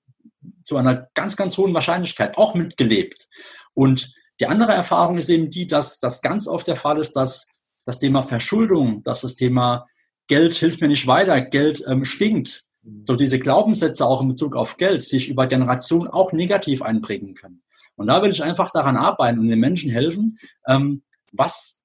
zu 0.64 0.76
einer 0.76 1.08
ganz, 1.14 1.36
ganz 1.36 1.56
hohen 1.56 1.74
Wahrscheinlichkeit 1.74 2.36
auch 2.36 2.54
mitgelebt. 2.54 3.28
Und 3.74 4.12
die 4.40 4.46
andere 4.46 4.72
Erfahrung 4.72 5.18
ist 5.18 5.30
eben 5.30 5.50
die, 5.50 5.66
dass 5.66 5.98
das 5.98 6.20
ganz 6.20 6.48
oft 6.48 6.66
der 6.66 6.76
Fall 6.76 6.98
ist, 6.98 7.12
dass 7.12 7.48
das 7.84 8.00
Thema 8.00 8.22
Verschuldung, 8.22 9.02
dass 9.02 9.20
das 9.20 9.36
Thema 9.36 9.86
Geld 10.26 10.54
hilft 10.54 10.80
mir 10.80 10.88
nicht 10.88 11.06
weiter, 11.06 11.40
Geld 11.40 11.82
ähm, 11.86 12.04
stinkt, 12.04 12.64
so 13.04 13.14
diese 13.14 13.38
Glaubenssätze 13.38 14.04
auch 14.04 14.20
in 14.22 14.28
Bezug 14.28 14.56
auf 14.56 14.76
Geld 14.76 15.04
sich 15.04 15.28
über 15.28 15.46
Generationen 15.46 16.08
auch 16.08 16.32
negativ 16.32 16.82
einbringen 16.82 17.34
können. 17.34 17.62
Und 17.96 18.08
da 18.08 18.22
will 18.22 18.30
ich 18.30 18.42
einfach 18.42 18.70
daran 18.70 18.96
arbeiten 18.96 19.38
und 19.38 19.48
den 19.48 19.60
Menschen 19.60 19.90
helfen, 19.90 20.38
ähm, 20.66 21.02
was 21.36 21.84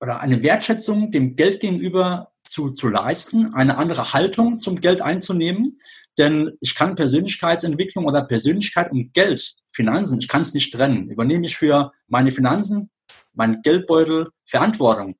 oder 0.00 0.20
eine 0.20 0.42
Wertschätzung 0.42 1.10
dem 1.10 1.36
Geld 1.36 1.60
gegenüber 1.60 2.32
zu, 2.44 2.70
zu 2.70 2.88
leisten, 2.88 3.54
eine 3.54 3.76
andere 3.76 4.12
Haltung 4.12 4.58
zum 4.58 4.80
Geld 4.80 5.02
einzunehmen. 5.02 5.78
Denn 6.18 6.56
ich 6.60 6.74
kann 6.74 6.94
Persönlichkeitsentwicklung 6.94 8.06
oder 8.06 8.22
Persönlichkeit 8.22 8.90
und 8.90 9.12
Geld, 9.12 9.56
Finanzen, 9.68 10.18
ich 10.18 10.28
kann 10.28 10.40
es 10.40 10.54
nicht 10.54 10.72
trennen. 10.72 11.10
Übernehme 11.10 11.46
ich 11.46 11.56
für 11.56 11.92
meine 12.08 12.32
Finanzen, 12.32 12.90
meinen 13.34 13.62
Geldbeutel 13.62 14.28
Verantwortung, 14.44 15.16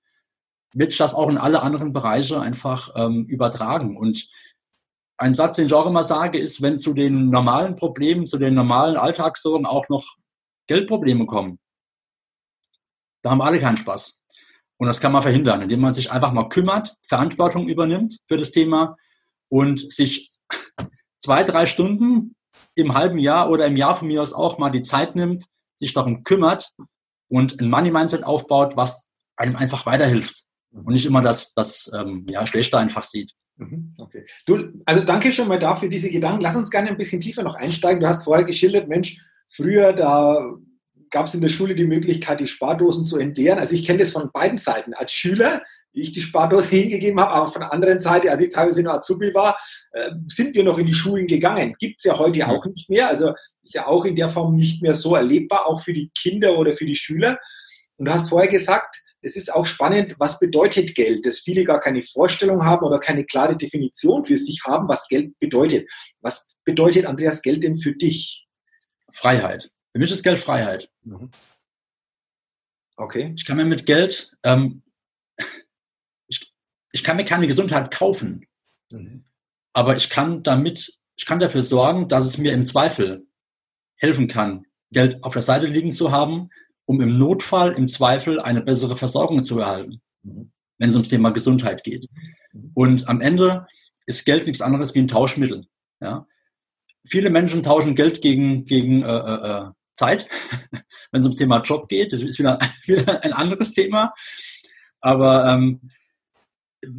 wird 0.74 0.90
sich 0.90 0.98
das 0.98 1.14
auch 1.14 1.28
in 1.28 1.38
alle 1.38 1.62
anderen 1.62 1.92
Bereiche 1.92 2.40
einfach 2.40 2.90
ähm, 2.96 3.26
übertragen. 3.26 3.96
Und 3.96 4.28
ein 5.16 5.34
Satz, 5.34 5.56
den 5.56 5.66
ich 5.66 5.74
auch 5.74 5.86
immer 5.86 6.04
sage, 6.04 6.38
ist, 6.38 6.62
wenn 6.62 6.78
zu 6.78 6.94
den 6.94 7.28
normalen 7.28 7.76
Problemen, 7.76 8.26
zu 8.26 8.38
den 8.38 8.54
normalen 8.54 8.96
Alltagssorgen 8.96 9.66
auch 9.66 9.88
noch 9.88 10.16
Geldprobleme 10.66 11.26
kommen, 11.26 11.58
da 13.22 13.30
haben 13.30 13.42
alle 13.42 13.58
keinen 13.58 13.76
Spaß. 13.76 14.22
Und 14.78 14.86
das 14.86 15.00
kann 15.00 15.12
man 15.12 15.22
verhindern, 15.22 15.60
indem 15.60 15.80
man 15.80 15.92
sich 15.92 16.10
einfach 16.10 16.32
mal 16.32 16.48
kümmert, 16.48 16.96
Verantwortung 17.06 17.68
übernimmt 17.68 18.18
für 18.26 18.38
das 18.38 18.50
Thema 18.50 18.96
und 19.48 19.92
sich 19.92 20.30
zwei, 21.18 21.44
drei 21.44 21.66
Stunden 21.66 22.34
im 22.74 22.94
halben 22.94 23.18
Jahr 23.18 23.50
oder 23.50 23.66
im 23.66 23.76
Jahr 23.76 23.94
von 23.94 24.08
mir 24.08 24.22
aus 24.22 24.32
auch 24.32 24.58
mal 24.58 24.70
die 24.70 24.82
Zeit 24.82 25.16
nimmt, 25.16 25.44
sich 25.76 25.92
darum 25.92 26.24
kümmert 26.24 26.72
und 27.28 27.60
ein 27.60 27.68
Money-Mindset 27.68 28.24
aufbaut, 28.24 28.76
was 28.76 29.06
einem 29.36 29.56
einfach 29.56 29.86
weiterhilft 29.86 30.44
und 30.72 30.92
nicht 30.92 31.06
immer 31.06 31.20
das, 31.20 31.52
das 31.52 31.90
ähm, 31.94 32.26
ja, 32.30 32.46
Schlechte 32.46 32.78
einfach 32.78 33.04
sieht. 33.04 33.32
Mhm, 33.56 33.94
okay. 33.98 34.24
Du, 34.46 34.82
also 34.86 35.02
danke 35.02 35.32
schon 35.32 35.48
mal 35.48 35.58
dafür 35.58 35.88
diese 35.88 36.10
Gedanken. 36.10 36.40
Lass 36.40 36.56
uns 36.56 36.70
gerne 36.70 36.88
ein 36.88 36.96
bisschen 36.96 37.20
tiefer 37.20 37.42
noch 37.42 37.54
einsteigen. 37.54 38.00
Du 38.00 38.08
hast 38.08 38.24
vorher 38.24 38.44
geschildert, 38.44 38.88
Mensch, 38.88 39.20
früher 39.50 39.92
da 39.92 40.54
gab 41.10 41.26
es 41.26 41.34
in 41.34 41.40
der 41.40 41.48
Schule 41.48 41.74
die 41.74 41.86
Möglichkeit, 41.86 42.40
die 42.40 42.46
Spardosen 42.46 43.04
zu 43.04 43.18
entleeren. 43.18 43.58
Also 43.58 43.74
ich 43.74 43.86
kenne 43.86 44.00
das 44.00 44.12
von 44.12 44.30
beiden 44.32 44.58
Seiten. 44.58 44.94
Als 44.94 45.12
Schüler, 45.12 45.62
die 45.94 46.02
ich 46.02 46.12
die 46.12 46.20
Spardose 46.20 46.68
hingegeben 46.76 47.20
habe, 47.20 47.32
aber 47.32 47.52
von 47.52 47.60
der 47.62 47.72
anderen 47.72 48.00
Seite, 48.00 48.30
als 48.30 48.40
ich 48.42 48.50
teilweise 48.50 48.82
noch 48.82 48.94
Azubi 48.94 49.34
war, 49.34 49.58
äh, 49.92 50.10
sind 50.28 50.54
wir 50.54 50.64
noch 50.64 50.78
in 50.78 50.86
die 50.86 50.94
Schulen 50.94 51.26
gegangen. 51.26 51.74
Gibt 51.78 51.98
es 51.98 52.04
ja 52.04 52.18
heute 52.18 52.46
auch 52.48 52.64
nicht 52.66 52.88
mehr. 52.88 53.08
Also 53.08 53.32
ist 53.62 53.74
ja 53.74 53.86
auch 53.86 54.04
in 54.04 54.16
der 54.16 54.30
Form 54.30 54.56
nicht 54.56 54.82
mehr 54.82 54.94
so 54.94 55.14
erlebbar, 55.14 55.66
auch 55.66 55.80
für 55.80 55.92
die 55.92 56.10
Kinder 56.16 56.58
oder 56.58 56.76
für 56.76 56.86
die 56.86 56.94
Schüler. 56.94 57.38
Und 57.96 58.06
du 58.06 58.12
hast 58.12 58.28
vorher 58.28 58.50
gesagt, 58.50 58.96
es 59.22 59.36
ist 59.36 59.52
auch 59.52 59.66
spannend, 59.66 60.14
was 60.18 60.38
bedeutet 60.38 60.94
Geld, 60.94 61.26
dass 61.26 61.40
viele 61.40 61.64
gar 61.64 61.80
keine 61.80 62.02
Vorstellung 62.02 62.64
haben 62.64 62.86
oder 62.86 62.98
keine 62.98 63.24
klare 63.24 63.56
Definition 63.56 64.24
für 64.24 64.38
sich 64.38 64.62
haben, 64.64 64.88
was 64.88 65.08
Geld 65.08 65.38
bedeutet. 65.38 65.90
Was 66.20 66.48
bedeutet, 66.64 67.04
Andreas, 67.04 67.42
Geld 67.42 67.62
denn 67.62 67.78
für 67.78 67.92
dich? 67.92 68.46
Freiheit. 69.12 69.70
Für 69.92 69.98
mich 69.98 70.10
ist 70.10 70.22
Geld 70.22 70.38
Freiheit. 70.38 70.90
Mhm. 71.02 71.30
Okay. 72.96 73.32
Ich 73.34 73.44
kann 73.44 73.56
mir 73.56 73.64
mit 73.64 73.86
Geld, 73.86 74.36
ähm, 74.42 74.82
ich, 76.28 76.52
ich 76.92 77.02
kann 77.02 77.16
mir 77.16 77.24
keine 77.24 77.46
Gesundheit 77.46 77.90
kaufen, 77.90 78.46
mhm. 78.92 79.24
aber 79.72 79.96
ich 79.96 80.10
kann 80.10 80.42
damit, 80.42 80.98
ich 81.16 81.24
kann 81.24 81.38
dafür 81.38 81.62
sorgen, 81.62 82.08
dass 82.08 82.26
es 82.26 82.36
mir 82.36 82.52
im 82.52 82.64
Zweifel 82.66 83.26
helfen 83.96 84.28
kann, 84.28 84.66
Geld 84.92 85.22
auf 85.24 85.32
der 85.32 85.42
Seite 85.42 85.66
liegen 85.66 85.94
zu 85.94 86.12
haben, 86.12 86.50
um 86.84 87.00
im 87.00 87.16
Notfall, 87.18 87.72
im 87.72 87.88
Zweifel 87.88 88.40
eine 88.40 88.60
bessere 88.60 88.96
Versorgung 88.96 89.44
zu 89.44 89.58
erhalten, 89.58 90.02
mhm. 90.22 90.52
wenn 90.76 90.90
es 90.90 90.94
ums 90.94 91.08
Thema 91.08 91.30
Gesundheit 91.30 91.82
geht. 91.84 92.06
Mhm. 92.52 92.70
Und 92.74 93.08
am 93.08 93.22
Ende 93.22 93.66
ist 94.04 94.26
Geld 94.26 94.46
nichts 94.46 94.60
anderes 94.60 94.94
wie 94.94 94.98
ein 94.98 95.08
Tauschmittel. 95.08 95.66
Ja? 96.00 96.26
Viele 97.06 97.30
Menschen 97.30 97.62
tauschen 97.62 97.94
Geld 97.94 98.20
gegen, 98.20 98.66
gegen 98.66 99.02
äh, 99.02 99.06
äh, 99.06 99.50
äh 99.50 99.70
Zeit, 100.00 100.26
wenn 101.12 101.20
es 101.20 101.26
ums 101.26 101.36
Thema 101.36 101.60
Job 101.62 101.88
geht. 101.88 102.12
Das 102.12 102.22
ist 102.22 102.38
wieder, 102.38 102.58
wieder 102.86 103.22
ein 103.22 103.32
anderes 103.32 103.72
Thema. 103.72 104.12
Aber 105.00 105.46
ähm, 105.46 105.90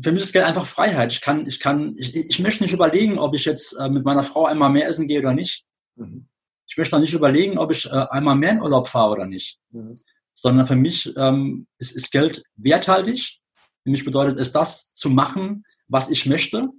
für 0.02 0.12
mich 0.12 0.24
ist 0.24 0.34
Geld 0.34 0.46
einfach 0.46 0.66
Freiheit. 0.66 1.12
Ich 1.12 1.22
kann, 1.22 1.46
ich 1.46 1.60
kann, 1.60 1.96
ich, 1.98 2.16
ich 2.16 2.40
möchte 2.40 2.64
nicht 2.64 2.74
überlegen, 2.74 3.18
ob 3.18 3.34
ich 3.34 3.46
jetzt 3.46 3.74
äh, 3.74 3.90
mit 3.90 4.06
meiner 4.06 4.24
Frau 4.24 4.46
einmal 4.46 4.70
mehr 4.70 4.88
essen 4.88 5.08
gehe 5.08 5.20
oder 5.20 5.34
nicht. 5.34 5.66
Mhm. 5.96 6.28
Ich 6.68 6.78
möchte 6.78 6.96
auch 6.96 7.02
nicht 7.02 7.14
überlegen, 7.14 7.58
ob 7.58 7.72
ich 7.72 7.86
äh, 7.88 8.06
einmal 8.12 8.36
mehr 8.36 8.52
in 8.52 8.62
Urlaub 8.62 8.88
fahre 8.88 9.12
oder 9.12 9.26
nicht. 9.26 9.60
Mhm. 9.72 9.96
Sondern 10.34 10.66
für 10.66 10.76
mich 10.76 11.12
ähm, 11.18 11.68
ist, 11.80 11.92
ist 11.92 12.12
Geld 12.12 12.44
werthaltig. 12.56 13.40
Für 13.84 13.90
mich 13.90 14.06
bedeutet 14.06 14.38
es, 14.38 14.52
das 14.52 14.94
zu 14.94 15.10
machen, 15.10 15.64
was 15.88 16.10
ich 16.10 16.26
möchte 16.26 16.70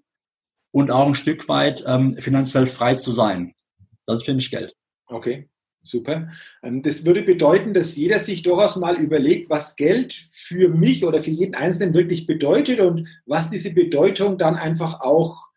und 0.71 0.91
auch 0.91 1.07
ein 1.07 1.15
Stück 1.15 1.49
weit 1.49 1.83
ähm, 1.87 2.15
finanziell 2.15 2.67
frei 2.67 2.95
zu 2.95 3.13
sein. 3.13 3.55
Das 4.07 4.19
ist 4.19 4.25
für 4.25 4.35
mich 4.35 4.51
Geld. 4.51 4.75
Okay. 5.07 5.51
Super. 5.83 6.29
Ähm, 6.63 6.83
das 6.83 7.05
würde 7.05 7.23
bedeuten, 7.23 7.75
dass 7.75 7.97
jeder 7.97 8.21
sich 8.21 8.43
durchaus 8.43 8.77
mal 8.77 8.97
überlegt, 8.97 9.51
was 9.51 9.77
Geld 9.77 10.15
für 10.33 10.69
mich 10.69 11.05
oder 11.05 11.23
für 11.23 11.31
jeden 11.31 11.55
Einzelnen 11.55 11.95
wirklich 11.95 12.27
bedeutet 12.27 12.81
und 12.81 13.09
was 13.27 13.51
diese 13.51 13.73
Bedeutung 13.73 14.39
dann 14.39 14.57
einfach 14.57 15.01
auch 15.01 15.49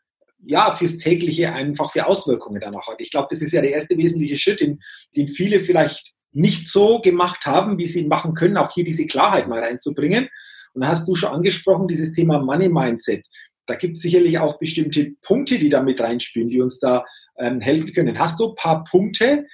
ja, 0.45 0.75
fürs 0.75 0.97
tägliche 0.97 1.53
einfach 1.53 1.91
für 1.91 2.05
Auswirkungen 2.05 2.61
dann 2.61 2.75
auch 2.75 2.87
hat. 2.87 3.01
Ich 3.01 3.11
glaube, 3.11 3.27
das 3.29 3.41
ist 3.41 3.51
ja 3.51 3.61
der 3.61 3.71
erste 3.71 3.97
wesentliche 3.97 4.37
Schritt, 4.37 4.59
den, 4.59 4.79
den 5.15 5.27
viele 5.27 5.59
vielleicht 5.59 6.13
nicht 6.31 6.67
so 6.67 6.99
gemacht 6.99 7.45
haben, 7.45 7.77
wie 7.77 7.87
sie 7.87 8.01
ihn 8.01 8.09
machen 8.09 8.33
können, 8.33 8.57
auch 8.57 8.71
hier 8.71 8.83
diese 8.83 9.05
Klarheit 9.05 9.47
mal 9.47 9.63
reinzubringen. 9.63 10.27
Und 10.73 10.81
da 10.81 10.89
hast 10.89 11.07
du 11.07 11.15
schon 11.15 11.29
angesprochen, 11.29 11.87
dieses 11.87 12.13
Thema 12.13 12.39
Money 12.39 12.69
Mindset. 12.69 13.25
Da 13.65 13.75
gibt 13.75 13.97
es 13.97 14.03
sicherlich 14.03 14.37
auch 14.37 14.59
bestimmte 14.59 15.13
Punkte, 15.21 15.57
die 15.57 15.69
da 15.69 15.81
mit 15.81 15.99
reinspielen, 15.99 16.49
die 16.49 16.61
uns 16.61 16.79
da 16.79 17.05
ähm, 17.39 17.61
helfen 17.61 17.93
können. 17.93 18.19
Hast 18.19 18.39
du 18.39 18.49
ein 18.49 18.55
paar 18.55 18.83
Punkte, 18.83 19.45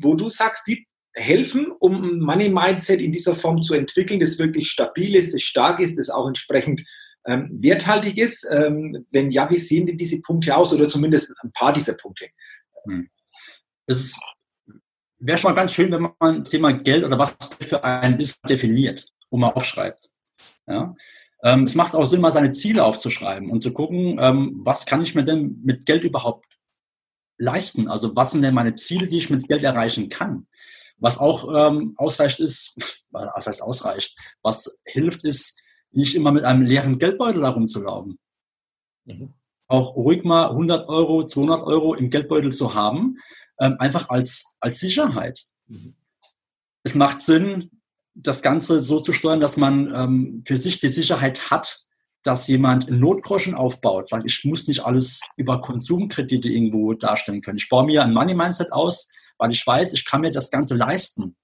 wo 0.00 0.14
du 0.14 0.28
sagst, 0.28 0.66
die 0.66 0.86
helfen, 1.14 1.72
um 1.80 2.02
ein 2.02 2.20
Money 2.20 2.48
Mindset 2.48 3.00
in 3.00 3.12
dieser 3.12 3.34
Form 3.34 3.62
zu 3.62 3.74
entwickeln, 3.74 4.20
das 4.20 4.38
wirklich 4.38 4.70
stabil 4.70 5.14
ist, 5.16 5.32
das 5.34 5.42
stark 5.42 5.80
ist, 5.80 5.98
das 5.98 6.10
auch 6.10 6.26
entsprechend 6.26 6.82
ähm, 7.26 7.48
werthaltig 7.52 8.18
ist? 8.18 8.46
Ähm, 8.50 9.06
wenn 9.10 9.30
ja, 9.30 9.48
wie 9.50 9.58
sehen 9.58 9.86
denn 9.86 9.98
diese 9.98 10.20
Punkte 10.20 10.56
aus 10.56 10.72
oder 10.72 10.88
zumindest 10.88 11.32
ein 11.42 11.52
paar 11.52 11.72
dieser 11.72 11.94
Punkte? 11.94 12.26
Hm. 12.86 13.08
Es 13.86 14.18
wäre 15.18 15.38
schon 15.38 15.50
mal 15.50 15.56
ganz 15.56 15.72
schön, 15.72 15.90
wenn 15.90 16.08
man 16.18 16.40
das 16.40 16.50
Thema 16.50 16.72
Geld 16.72 17.04
oder 17.04 17.18
was 17.18 17.36
für 17.60 17.82
einen 17.82 18.20
ist 18.20 18.38
definiert 18.48 19.06
und 19.30 19.40
mal 19.40 19.50
aufschreibt. 19.50 20.08
Ja? 20.66 20.94
Ähm, 21.42 21.64
es 21.64 21.74
macht 21.74 21.94
auch 21.94 22.04
Sinn, 22.04 22.20
mal 22.20 22.32
seine 22.32 22.52
Ziele 22.52 22.84
aufzuschreiben 22.84 23.50
und 23.50 23.60
zu 23.60 23.72
gucken, 23.72 24.18
ähm, 24.20 24.60
was 24.64 24.86
kann 24.86 25.02
ich 25.02 25.14
mir 25.14 25.24
denn 25.24 25.60
mit 25.64 25.86
Geld 25.86 26.04
überhaupt 26.04 26.46
leisten? 27.38 27.88
Also 27.88 28.16
was 28.16 28.32
sind 28.32 28.42
denn 28.42 28.54
meine 28.54 28.74
Ziele, 28.74 29.06
die 29.06 29.18
ich 29.18 29.30
mit 29.30 29.48
Geld 29.48 29.62
erreichen 29.62 30.08
kann? 30.08 30.46
Was 30.98 31.18
auch 31.18 31.70
ähm, 31.70 31.94
ausreicht 31.96 32.40
ist, 32.40 32.76
was 33.10 33.46
heißt 33.46 33.62
ausreicht, 33.62 34.16
was 34.42 34.78
hilft 34.84 35.24
ist, 35.24 35.58
nicht 35.92 36.14
immer 36.14 36.32
mit 36.32 36.44
einem 36.44 36.62
leeren 36.62 36.98
Geldbeutel 36.98 37.42
herumzulaufen. 37.42 38.18
Mhm. 39.04 39.34
Auch 39.68 39.96
ruhig 39.96 40.22
mal 40.24 40.50
100 40.50 40.88
Euro, 40.88 41.24
200 41.24 41.62
Euro 41.62 41.94
im 41.94 42.10
Geldbeutel 42.10 42.52
zu 42.52 42.74
haben, 42.74 43.16
ähm, 43.58 43.76
einfach 43.78 44.10
als, 44.10 44.44
als 44.60 44.78
Sicherheit. 44.78 45.46
Mhm. 45.66 45.94
Es 46.82 46.94
macht 46.94 47.20
Sinn, 47.20 47.70
das 48.14 48.42
Ganze 48.42 48.80
so 48.80 49.00
zu 49.00 49.12
steuern, 49.12 49.40
dass 49.40 49.56
man 49.56 49.92
ähm, 49.94 50.42
für 50.46 50.56
sich 50.56 50.80
die 50.80 50.88
Sicherheit 50.88 51.50
hat, 51.50 51.86
dass 52.26 52.48
jemand 52.48 52.90
Notgroschen 52.90 53.54
aufbaut, 53.54 54.08
sagt, 54.08 54.26
ich 54.26 54.44
muss 54.44 54.66
nicht 54.66 54.84
alles 54.84 55.20
über 55.36 55.60
Konsumkredite 55.60 56.48
irgendwo 56.48 56.92
darstellen 56.94 57.40
können. 57.40 57.58
Ich 57.58 57.68
baue 57.68 57.86
mir 57.86 58.02
ein 58.02 58.12
Money 58.12 58.34
Mindset 58.34 58.72
aus, 58.72 59.08
weil 59.38 59.52
ich 59.52 59.64
weiß, 59.64 59.92
ich 59.92 60.04
kann 60.04 60.22
mir 60.22 60.32
das 60.32 60.50
Ganze 60.50 60.74
leisten. 60.74 61.36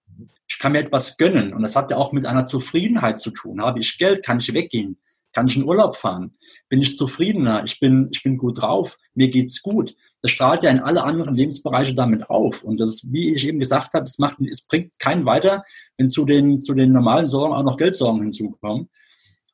Ich 0.48 0.58
kann 0.58 0.72
mir 0.72 0.80
etwas 0.80 1.16
gönnen. 1.16 1.54
Und 1.54 1.62
das 1.62 1.76
hat 1.76 1.90
ja 1.90 1.96
auch 1.96 2.12
mit 2.12 2.26
einer 2.26 2.44
Zufriedenheit 2.44 3.20
zu 3.20 3.30
tun. 3.30 3.62
Habe 3.62 3.80
ich 3.80 3.96
Geld, 3.96 4.24
kann 4.24 4.38
ich 4.38 4.52
weggehen. 4.52 4.98
Kann 5.32 5.46
ich 5.46 5.56
in 5.56 5.64
Urlaub 5.64 5.96
fahren? 5.96 6.34
Bin 6.68 6.82
ich 6.82 6.96
zufriedener? 6.96 7.64
Ich 7.64 7.80
bin, 7.80 8.08
ich 8.12 8.22
bin 8.22 8.36
gut 8.36 8.60
drauf. 8.60 8.98
Mir 9.14 9.30
geht's 9.30 9.62
gut. 9.62 9.94
Das 10.20 10.30
strahlt 10.30 10.62
ja 10.62 10.70
in 10.70 10.80
alle 10.80 11.04
anderen 11.04 11.34
Lebensbereiche 11.34 11.94
damit 11.94 12.28
auf. 12.28 12.62
Und 12.62 12.80
das 12.80 12.90
ist, 12.90 13.12
wie 13.12 13.34
ich 13.34 13.46
eben 13.46 13.58
gesagt 13.58 13.94
habe, 13.94 14.04
es 14.04 14.18
macht, 14.18 14.36
es 14.50 14.62
bringt 14.62 14.98
keinen 14.98 15.24
weiter, 15.24 15.64
wenn 15.96 16.08
zu 16.08 16.24
den, 16.24 16.60
zu 16.60 16.74
den 16.74 16.92
normalen 16.92 17.28
Sorgen 17.28 17.54
auch 17.54 17.62
noch 17.62 17.78
Geldsorgen 17.78 18.20
hinzukommen. 18.20 18.90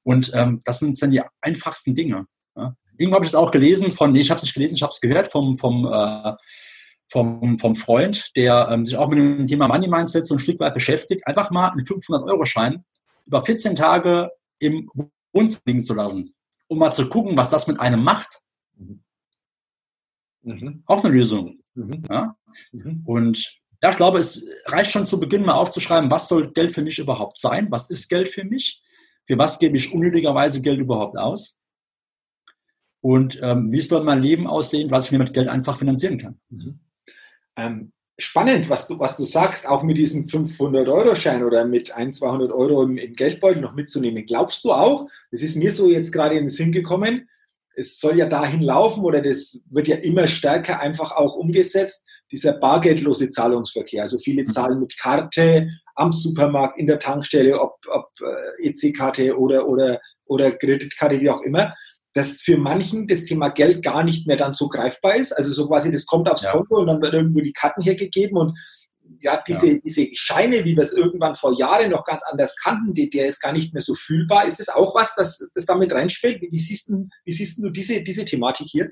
Und 0.03 0.31
ähm, 0.35 0.61
das 0.65 0.79
sind 0.79 1.01
dann 1.01 1.11
die 1.11 1.23
einfachsten 1.41 1.95
Dinge. 1.95 2.27
Ja. 2.57 2.75
Irgendwo 2.97 3.17
habe 3.17 3.25
ich 3.25 3.31
es 3.31 3.35
auch 3.35 3.51
gelesen 3.51 3.91
von, 3.91 4.13
nee, 4.13 4.21
ich 4.21 4.31
habe 4.31 4.39
es 4.39 4.43
nicht 4.45 4.55
gelesen, 4.55 4.75
ich 4.75 4.83
habe 4.83 4.93
es 4.93 5.01
gehört 5.01 5.29
vom, 5.29 5.57
vom, 5.57 5.87
äh, 5.87 6.33
vom, 7.07 7.59
vom 7.59 7.75
Freund, 7.75 8.31
der 8.37 8.69
ähm, 8.71 8.85
sich 8.85 8.97
auch 8.97 9.09
mit 9.09 9.19
dem 9.19 9.47
Thema 9.47 9.69
Money 9.69 9.89
Mindset 9.89 10.27
so 10.27 10.35
ein 10.35 10.39
Stück 10.39 10.61
weit 10.61 10.75
beschäftigt, 10.75 11.27
einfach 11.27 11.51
mal 11.51 11.69
einen 11.71 11.85
500-Euro-Schein 11.85 12.85
über 13.27 13.45
14 13.45 13.77
Tage 13.77 14.31
im 14.59 14.91
Wohnzimmer 15.33 15.63
liegen 15.67 15.85
zu 15.85 15.95
lassen, 15.95 16.35
um 16.67 16.79
mal 16.79 16.93
zu 16.93 17.09
gucken, 17.09 17.37
was 17.37 17.51
das 17.51 17.67
mit 17.67 17.79
einem 17.79 18.03
macht. 18.03 18.41
Mhm. 20.43 20.83
Auch 20.87 21.05
eine 21.05 21.15
Lösung. 21.15 21.61
Mhm. 21.75 22.03
Ja? 22.09 22.37
Mhm. 22.73 23.03
Und 23.05 23.61
ja, 23.83 23.91
ich 23.91 23.97
glaube, 23.97 24.19
es 24.19 24.45
reicht 24.67 24.91
schon 24.91 25.05
zu 25.05 25.21
Beginn 25.21 25.45
mal 25.45 25.55
aufzuschreiben, 25.55 26.11
was 26.11 26.29
soll 26.29 26.53
Geld 26.53 26.73
für 26.73 26.83
mich 26.83 26.99
überhaupt 26.99 27.39
sein? 27.39 27.71
Was 27.71 27.91
ist 27.91 28.09
Geld 28.09 28.29
für 28.29 28.45
mich? 28.45 28.83
Für 29.29 29.37
was 29.37 29.59
gebe 29.59 29.77
ich 29.77 29.93
unnötigerweise 29.93 30.63
Geld 30.63 30.81
überhaupt 30.81 31.19
aus? 31.19 31.59
Und 33.03 33.39
ähm, 33.43 33.71
wie 33.71 33.83
soll 33.83 34.03
mein 34.03 34.23
Leben 34.23 34.47
aussehen, 34.47 34.91
was 34.91 35.05
ich 35.05 35.13
mir 35.13 35.19
mit 35.19 35.35
Geld 35.35 35.49
einfach 35.49 35.77
finanzieren 35.77 36.17
kann? 36.17 36.41
Mhm. 36.49 36.81
Ähm, 37.57 37.93
spannend, 38.19 38.71
was 38.71 38.89
du, 38.89 38.99
was 38.99 39.19
du 39.19 39.27
sagst, 39.27 39.69
auch 39.69 39.83
mit 39.83 39.99
diesem 39.99 40.25
500-Euro-Schein 40.25 41.45
oder 41.45 41.67
mit 41.67 41.91
1, 41.91 42.19
200 42.19 42.51
Euro 42.53 42.83
im, 42.83 42.97
im, 42.97 43.13
Geldbeutel 43.13 43.61
noch 43.61 43.75
mitzunehmen. 43.75 44.25
Glaubst 44.25 44.65
du 44.65 44.73
auch, 44.73 45.07
das 45.31 45.43
ist 45.43 45.57
mir 45.57 45.73
so 45.73 45.91
jetzt 45.91 46.11
gerade 46.11 46.35
in 46.35 46.45
den 46.45 46.51
Sinn 46.51 46.73
gekommen, 46.73 47.29
es 47.77 48.01
soll 48.01 48.17
ja 48.17 48.27
dahin 48.27 48.63
laufen 48.63 49.05
oder 49.05 49.21
das 49.21 49.63
wird 49.71 49.89
ja 49.89 49.97
immer 49.97 50.27
stärker 50.27 50.81
einfach 50.81 51.13
auch 51.13 51.37
umgesetzt, 51.37 52.05
dieser 52.33 52.55
bargeldlose 52.55 53.31
Zahlungsverkehr. 53.31 54.03
Also 54.03 54.17
viele 54.17 54.45
mhm. 54.45 54.51
zahlen 54.51 54.81
mit 54.81 54.99
Karte 54.99 55.69
am 55.99 56.13
Supermarkt, 56.13 56.79
in 56.79 56.87
der 56.87 56.99
Tankstelle, 56.99 57.61
ob, 57.61 57.77
ob 57.89 58.09
äh, 58.21 58.69
EC-Karte 58.69 59.39
oder, 59.39 59.67
oder, 59.67 60.01
oder 60.25 60.53
Kreditkarte, 60.53 61.21
wie 61.21 61.31
auch 61.31 61.43
immer, 61.43 61.75
dass 62.15 62.41
für 62.41 62.57
manchen 62.57 63.07
das 63.07 63.25
Thema 63.25 63.49
Geld 63.49 63.83
gar 63.83 64.03
nicht 64.03 64.27
mehr 64.27 64.37
dann 64.37 64.53
so 64.53 64.69
greifbar 64.69 65.17
ist. 65.17 65.33
Also 65.33 65.53
so 65.53 65.69
quasi, 65.69 65.91
das 65.91 66.07
kommt 66.07 66.29
aufs 66.29 66.43
ja. 66.43 66.53
Konto 66.53 66.77
und 66.77 66.87
dann 66.87 67.03
wird 67.03 67.15
irgendwo 67.15 67.41
die 67.41 67.53
Karten 67.53 67.83
hergegeben 67.83 68.37
und 68.37 68.59
ja, 69.21 69.43
diese, 69.47 69.67
ja. 69.67 69.79
diese 69.85 70.07
Scheine, 70.15 70.65
wie 70.65 70.77
wir 70.77 70.83
es 70.83 70.93
irgendwann 70.93 71.35
vor 71.35 71.57
Jahren 71.57 71.91
noch 71.91 72.05
ganz 72.05 72.23
anders 72.25 72.57
kannten, 72.63 72.95
die, 72.95 73.11
der 73.11 73.27
ist 73.27 73.41
gar 73.41 73.53
nicht 73.53 73.73
mehr 73.73 73.83
so 73.83 73.95
fühlbar. 73.95 74.47
Ist 74.47 74.61
das 74.61 74.69
auch 74.69 74.95
was, 74.95 75.15
das, 75.15 75.47
das 75.55 75.67
damit 75.67 75.93
reinspielt? 75.93 76.43
Wie 76.43 76.59
siehst, 76.59 76.89
du, 76.89 77.09
wie 77.25 77.33
siehst 77.33 77.59
du 77.63 77.71
diese, 77.71 78.03
diese 78.03 78.25
Thematik 78.25 78.69
hier? 78.71 78.89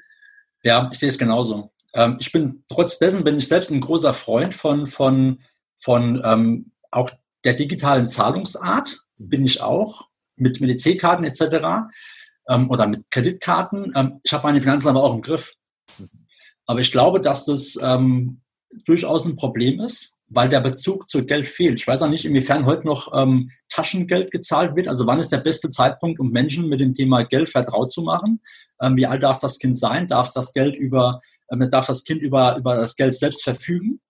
Ja, 0.62 0.88
ich 0.92 0.98
sehe 0.98 1.08
es 1.08 1.18
genauso. 1.18 1.72
Ähm, 1.94 2.16
ich 2.18 2.32
bin, 2.32 2.64
trotz 2.68 2.98
dessen 2.98 3.24
bin 3.24 3.38
ich 3.38 3.48
selbst 3.48 3.70
ein 3.70 3.80
großer 3.80 4.14
Freund 4.14 4.54
von, 4.54 4.86
von, 4.86 5.40
von 5.76 6.20
ähm, 6.24 6.72
auch 6.90 7.10
der 7.44 7.54
digitalen 7.54 8.06
Zahlungsart, 8.06 9.00
bin 9.18 9.44
ich 9.44 9.62
auch, 9.62 10.08
mit, 10.36 10.60
mit 10.60 10.86
EC-Karten 10.86 11.24
etc. 11.24 11.88
Ähm, 12.48 12.70
oder 12.70 12.86
mit 12.86 13.10
Kreditkarten. 13.10 13.92
Ähm, 13.94 14.20
ich 14.22 14.32
habe 14.32 14.44
meine 14.44 14.60
Finanzen 14.60 14.88
aber 14.88 15.02
auch 15.02 15.14
im 15.14 15.22
Griff. 15.22 15.54
Aber 16.66 16.80
ich 16.80 16.92
glaube, 16.92 17.20
dass 17.20 17.44
das 17.44 17.78
ähm, 17.80 18.42
durchaus 18.84 19.24
ein 19.24 19.36
Problem 19.36 19.80
ist, 19.80 20.16
weil 20.28 20.48
der 20.48 20.60
Bezug 20.60 21.08
zu 21.08 21.24
Geld 21.24 21.46
fehlt. 21.46 21.78
Ich 21.78 21.86
weiß 21.86 22.02
auch 22.02 22.08
nicht, 22.08 22.24
inwiefern 22.24 22.66
heute 22.66 22.86
noch 22.86 23.12
ähm, 23.14 23.50
Taschengeld 23.68 24.30
gezahlt 24.32 24.74
wird. 24.74 24.88
Also 24.88 25.06
wann 25.06 25.20
ist 25.20 25.30
der 25.30 25.38
beste 25.38 25.70
Zeitpunkt, 25.70 26.18
um 26.18 26.30
Menschen 26.30 26.68
mit 26.68 26.80
dem 26.80 26.92
Thema 26.92 27.22
Geld 27.22 27.48
vertraut 27.48 27.90
zu 27.90 28.02
machen? 28.02 28.40
Ähm, 28.80 28.96
wie 28.96 29.06
alt 29.06 29.22
darf 29.22 29.38
das 29.38 29.58
Kind 29.58 29.78
sein? 29.78 30.08
Darf 30.08 30.32
das 30.32 30.52
Geld 30.52 30.76
über, 30.76 31.20
äh, 31.48 31.68
darf 31.68 31.86
das 31.86 32.02
Kind 32.02 32.22
über, 32.22 32.56
über 32.56 32.76
das 32.76 32.96
Geld 32.96 33.14
selbst 33.14 33.44
verfügen? 33.44 34.00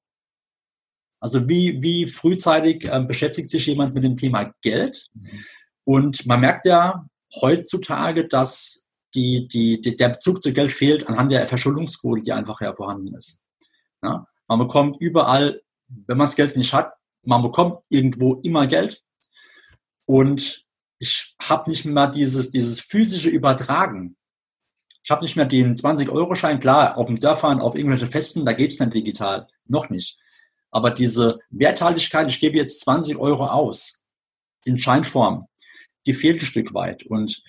Also 1.26 1.48
wie, 1.48 1.82
wie 1.82 2.06
frühzeitig 2.06 2.84
äh, 2.84 3.00
beschäftigt 3.00 3.50
sich 3.50 3.66
jemand 3.66 3.92
mit 3.94 4.04
dem 4.04 4.14
Thema 4.14 4.54
Geld? 4.62 5.08
Mhm. 5.12 5.44
Und 5.82 6.24
man 6.24 6.38
merkt 6.38 6.66
ja 6.66 7.04
heutzutage, 7.40 8.28
dass 8.28 8.84
die, 9.12 9.48
die, 9.48 9.80
die, 9.80 9.96
der 9.96 10.10
Bezug 10.10 10.40
zu 10.40 10.52
Geld 10.52 10.70
fehlt 10.70 11.08
anhand 11.08 11.32
der 11.32 11.48
Verschuldungsquote, 11.48 12.22
die 12.22 12.32
einfach 12.32 12.60
ja 12.60 12.72
vorhanden 12.72 13.12
ist. 13.16 13.42
Ja? 14.04 14.28
Man 14.46 14.60
bekommt 14.60 15.00
überall, 15.00 15.60
wenn 15.88 16.16
man 16.16 16.28
das 16.28 16.36
Geld 16.36 16.56
nicht 16.56 16.72
hat, 16.72 16.92
man 17.24 17.42
bekommt 17.42 17.80
irgendwo 17.88 18.34
immer 18.44 18.68
Geld. 18.68 19.02
Und 20.04 20.64
ich 21.00 21.34
habe 21.42 21.68
nicht 21.68 21.86
mehr 21.86 22.06
dieses, 22.06 22.52
dieses 22.52 22.78
physische 22.78 23.30
Übertragen. 23.30 24.16
Ich 25.02 25.10
habe 25.10 25.24
nicht 25.24 25.34
mehr 25.34 25.46
den 25.46 25.74
20-Euro-Schein, 25.74 26.60
klar, 26.60 26.96
auf 26.96 27.06
dem 27.06 27.18
Dörfern, 27.18 27.60
auf 27.60 27.74
irgendwelche 27.74 28.06
Festen, 28.06 28.44
da 28.44 28.52
geht's 28.52 28.76
dann 28.76 28.90
digital, 28.90 29.48
noch 29.66 29.90
nicht. 29.90 30.20
Aber 30.76 30.90
diese 30.90 31.38
Werthaltigkeit, 31.48 32.28
ich 32.28 32.38
gebe 32.38 32.58
jetzt 32.58 32.82
20 32.82 33.16
Euro 33.16 33.46
aus, 33.46 34.02
in 34.66 34.76
Scheinform, 34.76 35.48
die 36.04 36.12
fehlt 36.12 36.42
ein 36.42 36.44
Stück 36.44 36.74
weit. 36.74 37.04
Und 37.04 37.42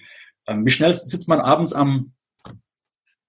ähm, 0.48 0.66
wie 0.66 0.70
schnell 0.70 0.94
sitzt 0.94 1.28
man 1.28 1.42
abends 1.42 1.74
am, 1.74 2.14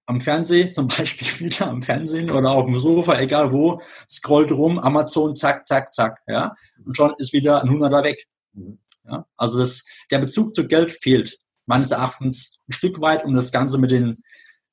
am 0.07 0.21
Fernsehen, 0.21 0.71
zum 0.73 0.87
Beispiel 0.87 1.51
wieder 1.51 1.67
am 1.67 1.83
Fernsehen 1.83 2.31
oder 2.31 2.53
auf 2.53 2.67
dem 2.67 2.79
Sofa, 2.79 3.19
egal 3.19 3.53
wo, 3.53 3.83
scrollt 4.09 4.53
rum, 4.53 4.79
Amazon, 4.79 5.35
zack, 5.35 5.67
zack, 5.67 5.93
zack, 5.93 6.21
ja, 6.29 6.55
und 6.85 6.97
schon 6.97 7.13
ist 7.19 7.33
wieder 7.33 7.61
ein 7.61 7.69
Hunderter 7.69 8.05
weg. 8.05 8.25
Ja, 9.03 9.27
also 9.37 9.59
das, 9.59 9.85
der 10.13 10.21
Bezug 10.21 10.55
zu 10.55 10.69
Geld 10.69 10.93
fehlt 10.93 11.41
meines 11.67 11.91
Erachtens 11.91 12.61
ein 12.69 12.73
Stück 12.73 13.01
weit 13.01 13.25
und 13.25 13.35
das 13.35 13.51
Ganze 13.51 13.79
mit 13.79 13.91
den 13.91 14.17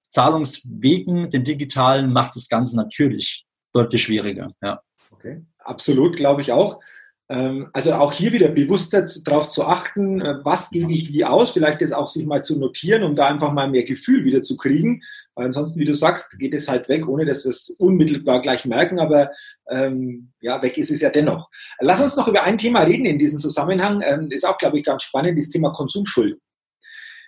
Zahlungswegen, 0.08 1.32
den 1.32 1.44
digitalen, 1.44 2.14
macht 2.14 2.36
das 2.36 2.48
Ganze 2.48 2.76
natürlich 2.76 3.48
deutlich 3.74 4.04
schwieriger. 4.04 4.52
Ja. 4.62 4.82
Okay, 5.12 5.44
absolut, 5.60 6.16
glaube 6.16 6.42
ich 6.42 6.52
auch. 6.52 6.82
Ähm, 7.28 7.70
also 7.74 7.94
auch 7.94 8.14
hier 8.14 8.34
wieder 8.34 8.50
bewusster 8.50 9.06
darauf 9.24 9.50
zu 9.50 9.66
achten, 9.66 10.22
äh, 10.22 10.36
was 10.44 10.70
gebe 10.70 10.92
ich 10.92 11.12
wie 11.12 11.26
aus, 11.26 11.52
vielleicht 11.52 11.82
das 11.82 11.92
auch 11.92 12.08
sich 12.08 12.26
mal 12.26 12.44
zu 12.44 12.60
notieren, 12.60 13.04
um 13.04 13.16
da 13.16 13.28
einfach 13.28 13.52
mal 13.52 13.68
mehr 13.68 13.84
Gefühl 13.84 14.26
wieder 14.26 14.44
zu 14.44 14.58
kriegen. 14.58 15.02
Weil 15.34 15.48
ansonsten, 15.48 15.80
wie 15.80 15.86
du 15.86 15.96
sagst, 15.96 16.38
geht 16.38 16.54
es 16.54 16.70
halt 16.70 16.88
weg, 16.88 17.08
ohne 17.08 17.26
dass 17.26 17.44
wir 17.44 17.50
es 17.50 17.70
unmittelbar 17.80 18.42
gleich 18.42 18.66
merken, 18.66 19.00
aber 19.00 19.32
ähm, 19.70 20.32
ja, 20.40 20.62
weg 20.62 20.78
ist 20.78 20.92
es 20.92 21.02
ja 21.02 21.10
dennoch. 21.10 21.50
Lass 21.80 22.02
uns 22.02 22.16
noch 22.16 22.28
über 22.28 22.44
ein 22.44 22.60
Thema 22.60 22.82
reden 22.82 23.06
in 23.06 23.18
diesem 23.18 23.40
Zusammenhang. 23.40 24.02
Ähm, 24.06 24.30
das 24.30 24.38
ist 24.38 24.46
auch, 24.46 24.60
glaube 24.60 24.78
ich, 24.78 24.86
ganz 24.86 25.02
spannend, 25.02 25.40
das 25.40 25.50
Thema 25.50 25.72
Konsumschulden. 25.72 26.40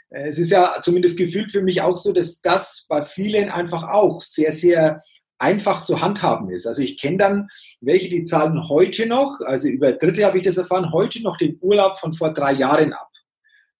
Äh, 0.09 0.27
es 0.29 0.37
ist 0.37 0.51
ja 0.51 0.75
zumindest 0.81 1.17
gefühlt 1.17 1.51
für 1.51 1.63
mich 1.63 1.81
auch 1.81 1.97
so, 1.97 2.13
dass 2.13 2.39
das 2.41 2.85
bei 2.87 3.01
vielen 3.01 3.49
einfach 3.49 3.83
auch 3.83 4.21
sehr, 4.21 4.51
sehr 4.51 5.01
einfach 5.39 5.83
zu 5.83 6.01
handhaben 6.01 6.49
ist. 6.49 6.65
Also 6.65 6.81
ich 6.81 6.99
kenne 6.99 7.17
dann 7.17 7.47
welche, 7.81 8.09
die 8.09 8.23
zahlen 8.23 8.67
heute 8.69 9.05
noch, 9.05 9.39
also 9.45 9.67
über 9.67 9.93
Dritte 9.93 10.25
habe 10.25 10.37
ich 10.37 10.43
das 10.43 10.57
erfahren, 10.57 10.91
heute 10.91 11.21
noch 11.21 11.37
den 11.37 11.57
Urlaub 11.61 11.99
von 11.99 12.13
vor 12.13 12.33
drei 12.33 12.53
Jahren 12.53 12.93
ab. 12.93 13.09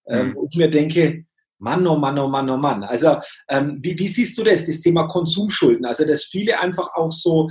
Ähm, 0.06 0.28
mhm. 0.28 0.36
Und 0.36 0.48
ich 0.52 0.58
mir 0.58 0.70
denke, 0.70 1.24
Mann, 1.58 1.86
oh 1.86 1.96
Mann, 1.96 2.18
oh 2.18 2.28
Mann, 2.28 2.48
oh 2.50 2.56
Mann. 2.56 2.84
Also 2.84 3.16
ähm, 3.48 3.78
wie, 3.82 3.98
wie, 3.98 4.08
siehst 4.08 4.38
du 4.38 4.44
das, 4.44 4.64
das 4.64 4.80
Thema 4.80 5.06
Konsumschulden? 5.08 5.84
Also 5.84 6.04
dass 6.06 6.24
viele 6.24 6.60
einfach 6.60 6.94
auch 6.94 7.10
so 7.10 7.50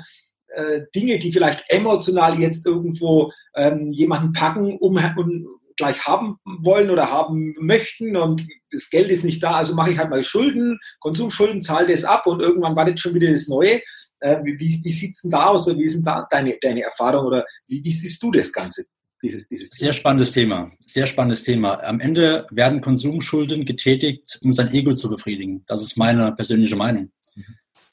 äh, 0.55 0.81
Dinge, 0.95 1.19
die 1.19 1.31
vielleicht 1.31 1.65
emotional 1.69 2.39
jetzt 2.39 2.65
irgendwo 2.65 3.31
ähm, 3.55 3.91
jemanden 3.91 4.31
packen, 4.31 4.77
um, 4.77 4.97
um 5.17 5.56
gleich 5.77 6.05
haben 6.05 6.37
wollen 6.43 6.89
oder 6.89 7.11
haben 7.11 7.55
möchten 7.59 8.17
und 8.17 8.45
das 8.71 8.89
Geld 8.89 9.09
ist 9.09 9.23
nicht 9.23 9.41
da, 9.41 9.51
also 9.51 9.75
mache 9.75 9.91
ich 9.91 9.97
halt 9.97 10.09
mal 10.09 10.23
Schulden, 10.23 10.79
Konsumschulden, 10.99 11.61
zahle 11.61 11.87
das 11.87 12.03
ab 12.03 12.27
und 12.27 12.41
irgendwann 12.41 12.75
wartet 12.75 12.99
schon 12.99 13.13
wieder 13.13 13.31
das 13.31 13.47
Neue. 13.47 13.81
Äh, 14.19 14.43
wie 14.43 14.59
wie 14.59 14.91
sieht 14.91 15.15
es 15.15 15.21
denn 15.21 15.31
da 15.31 15.45
aus? 15.47 15.67
Wie 15.67 15.83
ist 15.83 15.95
denn 15.95 16.03
da 16.03 16.27
deine, 16.29 16.57
deine 16.59 16.81
Erfahrung 16.81 17.25
oder 17.27 17.45
wie, 17.67 17.83
wie 17.83 17.91
siehst 17.91 18.21
du 18.21 18.31
das 18.31 18.51
Ganze? 18.51 18.85
Dieses, 19.21 19.47
dieses 19.47 19.69
Sehr 19.71 19.93
spannendes 19.93 20.31
Thema. 20.31 20.71
Sehr 20.85 21.07
spannendes 21.07 21.43
Thema. 21.43 21.83
Am 21.83 21.99
Ende 21.99 22.45
werden 22.51 22.81
Konsumschulden 22.81 23.65
getätigt, 23.65 24.39
um 24.43 24.53
sein 24.53 24.71
Ego 24.71 24.93
zu 24.93 25.09
befriedigen. 25.09 25.63
Das 25.67 25.81
ist 25.81 25.97
meine 25.97 26.33
persönliche 26.33 26.75
Meinung. 26.75 27.11
Mhm. 27.35 27.43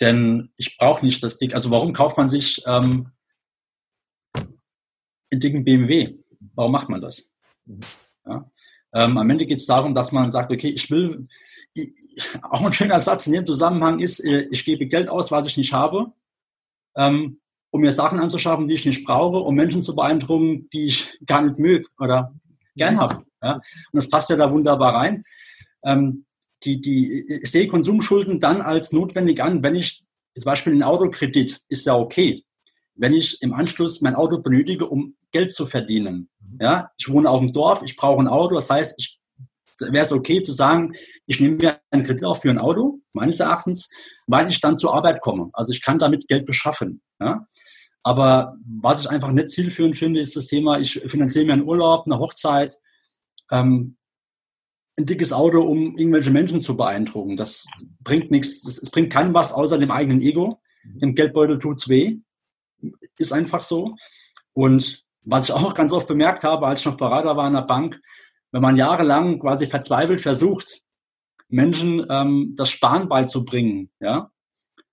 Denn 0.01 0.51
ich 0.57 0.77
brauche 0.77 1.05
nicht 1.05 1.23
das 1.23 1.39
Dick. 1.39 1.55
Also 1.55 1.71
warum 1.71 1.93
kauft 1.93 2.17
man 2.19 2.29
sich 2.29 2.63
ähm, 2.67 3.11
einen 4.35 5.41
dicken 5.41 5.65
BMW? 5.65 6.19
Warum 6.55 6.73
macht 6.73 6.89
man 6.89 7.01
das? 7.01 7.34
Ja? 8.27 8.51
Ähm, 8.95 9.19
am 9.19 9.31
Ende 9.31 9.47
geht 9.47 9.59
es 9.59 9.67
darum, 9.67 9.93
dass 9.93 10.13
man 10.13 10.31
sagt, 10.31 10.53
okay, 10.53 10.69
ich 10.69 10.91
will, 10.91 11.27
ich, 11.75 11.91
auch 12.43 12.63
ein 12.63 12.73
schöner 12.73 13.01
Satz 13.01 13.27
in 13.27 13.33
dem 13.33 13.47
Zusammenhang 13.47 13.99
ist, 13.99 14.21
äh, 14.21 14.47
ich 14.51 14.65
gebe 14.65 14.87
Geld 14.87 15.09
aus, 15.09 15.33
was 15.33 15.47
ich 15.47 15.57
nicht 15.57 15.73
habe, 15.73 16.13
ähm, 16.97 17.41
um 17.71 17.81
mir 17.81 17.91
Sachen 17.91 18.21
anzuschaffen, 18.21 18.69
die 18.69 18.75
ich 18.75 18.87
nicht 18.87 19.05
brauche, 19.05 19.39
um 19.39 19.55
Menschen 19.57 19.83
zu 19.83 19.97
beeindrucken, 19.97 20.69
die 20.73 20.85
ich 20.85 21.19
gar 21.27 21.43
nicht 21.43 21.59
möge 21.59 21.89
oder 21.99 22.33
gern 22.77 22.99
habe. 22.99 23.25
Ja? 23.43 23.55
Und 23.55 23.65
das 23.93 24.09
passt 24.09 24.31
ja 24.31 24.37
da 24.37 24.53
wunderbar 24.53 24.95
rein. 24.95 25.25
Ähm, 25.85 26.25
die, 26.63 26.81
die, 26.81 27.41
ich 27.43 27.51
sehe 27.51 27.67
Konsumschulden 27.67 28.41
dann 28.41 28.63
als 28.63 28.93
notwendig 28.93 29.43
an, 29.43 29.63
wenn 29.63 29.75
ich 29.75 30.05
zum 30.35 30.45
Beispiel 30.45 30.73
einen 30.73 30.83
Autokredit 30.83 31.61
ist 31.69 31.87
ja 31.87 31.97
okay. 31.97 32.45
Wenn 32.95 33.13
ich 33.13 33.43
im 33.43 33.53
Anschluss 33.53 34.01
mein 34.01 34.15
Auto 34.15 34.39
benötige, 34.39 34.89
um 34.89 35.17
Geld 35.35 35.53
zu 35.53 35.67
verdienen. 35.67 36.31
Ja, 36.61 36.91
ich 36.97 37.11
wohne 37.11 37.29
auf 37.29 37.41
dem 37.41 37.53
Dorf, 37.53 37.83
ich 37.83 37.97
brauche 37.97 38.23
ein 38.23 38.29
Auto, 38.29 38.55
das 38.55 38.71
heißt, 38.71 38.95
ich 38.97 39.21
wäre 39.81 40.07
es 40.07 40.13
okay 40.13 40.41
zu 40.41 40.53
sagen, 40.53 40.93
ich 41.27 41.41
nehme 41.41 41.57
mir 41.57 41.81
einen 41.91 42.05
Kredit 42.05 42.25
auf 42.25 42.43
für 42.43 42.51
ein 42.51 42.59
Auto, 42.59 43.01
meines 43.13 43.41
Erachtens, 43.41 43.91
weil 44.29 44.49
ich 44.49 44.61
dann 44.61 44.77
zur 44.77 44.95
Arbeit 44.95 45.21
komme. 45.21 45.51
Also 45.53 45.73
ich 45.73 45.83
kann 45.83 45.99
damit 45.99 46.29
Geld 46.29 46.47
beschaffen. 46.47 47.03
Ja? 47.19 47.45
Aber 48.05 48.57
was 48.65 49.01
ich 49.01 49.11
einfach 49.11 49.33
nicht 49.33 49.51
zielführend 49.51 49.97
finde, 49.97 50.21
ist 50.21 50.37
das 50.37 50.47
Thema, 50.47 50.79
ich 50.79 51.01
finanziere 51.07 51.47
mir 51.47 51.55
einen 51.55 51.65
Urlaub, 51.69 52.07
eine 52.07 52.21
Hochzeit, 52.21 52.79
ähm, 53.51 53.97
ein 54.97 55.07
dickes 55.07 55.33
Auto, 55.33 55.63
um 55.63 55.97
irgendwelche 55.97 56.31
Menschen 56.31 56.61
zu 56.61 56.77
beeindrucken. 56.77 57.37
Das 57.37 57.67
bringt 57.99 58.31
nichts, 58.31 58.65
es 58.65 58.91
bringt 58.91 59.13
keinem 59.13 59.35
was 59.35 59.53
außer 59.53 59.79
dem 59.79 59.91
eigenen 59.91 60.21
Ego. 60.21 60.61
Dem 60.85 61.17
Geldbeutel 61.17 61.59
tut's 61.59 61.89
weh. 61.89 62.19
Ist 63.19 63.33
einfach 63.33 63.65
so. 63.65 63.97
Und 64.53 65.04
was 65.25 65.49
ich 65.49 65.55
auch 65.55 65.75
ganz 65.75 65.93
oft 65.93 66.07
bemerkt 66.07 66.45
habe, 66.45 66.67
als 66.67 66.81
ich 66.81 66.87
noch 66.87 66.97
Berater 66.97 67.37
war 67.37 67.47
in 67.47 67.55
der 67.55 67.63
Bank, 67.63 68.01
wenn 68.53 68.63
man 68.63 68.77
jahrelang 68.77 69.39
quasi 69.39 69.67
verzweifelt 69.67 70.21
versucht, 70.21 70.83
Menschen 71.49 72.05
ähm, 72.09 72.55
das 72.57 72.71
Sparen 72.71 73.09
beizubringen, 73.09 73.91
ja, 74.01 74.31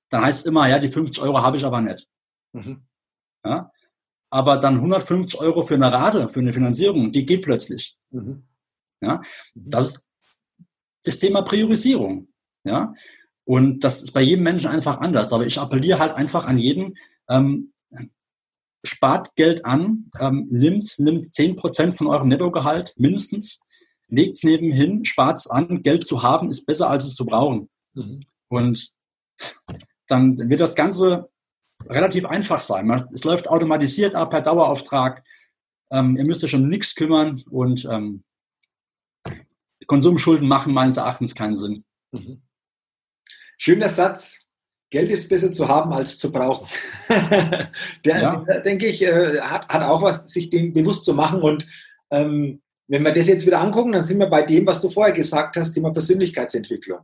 dann 0.10 0.24
heißt 0.24 0.40
es 0.40 0.46
immer, 0.46 0.68
ja, 0.68 0.80
die 0.80 0.90
50 0.90 1.22
Euro 1.24 1.42
habe 1.42 1.58
ich 1.58 1.66
aber 1.66 1.82
nicht. 1.82 2.08
Mhm. 2.54 2.84
Ja, 3.46 3.72
aber 4.30 4.58
dann 4.58 4.76
150 4.76 5.40
Euro 5.40 5.64
für 5.64 5.76
eine 5.76 5.92
Rate, 5.92 6.30
für 6.30 6.40
eine 6.40 6.54
Finanzierung, 6.54 7.12
die 7.12 7.26
geht 7.26 7.44
plötzlich. 7.44 7.98
Mhm. 8.12 8.44
Ja, 9.02 9.22
das 9.56 9.90
ist 9.90 10.10
das 11.04 11.20
Thema 11.20 11.42
Priorisierung. 11.42 12.28
Ja, 12.64 12.94
und 13.44 13.84
das 13.84 14.04
ist 14.04 14.12
bei 14.12 14.22
jedem 14.22 14.44
Menschen 14.44 14.70
einfach 14.70 15.00
anders. 15.00 15.34
Aber 15.34 15.46
ich 15.46 15.60
appelliere 15.60 16.00
halt 16.00 16.14
einfach 16.14 16.46
an 16.46 16.58
jeden, 16.58 16.96
ähm, 17.30 17.71
spart 18.84 19.36
Geld 19.36 19.66
an, 19.66 20.10
ähm, 20.20 20.48
nimmt, 20.50 20.98
nimmt 20.98 21.34
zehn 21.34 21.56
Prozent 21.56 21.94
von 21.96 22.08
eurem 22.08 22.28
Nettogehalt 22.28 22.94
mindestens, 22.98 23.62
legt 24.08 24.38
es 24.38 24.44
nebenhin, 24.44 25.06
spart 25.06 25.38
es 25.38 25.48
an. 25.48 25.84
Geld 25.84 26.06
zu 26.06 26.24
haben 26.24 26.50
ist 26.50 26.66
besser, 26.66 26.90
als 26.90 27.06
es 27.06 27.16
zu 27.16 27.26
brauchen. 27.26 27.70
Mhm. 27.94 28.22
Und 28.50 28.92
dann 30.08 30.50
wird 30.50 30.60
das 30.60 30.76
Ganze 30.76 31.30
relativ 31.88 32.26
einfach 32.26 32.62
sein. 32.62 33.08
Es 33.14 33.24
läuft 33.24 33.50
automatisiert 33.50 34.14
ab 34.14 34.32
per 34.32 34.42
Dauerauftrag. 34.42 35.24
Ähm, 35.92 36.18
ihr 36.18 36.26
müsst 36.26 36.44
euch 36.44 36.56
um 36.56 36.68
nichts 36.68 36.96
kümmern 36.96 37.44
und 37.50 37.86
ähm, 37.86 38.24
Konsumschulden 39.88 40.48
machen 40.48 40.74
meines 40.74 40.98
Erachtens 40.98 41.36
keinen 41.36 41.56
Sinn. 41.56 41.86
Mhm. 42.12 42.42
Schöner 43.58 43.90
Satz. 43.90 44.41
Geld 44.92 45.10
ist 45.10 45.30
besser 45.30 45.52
zu 45.54 45.68
haben 45.68 45.94
als 45.94 46.20
zu 46.20 46.32
brauchen. 46.32 46.68
der, 47.10 47.70
ja. 48.06 48.36
der, 48.48 48.60
denke 48.60 48.88
ich, 48.88 49.02
äh, 49.02 49.40
hat, 49.40 49.68
hat 49.70 49.84
auch 49.84 50.02
was, 50.02 50.30
sich 50.30 50.50
dem 50.50 50.74
bewusst 50.74 51.06
zu 51.06 51.14
machen. 51.14 51.42
Und 51.42 51.66
ähm, 52.12 52.62
wenn 52.88 53.04
wir 53.04 53.14
das 53.14 53.28
jetzt 53.28 53.46
wieder 53.46 53.62
angucken, 53.62 53.94
dann 53.94 54.04
sind 54.04 54.20
wir 54.20 54.28
bei 54.28 54.44
dem, 54.44 54.68
was 54.68 54.82
du 54.82 54.90
vorher 54.90 55.14
gesagt 55.14 55.56
hast, 55.56 55.74
Thema 55.74 55.92
Persönlichkeitsentwicklung. 55.92 57.00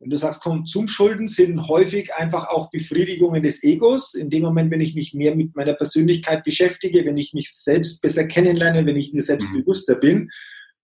Wenn 0.00 0.08
du 0.08 0.16
sagst, 0.16 0.42
Konsumschulden 0.42 1.28
sind 1.28 1.68
häufig 1.68 2.14
einfach 2.14 2.48
auch 2.48 2.70
Befriedigungen 2.70 3.42
des 3.42 3.62
Egos. 3.62 4.14
In 4.14 4.30
dem 4.30 4.42
Moment, 4.42 4.70
wenn 4.70 4.80
ich 4.80 4.94
mich 4.94 5.12
mehr 5.12 5.36
mit 5.36 5.54
meiner 5.54 5.74
Persönlichkeit 5.74 6.44
beschäftige, 6.44 7.04
wenn 7.04 7.18
ich 7.18 7.34
mich 7.34 7.52
selbst 7.52 8.00
besser 8.00 8.24
kennenlerne, 8.24 8.86
wenn 8.86 8.96
ich 8.96 9.12
mir 9.12 9.22
selbst 9.22 9.48
mhm. 9.48 9.60
bewusster 9.60 9.96
bin, 9.96 10.30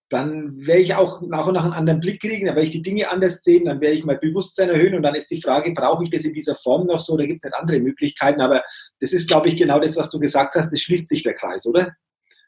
dann 0.08 0.66
werde 0.66 0.80
ich 0.80 0.94
auch 0.94 1.20
nach 1.22 1.46
und 1.46 1.54
nach 1.54 1.64
einen 1.64 1.74
anderen 1.74 2.00
Blick 2.00 2.20
kriegen, 2.20 2.46
dann 2.46 2.56
werde 2.56 2.66
ich 2.66 2.72
die 2.72 2.82
Dinge 2.82 3.10
anders 3.10 3.42
sehen, 3.42 3.66
dann 3.66 3.80
werde 3.80 3.96
ich 3.96 4.04
mein 4.04 4.18
Bewusstsein 4.20 4.70
erhöhen 4.70 4.94
und 4.94 5.02
dann 5.02 5.14
ist 5.14 5.30
die 5.30 5.42
Frage, 5.42 5.72
brauche 5.72 6.04
ich 6.04 6.10
das 6.10 6.24
in 6.24 6.32
dieser 6.32 6.54
Form 6.54 6.86
noch 6.86 7.00
so 7.00 7.12
oder 7.12 7.26
gibt 7.26 7.44
es 7.44 7.50
nicht 7.50 7.60
andere 7.60 7.80
Möglichkeiten? 7.80 8.40
Aber 8.40 8.62
das 9.00 9.12
ist, 9.12 9.28
glaube 9.28 9.48
ich, 9.48 9.56
genau 9.56 9.78
das, 9.78 9.96
was 9.96 10.10
du 10.10 10.18
gesagt 10.18 10.54
hast, 10.54 10.70
das 10.72 10.80
schließt 10.80 11.08
sich 11.08 11.22
der 11.22 11.34
Kreis, 11.34 11.66
oder? 11.66 11.94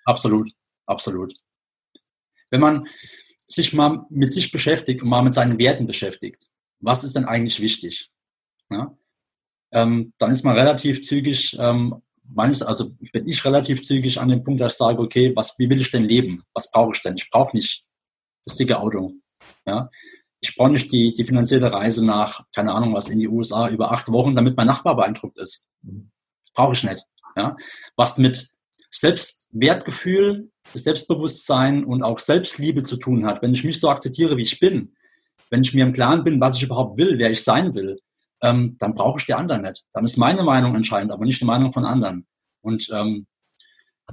Absolut, 0.07 0.51
absolut. 0.87 1.35
Wenn 2.49 2.61
man 2.61 2.87
sich 3.39 3.75
mal 3.75 4.07
mit 4.09 4.33
sich 4.33 4.53
beschäftigt 4.53 5.03
und 5.03 5.09
mal 5.09 5.23
mit 5.23 5.35
seinen 5.35 5.59
Werten 5.59 5.87
beschäftigt, 5.87 6.47
was 6.79 7.05
ist 7.05 7.15
denn 7.15 7.27
eigentlich 7.27 7.61
wichtig? 7.61 8.11
Ja? 8.73 8.97
Ähm, 9.73 10.15
dann 10.19 10.31
ist 10.31 10.45
man 10.45 10.57
relativ 10.57 11.05
zügig 11.05 11.57
ähm, 11.59 12.03
meines, 12.35 12.63
also 12.63 12.91
bin 13.13 13.27
ich 13.27 13.45
relativ 13.45 13.83
zügig 13.83 14.21
an 14.21 14.29
dem 14.29 14.43
Punkt, 14.43 14.61
dass 14.61 14.73
ich 14.73 14.79
sage, 14.79 15.01
okay, 15.01 15.33
was, 15.35 15.55
wie 15.59 15.69
will 15.69 15.81
ich 15.81 15.91
denn 15.91 16.05
leben? 16.05 16.43
Was 16.55 16.71
brauche 16.71 16.95
ich 16.95 17.03
denn? 17.03 17.15
Ich 17.17 17.29
brauche 17.31 17.57
nicht 17.57 17.85
das 18.45 18.57
dicke 18.57 18.79
Auto. 18.79 19.13
Ja? 19.67 19.91
Ich 20.41 20.55
brauche 20.57 20.71
nicht 20.71 20.91
die, 20.93 21.13
die 21.13 21.25
finanzielle 21.25 21.73
Reise 21.73 22.05
nach, 22.05 22.45
keine 22.55 22.75
Ahnung 22.75 22.95
was, 22.95 23.09
in 23.09 23.19
die 23.19 23.29
USA 23.29 23.69
über 23.69 23.93
acht 23.93 24.09
Wochen, 24.09 24.35
damit 24.35 24.57
mein 24.57 24.67
Nachbar 24.67 24.97
beeindruckt 24.97 25.39
ist. 25.39 25.67
Brauche 26.55 26.75
ich 26.75 26.85
nicht. 26.85 27.05
Ja? 27.37 27.57
Was 27.97 28.19
mit 28.19 28.51
Selbstwertgefühl, 28.91 30.51
Selbstbewusstsein 30.75 31.85
und 31.85 32.03
auch 32.03 32.19
Selbstliebe 32.19 32.83
zu 32.83 32.97
tun 32.97 33.27
hat. 33.27 33.43
Wenn 33.43 33.55
ich 33.55 33.65
mich 33.65 33.81
so 33.81 33.89
akzeptiere, 33.89 34.37
wie 34.37 34.43
ich 34.43 34.59
bin, 34.59 34.95
wenn 35.51 35.63
ich 35.63 35.75
mir 35.75 35.85
im 35.85 35.93
Klaren 35.93 36.23
bin, 36.23 36.41
was 36.41 36.57
ich 36.57 36.63
überhaupt 36.63 36.97
will, 36.97 37.19
wer 37.19 37.31
ich 37.31 37.43
sein 37.43 37.75
will, 37.75 37.99
ähm, 38.43 38.77
dann 38.79 38.95
brauche 38.95 39.21
ich 39.21 39.27
die 39.27 39.35
anderen 39.35 39.63
nicht. 39.63 39.85
Dann 39.93 40.05
ist 40.05 40.17
meine 40.17 40.45
Meinung 40.45 40.75
entscheidend, 40.75 41.13
aber 41.13 41.25
nicht 41.25 41.41
die 41.41 41.47
Meinung 41.47 41.73
von 41.73 41.85
anderen. 41.85 42.27
Und 42.63 42.89
ähm, 42.93 43.27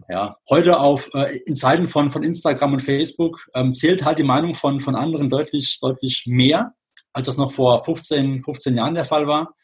ja, 0.10 0.38
heute 0.50 0.80
auf 0.80 1.10
äh, 1.14 1.38
in 1.46 1.56
Zeiten 1.56 1.88
von, 1.88 2.10
von 2.10 2.24
Instagram 2.24 2.74
und 2.74 2.82
Facebook 2.82 3.48
ähm, 3.54 3.74
zählt 3.74 4.06
halt 4.06 4.20
die 4.20 4.24
Meinung 4.24 4.54
von, 4.54 4.80
von 4.80 4.96
anderen 4.96 5.30
deutlich, 5.30 5.80
deutlich 5.82 6.26
mehr, 6.28 6.74
als 7.14 7.28
das 7.28 7.38
noch 7.38 7.52
vor 7.52 7.84
15, 7.84 8.42
15 8.44 8.76
Jahren 8.76 8.96
der 8.96 9.06
Fall 9.06 9.28
war. 9.28 9.56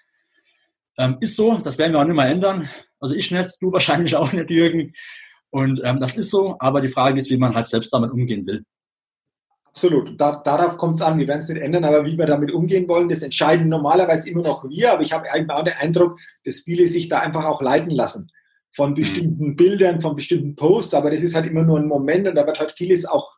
Ähm, 0.97 1.17
ist 1.21 1.35
so, 1.35 1.57
das 1.57 1.77
werden 1.77 1.93
wir 1.93 1.99
auch 1.99 2.05
nicht 2.05 2.15
mehr 2.15 2.27
ändern. 2.27 2.67
Also 2.99 3.15
ich 3.15 3.31
nicht, 3.31 3.57
du 3.59 3.71
wahrscheinlich 3.71 4.15
auch 4.15 4.31
nicht, 4.33 4.49
Jürgen. 4.49 4.93
Und 5.49 5.81
ähm, 5.83 5.99
das 5.99 6.17
ist 6.17 6.31
so, 6.31 6.55
aber 6.59 6.81
die 6.81 6.87
Frage 6.87 7.19
ist, 7.19 7.29
wie 7.29 7.37
man 7.37 7.53
halt 7.53 7.67
selbst 7.67 7.93
damit 7.93 8.11
umgehen 8.11 8.45
will. 8.47 8.63
Absolut. 9.75 10.21
Da, 10.21 10.35
darauf 10.35 10.77
kommt 10.77 10.95
es 10.95 11.01
an. 11.01 11.17
Wir 11.17 11.27
werden 11.27 11.39
es 11.39 11.49
nicht 11.49 11.61
ändern, 11.61 11.83
aber 11.83 12.05
wie 12.05 12.15
wir 12.15 12.27
damit 12.27 12.51
umgehen 12.51 12.87
wollen, 12.87 13.09
das 13.09 13.23
entscheiden 13.23 13.69
normalerweise 13.69 14.29
immer 14.29 14.43
noch 14.43 14.69
wir. 14.69 14.93
Aber 14.93 15.01
ich 15.01 15.13
habe 15.13 15.27
auch 15.49 15.63
den 15.63 15.73
Eindruck, 15.73 16.19
dass 16.45 16.59
viele 16.59 16.87
sich 16.87 17.09
da 17.09 17.19
einfach 17.19 17.45
auch 17.45 17.61
leiten 17.61 17.89
lassen 17.89 18.29
von 18.71 18.91
mhm. 18.91 18.95
bestimmten 18.95 19.47
mhm. 19.47 19.55
Bildern, 19.55 19.99
von 19.99 20.15
bestimmten 20.15 20.55
Posts. 20.55 20.93
Aber 20.93 21.09
das 21.09 21.21
ist 21.21 21.33
halt 21.33 21.47
immer 21.47 21.63
nur 21.63 21.79
ein 21.79 21.87
Moment 21.87 22.27
und 22.27 22.35
da 22.35 22.45
wird 22.45 22.59
halt 22.59 22.73
vieles 22.73 23.05
auch 23.05 23.35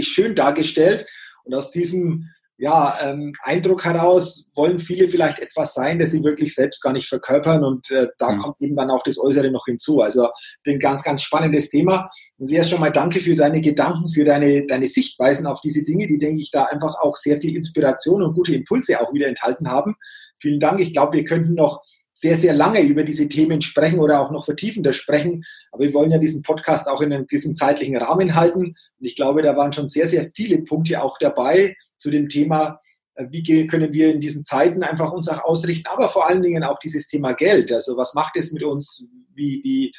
schön 0.00 0.36
dargestellt. 0.36 1.06
Und 1.42 1.54
aus 1.54 1.72
diesem 1.72 2.28
ja, 2.60 2.96
ähm, 3.04 3.32
Eindruck 3.42 3.84
heraus 3.84 4.46
wollen 4.54 4.80
viele 4.80 5.08
vielleicht 5.08 5.38
etwas 5.38 5.74
sein, 5.74 6.00
das 6.00 6.10
sie 6.10 6.24
wirklich 6.24 6.56
selbst 6.56 6.82
gar 6.82 6.92
nicht 6.92 7.08
verkörpern 7.08 7.62
und 7.62 7.88
äh, 7.92 8.08
da 8.18 8.32
mhm. 8.32 8.38
kommt 8.38 8.56
eben 8.60 8.74
dann 8.74 8.90
auch 8.90 9.02
das 9.04 9.16
Äußere 9.16 9.50
noch 9.52 9.66
hinzu. 9.66 10.00
Also 10.00 10.28
ein 10.66 10.80
ganz, 10.80 11.04
ganz 11.04 11.22
spannendes 11.22 11.70
Thema. 11.70 12.08
Und 12.36 12.50
erst 12.50 12.70
schon 12.70 12.80
mal 12.80 12.90
danke 12.90 13.20
für 13.20 13.36
deine 13.36 13.60
Gedanken, 13.60 14.08
für 14.08 14.24
deine, 14.24 14.66
deine 14.66 14.88
Sichtweisen 14.88 15.46
auf 15.46 15.60
diese 15.60 15.84
Dinge, 15.84 16.08
die, 16.08 16.18
denke 16.18 16.42
ich, 16.42 16.50
da 16.50 16.64
einfach 16.64 16.96
auch 17.00 17.16
sehr 17.16 17.40
viel 17.40 17.56
Inspiration 17.56 18.22
und 18.22 18.34
gute 18.34 18.54
Impulse 18.54 19.00
auch 19.00 19.12
wieder 19.14 19.28
enthalten 19.28 19.70
haben. 19.70 19.94
Vielen 20.40 20.58
Dank. 20.58 20.80
Ich 20.80 20.92
glaube, 20.92 21.16
wir 21.16 21.24
könnten 21.24 21.54
noch 21.54 21.80
sehr, 22.12 22.36
sehr 22.36 22.54
lange 22.54 22.82
über 22.82 23.04
diese 23.04 23.28
Themen 23.28 23.60
sprechen 23.62 24.00
oder 24.00 24.20
auch 24.20 24.32
noch 24.32 24.44
vertiefender 24.44 24.92
sprechen. 24.92 25.44
Aber 25.70 25.84
wir 25.84 25.94
wollen 25.94 26.10
ja 26.10 26.18
diesen 26.18 26.42
Podcast 26.42 26.88
auch 26.88 27.00
in 27.00 27.12
einem 27.12 27.28
gewissen 27.28 27.54
zeitlichen 27.54 27.96
Rahmen 27.96 28.34
halten. 28.34 28.60
Und 28.60 28.76
ich 28.98 29.14
glaube, 29.14 29.42
da 29.42 29.56
waren 29.56 29.72
schon 29.72 29.86
sehr, 29.86 30.08
sehr 30.08 30.28
viele 30.34 30.58
Punkte 30.58 31.00
auch 31.00 31.18
dabei, 31.18 31.76
zu 31.98 32.10
dem 32.10 32.28
Thema, 32.28 32.80
äh, 33.14 33.26
wie 33.30 33.66
können 33.66 33.92
wir 33.92 34.12
in 34.12 34.20
diesen 34.20 34.44
Zeiten 34.44 34.82
einfach 34.82 35.12
uns 35.12 35.28
auch 35.28 35.44
ausrichten, 35.44 35.88
aber 35.88 36.08
vor 36.08 36.28
allen 36.28 36.42
Dingen 36.42 36.64
auch 36.64 36.78
dieses 36.78 37.06
Thema 37.06 37.32
Geld. 37.32 37.72
Also 37.72 37.96
was 37.96 38.14
macht 38.14 38.36
es 38.36 38.52
mit 38.52 38.62
uns? 38.62 39.06
Wie, 39.34 39.60
wie 39.62 39.92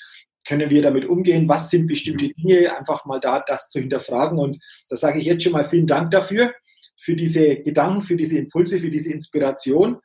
können 0.45 0.69
wir 0.69 0.81
damit 0.81 1.05
umgehen? 1.05 1.47
Was 1.47 1.69
sind 1.69 1.87
bestimmte 1.87 2.29
Dinge? 2.29 2.75
Einfach 2.75 3.05
mal 3.05 3.19
da 3.19 3.43
das 3.45 3.69
zu 3.69 3.79
hinterfragen. 3.79 4.39
Und 4.39 4.57
da 4.89 4.95
sage 4.95 5.19
ich 5.19 5.25
jetzt 5.25 5.43
schon 5.43 5.53
mal 5.53 5.69
vielen 5.69 5.87
Dank 5.87 6.11
dafür, 6.11 6.53
für 6.97 7.15
diese 7.15 7.57
Gedanken, 7.57 8.01
für 8.01 8.17
diese 8.17 8.37
Impulse, 8.37 8.79
für 8.79 8.89
diese 8.89 9.11
Inspiration. 9.11 9.99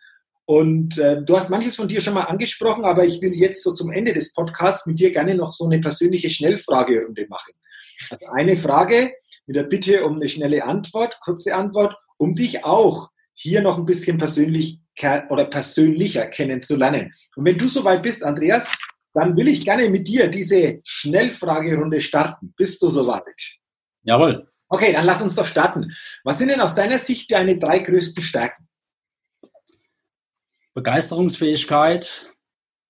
Und 0.47 0.99
äh, 0.99 1.23
du 1.23 1.37
hast 1.37 1.49
manches 1.49 1.77
von 1.77 1.89
dir 1.89 2.01
schon 2.01 2.15
mal 2.15 2.25
angesprochen, 2.25 2.85
aber 2.85 3.05
ich 3.05 3.23
will 3.23 3.33
jetzt 3.33 3.63
so 3.63 3.73
zum 3.73 3.91
Ende 3.91 4.13
des 4.13 4.33
Podcasts 4.33 4.87
mit 4.87 4.99
dir 4.99 5.11
gerne 5.11 5.35
noch 5.35 5.53
so 5.53 5.65
eine 5.65 5.81
persönliche 5.81 6.29
Schnellfragerunde 6.29 7.27
machen. 7.29 7.55
Also 8.11 8.27
eine 8.33 8.57
Frage, 8.57 9.13
mit 9.47 9.57
der 9.57 9.65
Bitte 9.65 10.05
um 10.05 10.17
eine 10.17 10.29
schnelle 10.29 10.65
Antwort, 10.65 11.19
kurze 11.21 11.55
Antwort, 11.55 11.97
um 12.17 12.35
dich 12.35 12.65
auch 12.65 13.11
hier 13.35 13.63
noch 13.63 13.79
ein 13.79 13.87
bisschen 13.87 14.19
persönlich 14.19 14.81
oder 15.29 15.47
persönlicher 15.47 16.27
kennenzulernen. 16.27 17.13
Und 17.37 17.45
wenn 17.45 17.59
du 17.59 17.69
soweit 17.69 18.03
bist, 18.03 18.23
Andreas, 18.23 18.69
dann 19.13 19.37
will 19.37 19.49
ich 19.49 19.65
gerne 19.65 19.89
mit 19.91 20.07
dir 20.09 20.29
diese 20.29 20.81
Schnellfragerunde 20.85 22.01
starten. 22.01 22.55
Bist 22.57 22.81
du 22.83 22.91
soweit? 22.91 23.59
Jawohl. 24.03 24.47
Okay, 24.69 24.93
dann 24.93 25.05
lass 25.05 25.23
uns 25.23 25.35
doch 25.35 25.47
starten. 25.47 25.93
Was 26.25 26.39
sind 26.39 26.49
denn 26.49 26.61
aus 26.61 26.75
deiner 26.75 26.99
Sicht 26.99 27.31
deine 27.33 27.59
drei 27.59 27.81
größten 27.81 28.23
Stärken? 28.23 28.69
Begeisterungsfähigkeit, 30.75 32.35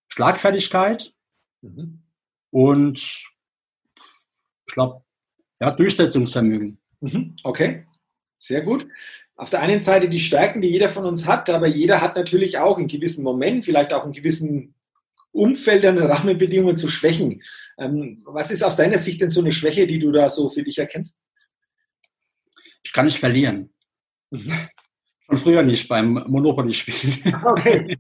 Schlagfertigkeit 0.09 1.13
mhm. 1.61 2.03
und 2.51 2.99
ich 2.99 4.73
glaube 4.73 5.05
ja, 5.61 5.71
Durchsetzungsvermögen. 5.71 6.79
Mhm, 7.01 7.37
okay, 7.45 7.85
sehr 8.39 8.63
gut. 8.63 8.87
Auf 9.37 9.51
der 9.51 9.61
einen 9.61 9.83
Seite 9.83 10.09
die 10.09 10.21
Stärken, 10.21 10.61
die 10.61 10.69
jeder 10.69 10.89
von 10.89 11.05
uns 11.05 11.27
hat, 11.27 11.51
aber 11.51 11.67
jeder 11.67 12.01
hat 12.01 12.15
natürlich 12.15 12.59
auch 12.59 12.79
in 12.79 12.87
gewissen 12.87 13.25
Momenten, 13.25 13.63
vielleicht 13.63 13.93
auch 13.93 14.07
in 14.07 14.13
gewissen 14.13 14.75
Umfeldern, 15.33 15.99
Rahmenbedingungen 15.99 16.77
zu 16.77 16.89
Schwächen. 16.89 17.43
Ähm, 17.77 18.23
was 18.25 18.53
ist 18.53 18.63
aus 18.63 18.77
deiner 18.77 18.99
Sicht 18.99 19.21
denn 19.21 19.31
so 19.31 19.41
eine 19.41 19.51
Schwäche, 19.51 19.87
die 19.87 19.99
du 19.99 20.13
da 20.13 20.29
so 20.29 20.49
für 20.49 20.63
dich 20.63 20.79
erkennst? 20.79 21.17
Ich 22.85 22.93
kann 22.93 23.07
nicht 23.07 23.19
verlieren. 23.19 23.71
Mhm. 24.31 24.53
Schon 25.27 25.39
früher 25.39 25.63
nicht 25.63 25.89
beim 25.89 26.23
Monopoly-Spiel. 26.27 27.35
Okay. 27.45 27.97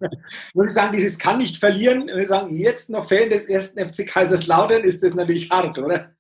Würde 0.53 0.69
ich 0.69 0.75
sagen, 0.75 0.95
dieses 0.95 1.19
kann 1.19 1.39
nicht 1.39 1.57
verlieren. 1.57 2.07
Wenn 2.07 2.19
wir 2.19 2.27
sagen, 2.27 2.55
jetzt 2.55 2.91
noch 2.91 3.09
Fan 3.09 3.31
des 3.31 3.47
ersten 3.47 3.89
FC 3.89 4.07
Kaiserslautern, 4.07 4.85
ist 4.85 5.03
das 5.03 5.15
natürlich 5.15 5.49
hart, 5.51 5.79
oder? 5.79 6.14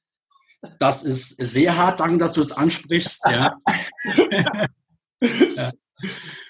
Das 0.78 1.02
ist 1.02 1.36
sehr 1.38 1.76
hart, 1.76 2.00
danke, 2.00 2.18
dass 2.18 2.34
du 2.34 2.42
es 2.42 2.52
ansprichst. 2.52 3.22
Ja. 3.26 3.56
ja. 5.20 5.70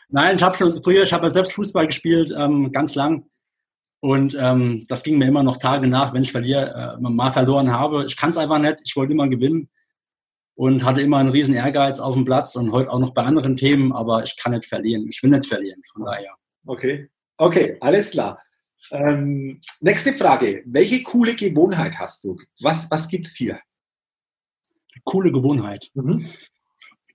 Nein, 0.08 0.36
ich 0.36 0.42
habe 0.42 0.56
schon 0.56 0.72
früher, 0.82 1.02
ich 1.02 1.12
habe 1.12 1.26
ja 1.26 1.32
selbst 1.32 1.52
Fußball 1.52 1.86
gespielt, 1.86 2.32
ähm, 2.36 2.70
ganz 2.72 2.94
lang. 2.94 3.26
Und 4.00 4.36
ähm, 4.38 4.84
das 4.88 5.02
ging 5.02 5.18
mir 5.18 5.26
immer 5.26 5.42
noch 5.42 5.56
Tage 5.56 5.88
nach, 5.88 6.12
wenn 6.12 6.22
ich 6.22 6.32
verliere, 6.32 6.96
äh, 6.98 7.00
mal 7.00 7.30
verloren 7.30 7.72
habe. 7.72 8.04
Ich 8.06 8.16
kann 8.16 8.30
es 8.30 8.36
einfach 8.36 8.58
nicht, 8.58 8.76
ich 8.84 8.94
wollte 8.96 9.12
immer 9.12 9.28
gewinnen 9.28 9.70
und 10.56 10.84
hatte 10.84 11.00
immer 11.00 11.18
einen 11.18 11.30
riesen 11.30 11.54
Ehrgeiz 11.54 12.00
auf 12.00 12.14
dem 12.14 12.24
Platz 12.24 12.54
und 12.54 12.70
heute 12.70 12.90
auch 12.90 12.98
noch 12.98 13.14
bei 13.14 13.22
anderen 13.22 13.56
Themen, 13.56 13.92
aber 13.92 14.22
ich 14.22 14.36
kann 14.36 14.52
nicht 14.52 14.66
verlieren. 14.66 15.08
Ich 15.08 15.22
will 15.22 15.30
nicht 15.30 15.46
verlieren, 15.46 15.80
von 15.90 16.04
daher. 16.04 16.34
Okay, 16.66 17.08
okay, 17.38 17.76
alles 17.80 18.10
klar. 18.10 18.40
Ähm, 18.90 19.58
nächste 19.80 20.12
Frage. 20.12 20.62
Welche 20.66 21.02
coole 21.02 21.34
Gewohnheit 21.34 21.94
hast 21.98 22.24
du? 22.24 22.36
Was, 22.60 22.90
was 22.90 23.08
gibt 23.08 23.26
es 23.26 23.34
hier? 23.34 23.58
Coole 25.04 25.32
Gewohnheit. 25.32 25.90
Mhm. 25.94 26.26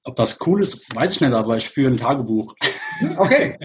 Ob 0.05 0.15
das 0.15 0.37
cool 0.45 0.61
ist, 0.61 0.95
weiß 0.95 1.13
ich 1.13 1.21
nicht, 1.21 1.33
aber 1.33 1.57
ich 1.57 1.67
führe 1.67 1.91
ein 1.91 1.97
Tagebuch. 1.97 2.55
Okay. 3.17 3.57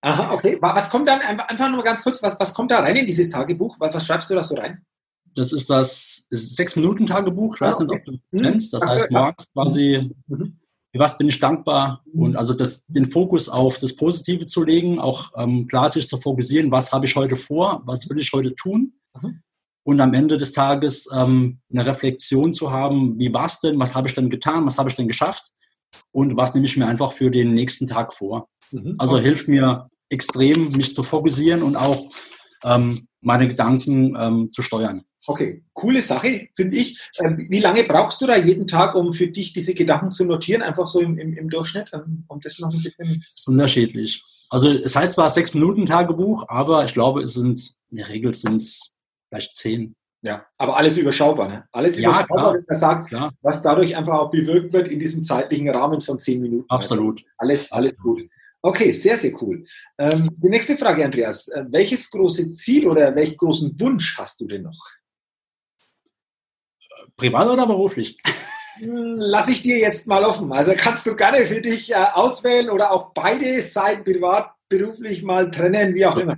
Aha, 0.00 0.32
okay. 0.32 0.58
Was 0.60 0.90
kommt 0.90 1.08
dann, 1.08 1.20
einfach 1.20 1.70
nur 1.70 1.82
ganz 1.82 2.02
kurz, 2.02 2.22
was, 2.22 2.38
was 2.38 2.54
kommt 2.54 2.70
da 2.70 2.80
rein 2.80 2.96
in 2.96 3.06
dieses 3.06 3.30
Tagebuch? 3.30 3.76
Was, 3.78 3.94
was 3.94 4.06
schreibst 4.06 4.30
du 4.30 4.34
da 4.34 4.44
so 4.44 4.54
rein? 4.56 4.84
Das 5.34 5.52
ist 5.52 5.68
das 5.68 6.26
Sechs-Minuten-Tagebuch. 6.30 7.54
Ich 7.54 7.60
weiß 7.60 7.76
ah, 7.76 7.84
okay. 7.84 7.84
nicht, 7.84 7.98
ob 7.98 8.04
du 8.04 8.36
mhm. 8.36 8.42
kennst. 8.42 8.74
Das 8.74 8.84
heißt, 8.84 9.10
morgens 9.10 9.52
quasi, 9.52 10.10
mhm. 10.26 10.58
für 10.92 10.98
was 10.98 11.18
bin 11.18 11.28
ich 11.28 11.38
dankbar? 11.38 12.02
Mhm. 12.12 12.22
Und 12.22 12.36
also 12.36 12.54
das, 12.54 12.86
den 12.86 13.06
Fokus 13.06 13.48
auf 13.48 13.78
das 13.78 13.96
Positive 13.96 14.46
zu 14.46 14.62
legen, 14.62 14.98
auch 14.98 15.32
ähm, 15.36 15.66
klar 15.66 15.90
sich 15.90 16.08
zu 16.08 16.18
fokussieren, 16.18 16.70
was 16.70 16.92
habe 16.92 17.06
ich 17.06 17.16
heute 17.16 17.36
vor, 17.36 17.82
was 17.84 18.08
will 18.08 18.18
ich 18.18 18.32
heute 18.32 18.54
tun? 18.54 18.94
Mhm 19.20 19.42
und 19.86 20.00
am 20.00 20.14
Ende 20.14 20.36
des 20.36 20.50
Tages 20.50 21.08
ähm, 21.14 21.60
eine 21.70 21.86
Reflexion 21.86 22.52
zu 22.52 22.72
haben, 22.72 23.16
wie 23.20 23.32
war 23.32 23.46
es 23.46 23.60
denn, 23.60 23.78
was 23.78 23.94
habe 23.94 24.08
ich 24.08 24.14
denn 24.14 24.28
getan, 24.28 24.66
was 24.66 24.78
habe 24.78 24.90
ich 24.90 24.96
denn 24.96 25.06
geschafft 25.06 25.52
und 26.10 26.36
was 26.36 26.54
nehme 26.54 26.66
ich 26.66 26.76
mir 26.76 26.88
einfach 26.88 27.12
für 27.12 27.30
den 27.30 27.54
nächsten 27.54 27.86
Tag 27.86 28.12
vor. 28.12 28.48
Mhm. 28.72 28.96
Also 28.98 29.20
hilft 29.20 29.46
mir 29.46 29.88
extrem, 30.08 30.70
mich 30.70 30.92
zu 30.92 31.04
fokussieren 31.04 31.62
und 31.62 31.76
auch 31.76 32.10
ähm, 32.64 33.06
meine 33.20 33.46
Gedanken 33.46 34.16
ähm, 34.18 34.50
zu 34.50 34.62
steuern. 34.62 35.04
Okay, 35.24 35.62
coole 35.72 36.02
Sache, 36.02 36.48
finde 36.56 36.78
ich. 36.78 37.00
Ähm, 37.20 37.46
wie 37.48 37.60
lange 37.60 37.84
brauchst 37.84 38.20
du 38.20 38.26
da 38.26 38.36
jeden 38.36 38.66
Tag, 38.66 38.96
um 38.96 39.12
für 39.12 39.28
dich 39.28 39.52
diese 39.52 39.74
Gedanken 39.74 40.10
zu 40.10 40.24
notieren? 40.24 40.62
Einfach 40.62 40.88
so 40.88 40.98
im, 40.98 41.16
im, 41.16 41.32
im 41.32 41.48
Durchschnitt, 41.48 41.90
ähm, 41.92 42.24
um 42.26 42.40
das 42.40 42.58
noch 42.58 42.72
ein 42.72 42.82
bisschen. 42.82 43.06
Das 43.20 43.40
ist 43.40 43.48
unterschiedlich. 43.48 44.20
Also 44.50 44.68
es 44.68 44.96
heißt 44.96 45.14
zwar 45.14 45.30
sechs 45.30 45.54
Minuten 45.54 45.86
Tagebuch, 45.86 46.44
aber 46.48 46.84
ich 46.84 46.92
glaube, 46.92 47.22
es 47.22 47.34
sind 47.34 47.72
in 47.90 47.98
der 47.98 48.08
Regel 48.08 48.34
sind 48.34 48.56
es 48.56 48.90
vielleicht 49.28 49.56
zehn. 49.56 49.94
Ja, 50.22 50.46
aber 50.58 50.76
alles 50.76 50.96
überschaubar, 50.96 51.48
ne? 51.48 51.68
Alles 51.72 51.98
Ja, 51.98 52.10
überschaubar, 52.10 52.54
wenn 52.54 52.64
man 52.68 52.78
sagt, 52.78 53.08
Klar, 53.08 53.32
was 53.42 53.62
dadurch 53.62 53.96
einfach 53.96 54.18
auch 54.18 54.30
bewirkt 54.30 54.72
wird 54.72 54.88
in 54.88 54.98
diesem 54.98 55.22
zeitlichen 55.22 55.68
Rahmen 55.68 56.00
von 56.00 56.18
zehn 56.18 56.40
Minuten. 56.40 56.64
absolut. 56.68 57.20
Also 57.20 57.30
alles, 57.38 57.72
alles 57.72 57.90
Absolut. 57.90 58.20
gut. 58.22 58.30
Okay, 58.62 58.90
sehr, 58.90 59.16
sehr 59.16 59.32
cool. 59.42 59.64
Ähm, 59.98 60.28
die 60.42 60.48
nächste 60.48 60.76
Frage, 60.76 61.04
Andreas. 61.04 61.46
Äh, 61.48 61.64
welches 61.68 62.10
große 62.10 62.50
Ziel 62.52 62.88
oder 62.88 63.14
welchen 63.14 63.36
großen 63.36 63.78
Wunsch 63.78 64.18
hast 64.18 64.40
du 64.40 64.46
denn 64.48 64.62
noch? 64.62 64.80
Privat 67.16 67.46
oder 67.48 67.66
beruflich? 67.66 68.18
Hm, 68.78 69.14
Lass 69.16 69.48
ich 69.48 69.62
dir 69.62 69.78
jetzt 69.78 70.06
mal 70.06 70.22
offen. 70.22 70.52
Also 70.52 70.74
kannst 70.76 71.06
du 71.06 71.16
gerne 71.16 71.46
für 71.46 71.62
dich 71.62 71.92
äh, 71.92 71.94
auswählen 71.94 72.68
oder 72.68 72.90
auch 72.92 73.12
beide 73.14 73.62
Seiten 73.62 74.04
privat, 74.04 74.50
beruflich 74.68 75.22
mal 75.22 75.50
trennen, 75.50 75.94
wie 75.94 76.04
auch 76.04 76.18
immer. 76.18 76.36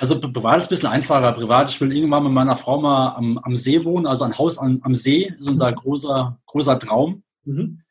Also 0.00 0.16
pri- 0.16 0.32
privat 0.32 0.58
ist 0.58 0.64
ein 0.66 0.68
bisschen 0.70 0.88
einfacher. 0.88 1.32
Privat, 1.32 1.70
ich 1.70 1.80
will 1.80 1.94
irgendwann 1.94 2.24
mit 2.24 2.32
meiner 2.32 2.56
Frau 2.56 2.80
mal 2.80 3.14
am, 3.16 3.38
am 3.38 3.54
See 3.54 3.84
wohnen, 3.84 4.06
also 4.06 4.24
ein 4.24 4.36
Haus 4.36 4.58
am, 4.58 4.80
am 4.82 4.94
See 4.94 5.32
ist 5.38 5.48
unser 5.48 5.72
großer, 5.72 6.38
großer 6.46 6.78
Traum, 6.78 7.22
Mhm. 7.44 7.82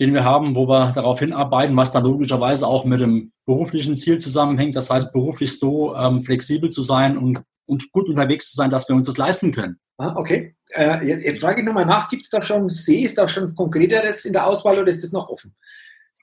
den 0.00 0.12
wir 0.12 0.24
haben, 0.24 0.56
wo 0.56 0.66
wir 0.68 0.90
darauf 0.92 1.20
hinarbeiten, 1.20 1.76
was 1.76 1.90
dann 1.92 2.04
logischerweise 2.04 2.66
auch 2.66 2.84
mit 2.84 3.00
dem 3.00 3.32
beruflichen 3.46 3.96
Ziel 3.96 4.18
zusammenhängt. 4.18 4.76
Das 4.76 4.90
heißt, 4.90 5.12
beruflich 5.12 5.58
so 5.58 5.94
ähm, 5.96 6.20
flexibel 6.20 6.68
zu 6.70 6.82
sein 6.82 7.16
und, 7.16 7.40
und 7.66 7.90
gut 7.92 8.08
unterwegs 8.08 8.50
zu 8.50 8.56
sein, 8.56 8.70
dass 8.70 8.88
wir 8.88 8.96
uns 8.96 9.06
das 9.06 9.16
leisten 9.16 9.52
können. 9.52 9.78
Ah, 9.98 10.14
okay. 10.16 10.54
Äh, 10.70 11.06
jetzt, 11.06 11.24
jetzt 11.24 11.40
frage 11.40 11.60
ich 11.60 11.66
nochmal 11.66 11.86
nach, 11.86 12.08
gibt 12.08 12.24
es 12.24 12.30
da 12.30 12.42
schon 12.42 12.68
See, 12.68 13.00
ist 13.04 13.16
da 13.18 13.26
schon 13.26 13.54
konkreteres 13.54 14.24
in 14.24 14.32
der 14.32 14.46
Auswahl 14.46 14.78
oder 14.78 14.90
ist 14.90 15.02
das 15.02 15.12
noch 15.12 15.28
offen? 15.28 15.54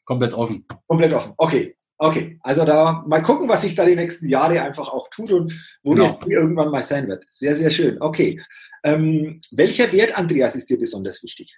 Komplett 0.05 0.34
offen. 0.34 0.65
Komplett 0.88 1.13
offen. 1.13 1.34
Okay. 1.38 1.76
Okay. 1.97 2.39
Also 2.41 2.65
da 2.65 3.03
mal 3.07 3.21
gucken, 3.21 3.47
was 3.47 3.61
sich 3.61 3.73
da 3.75 3.85
die 3.85 3.95
nächsten 3.95 4.27
Jahre 4.27 4.61
einfach 4.61 4.89
auch 4.89 5.09
tut 5.09 5.31
und 5.31 5.53
wo 5.83 5.93
Genau. 5.93 6.17
das 6.19 6.27
irgendwann 6.27 6.69
mal 6.69 6.83
sein 6.83 7.07
wird. 7.07 7.25
Sehr, 7.31 7.55
sehr 7.55 7.69
schön. 7.71 8.01
Okay. 8.01 8.41
Ähm, 8.83 9.39
welcher 9.51 9.91
Wert, 9.91 10.17
Andreas, 10.17 10.55
ist 10.55 10.69
dir 10.69 10.77
besonders 10.77 11.23
wichtig? 11.23 11.55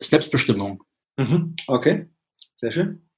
Selbstbestimmung. 0.00 0.82
Mhm. 1.16 1.54
Okay, 1.66 2.06
sehr 2.60 2.72
schön. 2.72 3.08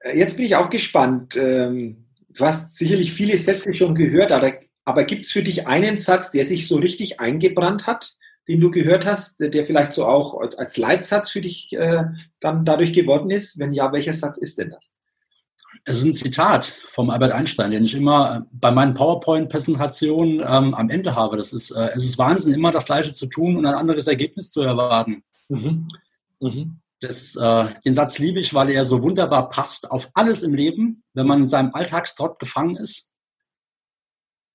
Äh, 0.00 0.18
Jetzt 0.18 0.36
bin 0.36 0.44
ich 0.44 0.56
auch 0.56 0.70
gespannt. 0.70 1.36
Ähm, 1.36 2.00
Du 2.36 2.44
hast 2.44 2.74
sicherlich 2.74 3.12
viele 3.12 3.38
Sätze 3.38 3.72
schon 3.74 3.94
gehört, 3.94 4.32
aber, 4.32 4.58
aber 4.84 5.04
gibt 5.04 5.24
es 5.26 5.30
für 5.30 5.44
dich 5.44 5.68
einen 5.68 5.98
Satz, 5.98 6.32
der 6.32 6.44
sich 6.44 6.66
so 6.66 6.78
richtig 6.78 7.20
eingebrannt 7.20 7.86
hat, 7.86 8.16
den 8.48 8.60
du 8.60 8.70
gehört 8.70 9.06
hast, 9.06 9.40
der 9.40 9.66
vielleicht 9.66 9.94
so 9.94 10.06
auch 10.06 10.38
als 10.56 10.76
Leitsatz 10.76 11.30
für 11.30 11.40
dich 11.40 11.72
äh, 11.72 12.04
dann 12.40 12.64
dadurch 12.64 12.92
geworden 12.92 13.30
ist? 13.30 13.58
Wenn 13.58 13.72
ja, 13.72 13.92
welcher 13.92 14.12
Satz 14.12 14.38
ist 14.38 14.58
denn 14.58 14.70
das? 14.70 14.84
Es 15.84 15.98
ist 15.98 16.04
ein 16.04 16.14
Zitat 16.14 16.64
vom 16.64 17.10
Albert 17.10 17.32
Einstein, 17.32 17.70
den 17.70 17.84
ich 17.84 17.94
immer 17.94 18.46
bei 18.52 18.70
meinen 18.70 18.94
PowerPoint-Präsentationen 18.94 20.40
ähm, 20.40 20.74
am 20.74 20.88
Ende 20.88 21.14
habe. 21.14 21.36
Das 21.36 21.52
ist, 21.52 21.72
äh, 21.72 21.90
es 21.94 22.04
ist 22.04 22.18
Wahnsinn, 22.18 22.54
immer 22.54 22.70
das 22.70 22.86
Gleiche 22.86 23.12
zu 23.12 23.26
tun 23.26 23.56
und 23.56 23.66
ein 23.66 23.74
anderes 23.74 24.06
Ergebnis 24.06 24.50
zu 24.50 24.62
erwarten. 24.62 25.24
Mhm. 25.48 25.88
Mhm. 26.40 26.80
Das, 27.00 27.36
äh, 27.36 27.66
den 27.84 27.92
Satz 27.92 28.18
liebe 28.18 28.40
ich, 28.40 28.54
weil 28.54 28.70
er 28.70 28.84
so 28.84 29.02
wunderbar 29.02 29.48
passt 29.48 29.90
auf 29.90 30.10
alles 30.14 30.42
im 30.42 30.54
Leben, 30.54 31.02
wenn 31.12 31.26
man 31.26 31.40
in 31.40 31.48
seinem 31.48 31.70
Alltagstrott 31.74 32.38
gefangen 32.38 32.76
ist 32.76 33.13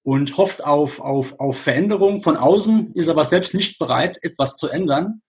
und 0.10 0.38
hofft 0.38 0.66
auf, 0.66 1.00
auf, 1.02 1.40
auf 1.40 1.60
Veränderung 1.62 2.20
von 2.20 2.36
außen, 2.36 2.94
ist 2.96 3.10
aber 3.10 3.24
selbst 3.26 3.54
nicht 3.54 3.78
bereit, 3.78 4.18
etwas 4.24 4.58
zu 4.58 4.68
ändern. 4.68 5.22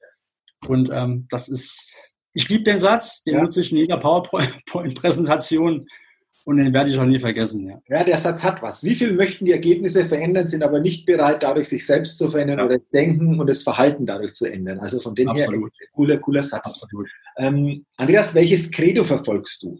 Und 0.68 0.88
ähm, 0.90 1.26
das 1.28 1.48
ist, 1.50 1.92
ich 2.32 2.48
liebe 2.48 2.64
den 2.64 2.78
Satz, 2.78 3.22
den 3.22 3.34
Ja. 3.34 3.42
nutze 3.42 3.60
ich 3.60 3.72
in 3.72 3.76
jeder 3.76 3.98
PowerPoint-Präsentation 3.98 5.84
und 6.46 6.56
den 6.56 6.72
werde 6.72 6.88
ich 6.88 6.98
auch 6.98 7.04
nie 7.04 7.18
vergessen. 7.18 7.66
Ja. 7.68 7.78
Ja, 7.98 8.04
der 8.04 8.16
Satz 8.16 8.42
hat 8.42 8.62
was. 8.62 8.82
Wie 8.82 8.94
viel 8.94 9.12
möchten 9.12 9.44
die 9.44 9.52
Ergebnisse 9.52 10.06
verändern, 10.06 10.46
sind 10.48 10.62
aber 10.62 10.80
nicht 10.80 11.04
bereit, 11.04 11.42
dadurch 11.42 11.68
sich 11.68 11.84
selbst 11.84 12.16
zu 12.16 12.30
verändern 12.30 12.60
Ja. 12.60 12.64
oder 12.64 12.78
das 12.78 12.88
Denken 12.88 13.38
und 13.38 13.48
das 13.50 13.62
Verhalten 13.62 14.06
dadurch 14.06 14.32
zu 14.32 14.46
ändern. 14.46 14.78
Also 14.78 14.98
von 14.98 15.14
dem 15.14 15.28
Absolut. 15.28 15.72
her, 15.78 15.88
cooler, 15.92 16.16
cooler 16.18 16.42
Satz. 16.42 16.86
Ähm, 17.36 17.84
Andreas, 17.98 18.34
welches 18.34 18.70
Credo 18.70 19.04
verfolgst 19.04 19.62
du? 19.62 19.78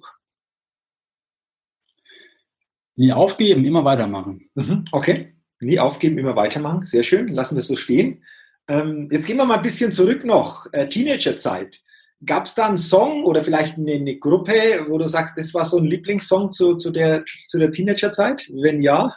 Nie 3.01 3.13
aufgeben, 3.15 3.65
immer 3.65 3.83
weitermachen. 3.87 4.51
Mhm, 4.55 4.85
Okay, 4.93 5.35
nie 5.59 5.79
aufgeben, 5.79 6.19
immer 6.19 6.37
weitermachen. 6.37 6.85
Sehr 6.85 7.03
schön, 7.03 7.29
lassen 7.29 7.57
wir 7.57 7.63
es 7.63 7.69
so 7.69 7.77
stehen. 7.77 8.23
Ähm, 8.69 9.09
jetzt 9.11 9.27
gehen 9.27 9.39
wir 9.39 9.47
mal 9.47 9.57
ein 9.57 9.63
bisschen 9.63 9.91
zurück 9.91 10.23
noch. 10.27 10.67
Äh, 10.75 10.87
Teenagerzeit. 10.87 11.81
Gab 12.27 12.45
es 12.45 12.55
da 12.55 12.69
einen 12.69 12.77
Song 12.77 13.25
oder 13.25 13.43
vielleicht 13.43 13.79
eine, 13.79 13.95
eine 13.95 14.19
Gruppe, 14.19 14.85
wo 14.87 14.99
du 14.99 15.09
sagst, 15.09 15.39
das 15.39 15.55
war 15.55 15.65
so 15.65 15.79
ein 15.79 15.87
Lieblingssong 15.87 16.53
zu, 16.53 16.77
zu, 16.77 16.91
der, 16.91 17.25
zu 17.49 17.59
der 17.59 17.71
Teenagerzeit? 17.71 18.47
Wenn 18.63 18.83
ja, 18.83 19.17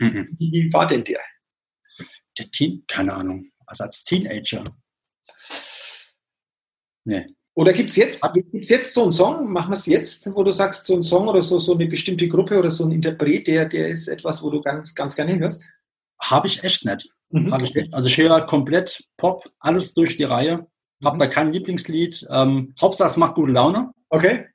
Mhm. 0.00 0.28
wie, 0.38 0.52
wie 0.52 0.72
war 0.72 0.86
denn 0.86 1.02
der? 1.02 1.20
Der 2.38 2.50
Teen, 2.50 2.84
keine 2.86 3.14
Ahnung, 3.14 3.50
also 3.66 3.84
als 3.84 4.04
Teenager. 4.04 4.62
Nee. 7.04 7.26
Oder 7.58 7.72
gibt 7.72 7.90
es 7.90 7.96
jetzt, 7.96 8.22
gibt's 8.34 8.70
jetzt 8.70 8.94
so 8.94 9.02
einen 9.02 9.10
Song, 9.10 9.50
machen 9.52 9.70
wir 9.70 9.76
es 9.76 9.86
jetzt, 9.86 10.32
wo 10.32 10.44
du 10.44 10.52
sagst, 10.52 10.84
so 10.84 10.92
einen 10.92 11.02
Song 11.02 11.26
oder 11.26 11.42
so, 11.42 11.58
so 11.58 11.74
eine 11.74 11.86
bestimmte 11.86 12.28
Gruppe 12.28 12.56
oder 12.56 12.70
so 12.70 12.84
ein 12.84 12.92
Interpret, 12.92 13.48
der, 13.48 13.66
der 13.66 13.88
ist 13.88 14.06
etwas, 14.06 14.40
wo 14.44 14.50
du 14.50 14.60
ganz, 14.60 14.94
ganz 14.94 15.16
gerne 15.16 15.36
hörst? 15.36 15.60
Habe 16.22 16.46
ich 16.46 16.62
echt 16.62 16.84
nicht. 16.84 17.08
Mhm. 17.30 17.52
Habe 17.52 17.64
ich 17.64 17.74
nicht. 17.74 17.92
Also 17.92 18.06
ich 18.06 18.16
höre 18.16 18.46
komplett 18.46 19.02
Pop, 19.16 19.44
alles 19.58 19.92
durch 19.92 20.16
die 20.16 20.22
Reihe. 20.22 20.68
Habe 21.04 21.16
Mhm. 21.16 21.18
da 21.18 21.26
kein 21.26 21.52
Lieblingslied. 21.52 22.26
Ähm, 22.30 22.74
Hauptsache 22.80 23.08
es 23.10 23.16
macht 23.16 23.34
gute 23.34 23.50
Laune. 23.52 23.90
Okay, 24.08 24.46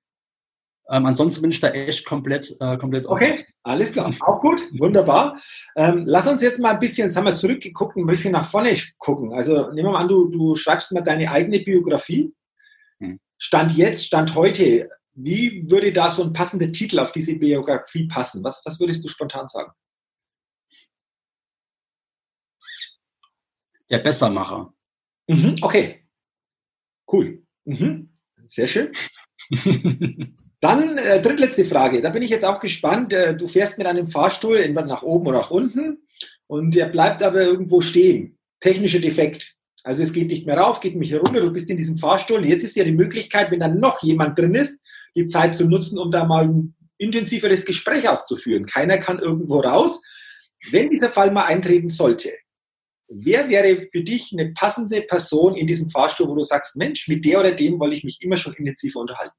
Ähm, 0.89 1.05
ansonsten 1.05 1.41
bin 1.41 1.51
ich 1.51 1.59
da 1.61 1.69
echt 1.69 2.05
komplett, 2.05 2.55
äh, 2.59 2.77
komplett 2.77 3.05
offen. 3.05 3.23
okay, 3.23 3.45
alles 3.63 3.91
klar. 3.93 4.11
Auch 4.21 4.41
gut, 4.41 4.61
wunderbar. 4.79 5.37
Ähm, 5.77 6.03
lass 6.05 6.27
uns 6.27 6.41
jetzt 6.41 6.59
mal 6.59 6.71
ein 6.73 6.79
bisschen, 6.79 7.07
jetzt 7.07 7.15
haben 7.17 7.25
wir 7.25 7.33
zurückgeguckt, 7.33 7.95
ein 7.97 8.05
bisschen 8.05 8.33
nach 8.33 8.45
vorne 8.45 8.75
gucken. 8.97 9.33
Also 9.33 9.71
nehmen 9.71 9.87
wir 9.87 9.91
mal 9.91 10.01
an, 10.01 10.07
du, 10.09 10.29
du 10.29 10.55
schreibst 10.55 10.91
mal 10.91 11.01
deine 11.01 11.29
eigene 11.31 11.59
Biografie. 11.59 12.33
Stand 13.43 13.75
jetzt, 13.75 14.05
Stand 14.05 14.35
heute. 14.35 14.89
Wie 15.15 15.69
würde 15.69 15.91
da 15.91 16.09
so 16.09 16.23
ein 16.23 16.31
passender 16.31 16.71
Titel 16.71 16.97
auf 16.97 17.11
diese 17.11 17.35
Biografie 17.35 18.07
passen? 18.07 18.41
Was, 18.41 18.61
was 18.63 18.79
würdest 18.79 19.03
du 19.03 19.09
spontan 19.09 19.49
sagen? 19.49 19.73
Der 23.89 23.99
Bessermacher. 23.99 24.73
Mhm, 25.27 25.55
okay, 25.61 26.07
cool. 27.11 27.45
Mhm. 27.65 28.13
Sehr 28.47 28.67
schön. 28.67 28.93
Dann 30.61 30.97
äh, 30.97 31.21
drittletzte 31.21 31.65
Frage. 31.65 32.01
Da 32.01 32.11
bin 32.11 32.23
ich 32.23 32.29
jetzt 32.29 32.45
auch 32.45 32.61
gespannt. 32.61 33.11
Äh, 33.11 33.35
du 33.35 33.49
fährst 33.49 33.77
mit 33.77 33.87
einem 33.87 34.07
Fahrstuhl 34.07 34.55
entweder 34.55 34.87
nach 34.87 35.03
oben 35.03 35.27
oder 35.27 35.39
nach 35.39 35.51
unten 35.51 36.07
und 36.47 36.73
der 36.73 36.85
bleibt 36.85 37.21
aber 37.21 37.41
irgendwo 37.41 37.81
stehen. 37.81 38.39
Technischer 38.61 38.99
Defekt. 38.99 39.57
Also 39.83 40.01
es 40.01 40.13
geht 40.13 40.27
nicht 40.27 40.45
mehr 40.45 40.57
rauf, 40.57 40.79
geht 40.79 40.95
nicht 40.95 41.11
mehr 41.11 41.19
runter. 41.19 41.41
Du 41.41 41.51
bist 41.51 41.69
in 41.69 41.77
diesem 41.77 41.97
Fahrstuhl. 41.97 42.37
Und 42.37 42.45
jetzt 42.45 42.63
ist 42.63 42.75
ja 42.75 42.85
die 42.85 42.93
Möglichkeit, 42.93 43.51
wenn 43.51 43.59
dann 43.59 43.79
noch 43.79 44.01
jemand 44.01 44.39
drin 44.39 44.55
ist, 44.55 44.81
die 45.15 45.27
Zeit 45.27 45.55
zu 45.55 45.65
nutzen, 45.65 45.99
um 45.99 46.09
da 46.09 46.23
mal 46.23 46.45
ein 46.45 46.75
intensiveres 46.97 47.65
Gespräch 47.65 48.07
auch 48.07 48.25
zu 48.25 48.37
führen. 48.37 48.65
Keiner 48.65 48.97
kann 48.97 49.19
irgendwo 49.19 49.59
raus. 49.59 50.01
Wenn 50.71 50.89
dieser 50.89 51.09
Fall 51.09 51.31
mal 51.31 51.45
eintreten 51.45 51.89
sollte, 51.89 52.31
wer 53.09 53.49
wäre 53.49 53.87
für 53.91 54.03
dich 54.03 54.31
eine 54.31 54.53
passende 54.53 55.01
Person 55.01 55.55
in 55.55 55.67
diesem 55.67 55.89
Fahrstuhl, 55.89 56.29
wo 56.29 56.35
du 56.35 56.43
sagst, 56.43 56.77
Mensch, 56.77 57.09
mit 57.09 57.25
der 57.25 57.41
oder 57.41 57.51
dem 57.51 57.79
wollte 57.79 57.97
ich 57.97 58.05
mich 58.05 58.21
immer 58.21 58.37
schon 58.37 58.53
intensiver 58.53 59.01
unterhalten? 59.01 59.35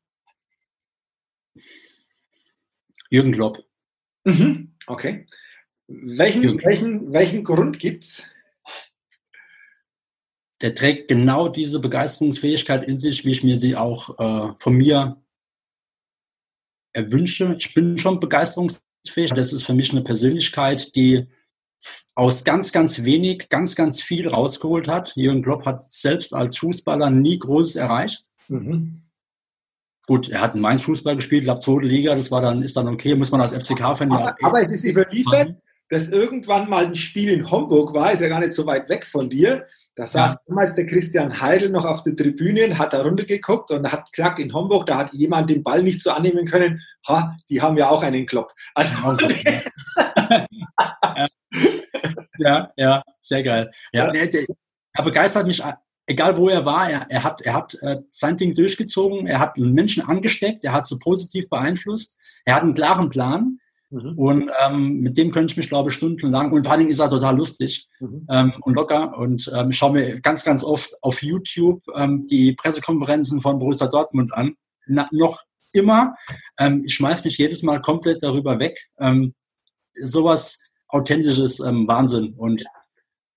Jürgen 3.11 3.32
Klopp. 3.32 3.64
Mhm. 4.24 4.74
Okay. 4.86 5.24
Welchen, 5.86 6.42
Jürgen. 6.42 6.64
welchen, 6.64 7.12
welchen 7.12 7.45
Grund 7.45 7.78
gibt's? 7.78 8.30
Der 10.61 10.74
trägt 10.74 11.09
genau 11.09 11.48
diese 11.48 11.80
Begeisterungsfähigkeit 11.80 12.86
in 12.86 12.96
sich, 12.96 13.24
wie 13.24 13.32
ich 13.32 13.42
mir 13.42 13.57
sie 13.57 13.76
auch 13.76 14.18
äh, 14.18 14.55
von 14.57 14.74
mir 14.74 15.22
erwünsche. 16.92 17.57
Ich 17.59 17.74
bin 17.74 17.98
schon 17.98 18.20
begeisterungsfähig. 18.20 19.32
Das 19.34 19.52
ist 19.52 19.64
für 19.64 19.74
mich 19.74 19.90
eine 19.90 20.02
Persönlichkeit, 20.02 20.94
die 20.94 21.28
aus 22.14 22.44
ganz, 22.44 22.72
ganz 22.72 23.02
wenig, 23.02 23.48
ganz, 23.48 23.74
ganz 23.74 24.00
viel 24.02 24.28
rausgeholt 24.28 24.88
hat. 24.88 25.14
Jürgen 25.16 25.42
Klopp 25.42 25.66
hat 25.66 25.88
selbst 25.88 26.34
als 26.34 26.57
Fußballer 26.59 27.11
nie 27.11 27.38
Großes 27.38 27.76
erreicht. 27.76 28.24
Mhm. 28.48 29.02
Gut, 30.07 30.28
er 30.28 30.40
hat 30.42 30.55
in 30.55 30.61
Mainz 30.61 30.82
Fußball 30.82 31.16
gespielt, 31.16 31.44
glaube 31.44 31.61
zweite 31.61 31.86
Liga, 31.86 32.14
das 32.14 32.30
war 32.30 32.42
dann, 32.42 32.62
ist 32.62 32.76
dann 32.76 32.88
okay, 32.88 33.14
muss 33.14 33.30
man 33.30 33.40
als 33.40 33.55
FCK-Fan 33.55 34.11
ja 34.11 34.18
Aber, 34.18 34.36
aber 34.42 34.66
es 34.66 34.74
ist 34.74 34.84
überliefert, 34.84 35.57
dass 35.91 36.09
irgendwann 36.09 36.68
mal 36.68 36.87
ein 36.87 36.97
Spiel 36.97 37.30
in 37.30 37.51
Homburg 37.51 37.93
war, 37.95 38.12
ist 38.12 38.20
ja 38.20 38.28
gar 38.28 38.41
nicht 38.41 38.53
so 38.55 38.66
weit 38.66 38.89
weg 38.89 39.05
von 39.07 39.28
dir. 39.30 39.66
Da 39.97 40.07
saß 40.09 40.32
Ja. 40.32 40.39
damals 40.49 40.74
der 40.74 40.87
Christian 40.87 41.41
Heidel 41.41 41.70
noch 41.70 41.85
auf 41.85 42.03
der 42.03 42.16
Tribüne, 42.16 42.76
hat 42.78 42.93
da 42.93 43.03
runtergeguckt 43.03 43.70
und 43.70 43.93
hat 43.93 44.11
gesagt, 44.12 44.41
in 44.41 44.53
Homburg, 44.53 44.87
da 44.87 44.99
hat 44.99 45.12
jemand 45.12 45.51
den 45.51 45.62
Ball 45.62 45.82
nicht 45.85 46.03
so 46.03 46.11
annehmen 46.11 46.47
können. 46.47 46.82
Ha, 47.07 47.37
die 47.49 47.62
haben 47.62 47.76
ja 47.76 47.89
auch 47.91 48.03
einen 48.03 48.26
Klopp. 48.26 48.53
Also, 48.74 48.95
Ja, 52.39 52.72
ja, 52.76 53.03
sehr 53.20 53.43
geil. 53.43 53.70
Ja, 53.93 54.07
Ja. 54.12 54.12
Er, 54.20 54.26
der, 54.28 54.45
er 54.95 55.05
begeistert 55.05 55.47
mich, 55.47 55.62
egal 56.07 56.37
wo 56.37 56.49
er 56.49 56.64
war. 56.64 56.91
Er, 56.91 57.07
er 57.09 57.22
hat, 57.24 57.41
er 57.43 57.55
hat 57.55 57.74
äh, 57.80 57.99
sein 58.11 58.37
Ding 58.37 58.55
durchgezogen. 58.55 59.26
Er 59.26 59.39
hat 59.39 59.57
Menschen 59.59 60.05
angesteckt. 60.07 60.64
Er 60.64 60.72
hat 60.72 60.87
sie 60.87 60.99
positiv 60.99 61.49
beeinflusst. 61.49 62.16
Er 62.45 62.57
hat 62.57 62.62
einen 62.62 62.74
klaren 62.74 63.09
Plan. 63.09 63.59
Mhm. 63.95 64.18
Und 64.18 64.51
ähm, 64.64 65.01
mit 65.01 65.16
dem 65.16 65.30
könnte 65.30 65.53
ich 65.53 65.57
mich, 65.57 65.68
glaube 65.68 65.90
ich, 65.90 65.97
stundenlang, 65.97 66.51
und 66.51 66.64
vor 66.64 66.72
allen 66.72 66.80
Dingen 66.80 66.90
ist 66.90 66.99
er 66.99 67.09
total 67.09 67.36
lustig 67.36 67.88
mhm. 68.01 68.26
ähm, 68.28 68.53
und 68.62 68.74
locker. 68.74 69.16
Und 69.16 69.51
ähm, 69.55 69.70
ich 69.70 69.76
schaue 69.76 69.92
mir 69.92 70.20
ganz, 70.20 70.42
ganz 70.42 70.64
oft 70.64 70.92
auf 71.01 71.22
YouTube 71.22 71.82
ähm, 71.95 72.22
die 72.28 72.55
Pressekonferenzen 72.55 73.40
von 73.40 73.59
Borussia 73.59 73.86
Dortmund 73.86 74.34
an. 74.34 74.57
Na, 74.86 75.09
noch 75.12 75.42
immer. 75.72 76.16
Ähm, 76.59 76.82
ich 76.84 76.95
schmeiß 76.95 77.24
mich 77.24 77.38
jedes 77.38 77.62
Mal 77.62 77.80
komplett 77.80 78.22
darüber 78.22 78.59
weg. 78.59 78.88
Ähm, 78.99 79.32
sowas 79.95 80.61
Authentisches 80.88 81.61
ähm, 81.61 81.86
Wahnsinn 81.86 82.34
und 82.34 82.64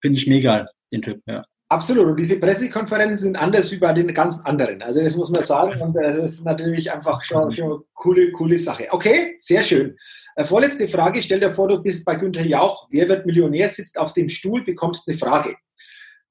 finde 0.02 0.18
ich 0.18 0.28
mega, 0.28 0.68
den 0.92 1.02
Typ, 1.02 1.22
ja. 1.28 1.44
Absolut. 1.70 2.08
Und 2.08 2.18
diese 2.18 2.40
Pressekonferenzen 2.40 3.18
sind 3.18 3.36
anders 3.36 3.72
wie 3.72 3.78
bei 3.78 3.92
den 3.92 4.14
ganz 4.14 4.40
anderen. 4.46 4.82
Also 4.82 5.02
das 5.02 5.18
muss 5.18 5.30
man 5.30 5.44
sagen. 5.44 5.80
Und 5.82 5.94
das 5.94 6.16
ist 6.16 6.46
natürlich 6.46 6.92
einfach 6.92 7.22
schon, 7.22 7.54
schon 7.54 7.66
eine 7.66 7.80
coole, 7.94 8.32
coole 8.32 8.58
Sache. 8.58 8.88
Okay, 8.90 9.36
sehr 9.40 9.62
schön. 9.64 9.98
Äh, 10.36 10.46
vorletzte 10.46 10.88
Frage. 10.88 11.22
Stell 11.22 11.42
dir 11.42 11.52
vor, 11.52 11.68
du 11.68 11.82
bist 11.82 12.06
bei 12.06 12.16
Günther 12.16 12.46
Jauch. 12.46 12.88
Wer 12.90 13.10
wird 13.10 13.26
Millionär? 13.26 13.68
Sitzt 13.68 13.98
auf 13.98 14.14
dem 14.14 14.30
Stuhl, 14.30 14.64
bekommst 14.64 15.10
eine 15.10 15.18
Frage. 15.18 15.56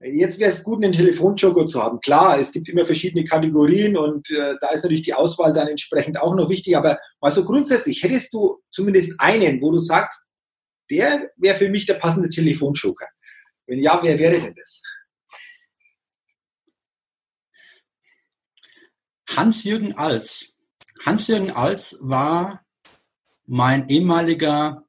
Jetzt 0.00 0.38
wäre 0.38 0.50
es 0.50 0.62
gut, 0.62 0.82
einen 0.82 0.92
Telefonjoker 0.92 1.66
zu 1.66 1.82
haben. 1.82 2.00
Klar, 2.00 2.38
es 2.38 2.52
gibt 2.52 2.68
immer 2.68 2.86
verschiedene 2.86 3.24
Kategorien 3.24 3.96
und 3.96 4.30
äh, 4.30 4.54
da 4.60 4.68
ist 4.68 4.82
natürlich 4.82 5.02
die 5.02 5.14
Auswahl 5.14 5.52
dann 5.52 5.68
entsprechend 5.68 6.20
auch 6.20 6.34
noch 6.34 6.48
wichtig. 6.48 6.76
Aber 6.76 6.98
mal 7.20 7.30
so 7.30 7.44
grundsätzlich, 7.44 8.02
hättest 8.02 8.32
du 8.32 8.58
zumindest 8.70 9.14
einen, 9.18 9.60
wo 9.60 9.70
du 9.70 9.78
sagst, 9.78 10.26
der 10.90 11.30
wäre 11.36 11.56
für 11.56 11.68
mich 11.68 11.86
der 11.86 11.94
passende 11.94 12.28
Telefonjoker? 12.28 13.06
Wenn 13.66 13.80
ja, 13.80 13.98
wer 14.02 14.18
wäre 14.18 14.40
denn 14.40 14.54
das? 14.54 14.80
Hans-Jürgen 19.28 19.96
Als. 19.96 20.54
Hans-Jürgen 21.04 21.50
Als 21.50 21.98
war 22.02 22.64
mein 23.46 23.88
ehemaliger 23.88 24.84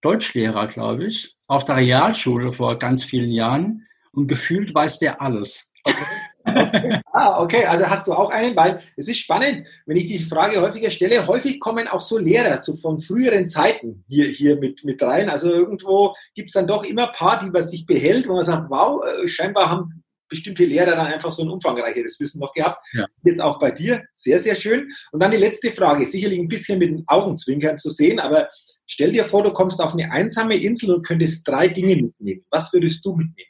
Deutschlehrer, 0.00 0.66
glaube 0.68 1.06
ich, 1.06 1.36
auf 1.48 1.64
der 1.64 1.76
Realschule 1.76 2.52
vor 2.52 2.78
ganz 2.78 3.04
vielen 3.04 3.30
Jahren 3.30 3.86
und 4.12 4.28
gefühlt 4.28 4.74
weiß 4.74 4.98
der 4.98 5.20
alles. 5.20 5.72
Okay. 5.84 6.04
ah, 7.12 7.42
okay, 7.42 7.64
also 7.64 7.86
hast 7.86 8.06
du 8.06 8.12
auch 8.12 8.30
einen, 8.30 8.56
weil 8.56 8.80
es 8.96 9.08
ist 9.08 9.18
spannend, 9.18 9.66
wenn 9.86 9.96
ich 9.96 10.06
die 10.06 10.20
Frage 10.20 10.60
häufiger 10.60 10.90
stelle, 10.90 11.26
häufig 11.26 11.60
kommen 11.60 11.88
auch 11.88 12.00
so 12.00 12.18
Lehrer 12.18 12.62
zu, 12.62 12.76
von 12.76 13.00
früheren 13.00 13.48
Zeiten 13.48 14.04
hier, 14.08 14.26
hier 14.26 14.56
mit, 14.56 14.84
mit 14.84 15.02
rein. 15.02 15.28
Also 15.28 15.50
irgendwo 15.50 16.14
gibt 16.34 16.48
es 16.48 16.54
dann 16.54 16.66
doch 16.66 16.84
immer 16.84 17.08
ein 17.08 17.14
paar, 17.14 17.40
die 17.40 17.50
man 17.50 17.66
sich 17.66 17.86
behält, 17.86 18.28
wo 18.28 18.34
man 18.34 18.44
sagt, 18.44 18.70
wow, 18.70 19.02
äh, 19.04 19.28
scheinbar 19.28 19.70
haben 19.70 20.02
bestimmte 20.28 20.64
Lehrer 20.64 20.92
dann 20.92 21.06
einfach 21.06 21.32
so 21.32 21.42
ein 21.42 21.48
umfangreicheres 21.48 22.18
Wissen 22.20 22.40
noch 22.40 22.52
gehabt. 22.52 22.84
Ja. 22.92 23.06
Jetzt 23.24 23.40
auch 23.40 23.58
bei 23.58 23.70
dir. 23.70 24.04
Sehr, 24.14 24.38
sehr 24.38 24.54
schön. 24.54 24.90
Und 25.12 25.22
dann 25.22 25.30
die 25.30 25.36
letzte 25.36 25.72
Frage, 25.72 26.06
sicherlich 26.06 26.38
ein 26.38 26.48
bisschen 26.48 26.78
mit 26.78 26.90
den 26.90 27.04
Augenzwinkern 27.06 27.78
zu 27.78 27.90
sehen, 27.90 28.20
aber 28.20 28.48
stell 28.86 29.12
dir 29.12 29.24
vor, 29.24 29.42
du 29.42 29.52
kommst 29.52 29.80
auf 29.80 29.92
eine 29.92 30.10
einsame 30.10 30.56
Insel 30.56 30.94
und 30.94 31.06
könntest 31.06 31.46
drei 31.46 31.68
Dinge 31.68 31.96
mitnehmen. 31.96 32.44
Was 32.50 32.72
würdest 32.72 33.04
du 33.04 33.16
mitnehmen? 33.16 33.48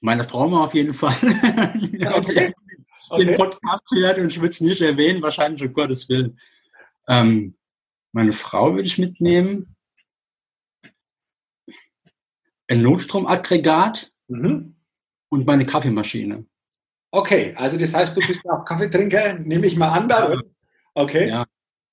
Meine 0.00 0.24
Frau 0.24 0.48
mal 0.48 0.64
auf 0.64 0.74
jeden 0.74 0.94
Fall. 0.94 1.16
Okay. 2.04 2.52
okay. 3.10 3.24
Den 3.26 3.36
Podcast 3.36 3.84
hört 3.94 4.18
und 4.18 4.28
ich 4.28 4.38
würde 4.40 4.50
es 4.50 4.60
nicht 4.60 4.80
erwähnen, 4.80 5.22
wahrscheinlich 5.22 5.62
um 5.62 5.72
Gottes 5.72 6.08
Willen. 6.08 6.38
Ähm, 7.06 7.54
meine 8.12 8.32
Frau 8.32 8.72
würde 8.72 8.86
ich 8.86 8.98
mitnehmen. 8.98 9.76
Ein 12.68 12.82
Notstromaggregat 12.82 14.12
Mhm. 14.28 14.76
Und 15.28 15.46
meine 15.46 15.66
Kaffeemaschine. 15.66 16.46
Okay, 17.10 17.54
also 17.56 17.76
das 17.76 17.94
heißt, 17.94 18.16
du 18.16 18.20
bist 18.20 18.42
auch 18.48 18.64
Kaffeetrinker, 18.64 19.38
nehme 19.38 19.66
ich 19.66 19.76
mal 19.76 19.88
an 19.88 20.08
da. 20.08 20.36
Okay. 20.94 21.28
Ja. 21.28 21.44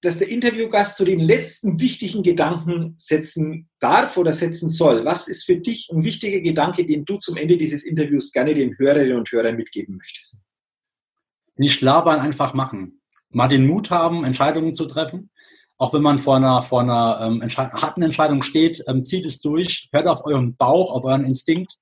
dass 0.00 0.18
der 0.18 0.28
Interviewgast 0.28 0.96
zu 0.96 1.04
den 1.04 1.20
letzten 1.20 1.80
wichtigen 1.80 2.22
Gedanken 2.24 2.94
setzen 2.98 3.68
darf 3.80 4.16
oder 4.16 4.32
setzen 4.32 4.68
soll. 4.68 5.04
Was 5.04 5.28
ist 5.28 5.44
für 5.44 5.56
dich 5.56 5.88
ein 5.92 6.04
wichtiger 6.04 6.40
Gedanke, 6.40 6.84
den 6.84 7.04
du 7.04 7.16
zum 7.18 7.36
Ende 7.36 7.56
dieses 7.56 7.84
Interviews 7.84 8.32
gerne 8.32 8.54
den 8.54 8.76
Hörerinnen 8.76 9.16
und 9.16 9.30
Hörern 9.30 9.56
mitgeben 9.56 9.96
möchtest? 9.96 10.40
Nicht 11.56 11.80
labern, 11.80 12.20
einfach 12.20 12.54
machen. 12.54 13.02
Mal 13.30 13.48
den 13.48 13.66
Mut 13.66 13.90
haben, 13.90 14.24
Entscheidungen 14.24 14.74
zu 14.74 14.86
treffen 14.86 15.30
auch 15.78 15.94
wenn 15.94 16.02
man 16.02 16.18
vor 16.18 16.36
einer, 16.36 16.60
vor 16.60 16.80
einer 16.80 17.20
ähm, 17.22 17.40
Entschei 17.40 17.68
harten 17.68 18.02
Entscheidung 18.02 18.42
steht, 18.42 18.82
ähm, 18.88 19.04
zieht 19.04 19.24
es 19.24 19.40
durch, 19.40 19.88
hört 19.92 20.08
auf 20.08 20.26
euren 20.26 20.56
Bauch, 20.56 20.90
auf 20.90 21.04
euren 21.04 21.24
Instinkt. 21.24 21.78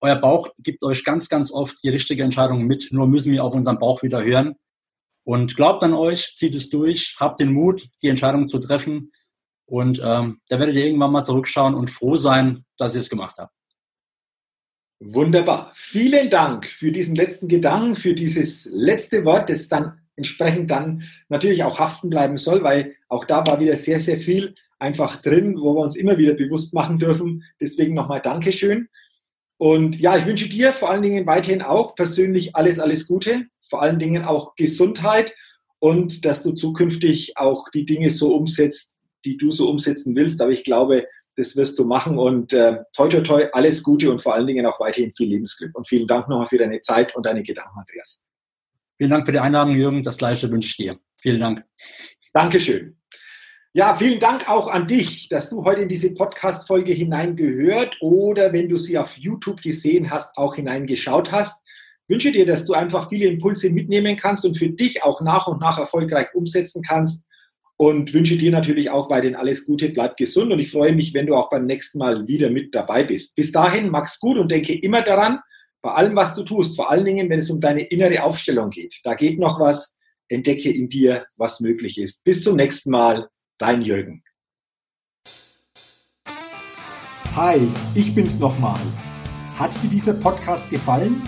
Euer 0.00 0.16
Bauch 0.16 0.48
gibt 0.58 0.82
euch 0.82 1.04
ganz, 1.04 1.28
ganz 1.28 1.52
oft 1.52 1.78
die 1.84 1.88
richtige 1.88 2.24
Entscheidung 2.24 2.64
mit. 2.64 2.88
Nur 2.90 3.06
müssen 3.06 3.30
wir 3.30 3.44
auf 3.44 3.54
unseren 3.54 3.78
Bauch 3.78 4.02
wieder 4.02 4.24
hören. 4.24 4.56
Und 5.24 5.54
glaubt 5.54 5.84
an 5.84 5.94
euch, 5.94 6.34
zieht 6.34 6.56
es 6.56 6.68
durch, 6.68 7.14
habt 7.20 7.38
den 7.38 7.52
Mut, 7.52 7.88
die 8.02 8.08
Entscheidung 8.08 8.48
zu 8.48 8.58
treffen. 8.58 9.12
Und 9.66 10.00
ähm, 10.04 10.40
da 10.48 10.58
werdet 10.58 10.74
ihr 10.74 10.86
irgendwann 10.86 11.12
mal 11.12 11.22
zurückschauen 11.22 11.74
und 11.74 11.90
froh 11.90 12.16
sein, 12.16 12.64
dass 12.76 12.96
ihr 12.96 13.00
es 13.00 13.08
gemacht 13.08 13.36
habt. 13.38 13.54
Wunderbar. 14.98 15.70
Vielen 15.74 16.28
Dank 16.28 16.66
für 16.66 16.90
diesen 16.90 17.14
letzten 17.14 17.46
Gedanken, 17.46 17.94
für 17.94 18.14
dieses 18.14 18.68
letzte 18.72 19.24
Wort, 19.24 19.48
das 19.48 19.68
dann 19.68 20.01
entsprechend 20.16 20.70
dann 20.70 21.04
natürlich 21.28 21.64
auch 21.64 21.78
haften 21.78 22.10
bleiben 22.10 22.36
soll, 22.36 22.62
weil 22.62 22.96
auch 23.08 23.24
da 23.24 23.46
war 23.46 23.60
wieder 23.60 23.76
sehr, 23.76 24.00
sehr 24.00 24.20
viel 24.20 24.54
einfach 24.78 25.22
drin, 25.22 25.56
wo 25.58 25.74
wir 25.74 25.80
uns 25.80 25.96
immer 25.96 26.18
wieder 26.18 26.34
bewusst 26.34 26.74
machen 26.74 26.98
dürfen. 26.98 27.44
Deswegen 27.60 27.94
nochmal 27.94 28.20
Dankeschön. 28.20 28.88
Und 29.56 30.00
ja, 30.00 30.16
ich 30.16 30.26
wünsche 30.26 30.48
dir 30.48 30.72
vor 30.72 30.90
allen 30.90 31.02
Dingen 31.02 31.26
weiterhin 31.26 31.62
auch 31.62 31.94
persönlich 31.94 32.56
alles, 32.56 32.80
alles 32.80 33.06
Gute, 33.06 33.46
vor 33.70 33.80
allen 33.80 34.00
Dingen 34.00 34.24
auch 34.24 34.56
Gesundheit 34.56 35.34
und 35.78 36.24
dass 36.24 36.42
du 36.42 36.52
zukünftig 36.52 37.36
auch 37.36 37.68
die 37.70 37.86
Dinge 37.86 38.10
so 38.10 38.34
umsetzt, 38.34 38.94
die 39.24 39.36
du 39.36 39.52
so 39.52 39.70
umsetzen 39.70 40.16
willst. 40.16 40.40
Aber 40.40 40.50
ich 40.50 40.64
glaube, 40.64 41.06
das 41.36 41.56
wirst 41.56 41.78
du 41.78 41.84
machen 41.84 42.18
und 42.18 42.52
äh, 42.52 42.78
toi, 42.92 43.08
toi, 43.08 43.20
toi, 43.20 43.48
alles 43.52 43.82
Gute 43.82 44.10
und 44.10 44.20
vor 44.20 44.34
allen 44.34 44.46
Dingen 44.46 44.66
auch 44.66 44.80
weiterhin 44.80 45.14
viel 45.14 45.28
Lebensglück. 45.28 45.76
Und 45.76 45.88
vielen 45.88 46.08
Dank 46.08 46.28
nochmal 46.28 46.46
für 46.46 46.58
deine 46.58 46.80
Zeit 46.80 47.14
und 47.14 47.24
deine 47.24 47.42
Gedanken, 47.42 47.78
Andreas. 47.78 48.20
Vielen 49.02 49.10
Dank 49.10 49.26
für 49.26 49.32
die 49.32 49.40
Einladung, 49.40 49.74
Jürgen. 49.74 50.04
Das 50.04 50.16
gleiche 50.16 50.52
wünsche 50.52 50.68
ich 50.68 50.76
dir. 50.76 50.96
Vielen 51.20 51.40
Dank. 51.40 51.64
Dankeschön. 52.32 52.98
Ja, 53.72 53.96
vielen 53.96 54.20
Dank 54.20 54.48
auch 54.48 54.68
an 54.68 54.86
dich, 54.86 55.28
dass 55.28 55.50
du 55.50 55.64
heute 55.64 55.80
in 55.80 55.88
diese 55.88 56.14
Podcast-Folge 56.14 56.92
hineingehört 56.92 57.96
oder 58.00 58.52
wenn 58.52 58.68
du 58.68 58.76
sie 58.76 58.96
auf 58.96 59.18
YouTube 59.18 59.60
gesehen 59.60 60.12
hast, 60.12 60.38
auch 60.38 60.54
hineingeschaut 60.54 61.32
hast. 61.32 61.64
Ich 62.06 62.14
wünsche 62.14 62.30
dir, 62.30 62.46
dass 62.46 62.64
du 62.64 62.74
einfach 62.74 63.08
viele 63.08 63.26
Impulse 63.26 63.70
mitnehmen 63.70 64.16
kannst 64.16 64.44
und 64.44 64.56
für 64.56 64.68
dich 64.68 65.02
auch 65.02 65.20
nach 65.20 65.48
und 65.48 65.60
nach 65.60 65.80
erfolgreich 65.80 66.28
umsetzen 66.34 66.84
kannst 66.86 67.26
und 67.76 68.14
wünsche 68.14 68.36
dir 68.36 68.52
natürlich 68.52 68.90
auch 68.90 69.10
weiterhin 69.10 69.34
alles 69.34 69.66
Gute, 69.66 69.88
bleib 69.88 70.16
gesund 70.16 70.52
und 70.52 70.60
ich 70.60 70.70
freue 70.70 70.92
mich, 70.92 71.12
wenn 71.12 71.26
du 71.26 71.34
auch 71.34 71.50
beim 71.50 71.66
nächsten 71.66 71.98
Mal 71.98 72.28
wieder 72.28 72.50
mit 72.50 72.72
dabei 72.72 73.02
bist. 73.02 73.34
Bis 73.34 73.50
dahin, 73.50 73.90
mach's 73.90 74.20
gut 74.20 74.38
und 74.38 74.52
denke 74.52 74.78
immer 74.78 75.02
daran, 75.02 75.40
bei 75.82 75.90
allem, 75.90 76.14
was 76.14 76.34
du 76.34 76.44
tust, 76.44 76.76
vor 76.76 76.90
allen 76.90 77.04
Dingen, 77.04 77.28
wenn 77.28 77.40
es 77.40 77.50
um 77.50 77.60
deine 77.60 77.82
innere 77.82 78.22
Aufstellung 78.22 78.70
geht, 78.70 79.00
da 79.02 79.14
geht 79.14 79.38
noch 79.38 79.58
was, 79.58 79.92
entdecke 80.28 80.70
in 80.70 80.88
dir, 80.88 81.26
was 81.36 81.60
möglich 81.60 81.98
ist. 81.98 82.22
Bis 82.24 82.42
zum 82.44 82.56
nächsten 82.56 82.90
Mal, 82.92 83.28
dein 83.58 83.82
Jürgen. 83.82 84.22
Hi, 87.34 87.60
ich 87.94 88.14
bin's 88.14 88.38
nochmal. 88.38 88.80
Hat 89.56 89.74
dir 89.82 89.88
dieser 89.88 90.14
Podcast 90.14 90.70
gefallen? 90.70 91.20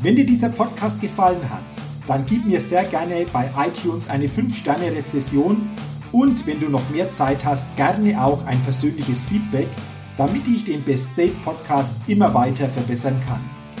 Wenn 0.00 0.16
dir 0.16 0.26
dieser 0.26 0.48
Podcast 0.48 1.00
gefallen 1.00 1.48
hat, 1.50 1.64
dann 2.06 2.24
gib 2.26 2.44
mir 2.46 2.60
sehr 2.60 2.84
gerne 2.84 3.26
bei 3.32 3.50
iTunes 3.56 4.08
eine 4.08 4.28
5-Sterne-Rezession 4.28 5.68
und 6.12 6.46
wenn 6.46 6.60
du 6.60 6.68
noch 6.68 6.88
mehr 6.90 7.10
Zeit 7.12 7.44
hast, 7.44 7.66
gerne 7.76 8.22
auch 8.22 8.44
ein 8.46 8.60
persönliches 8.62 9.24
Feedback, 9.24 9.68
damit 10.16 10.46
ich 10.46 10.64
den 10.64 10.82
Best 10.82 11.10
State 11.12 11.34
Podcast 11.44 11.92
immer 12.06 12.32
weiter 12.32 12.68
verbessern 12.68 13.20
kann. 13.26 13.53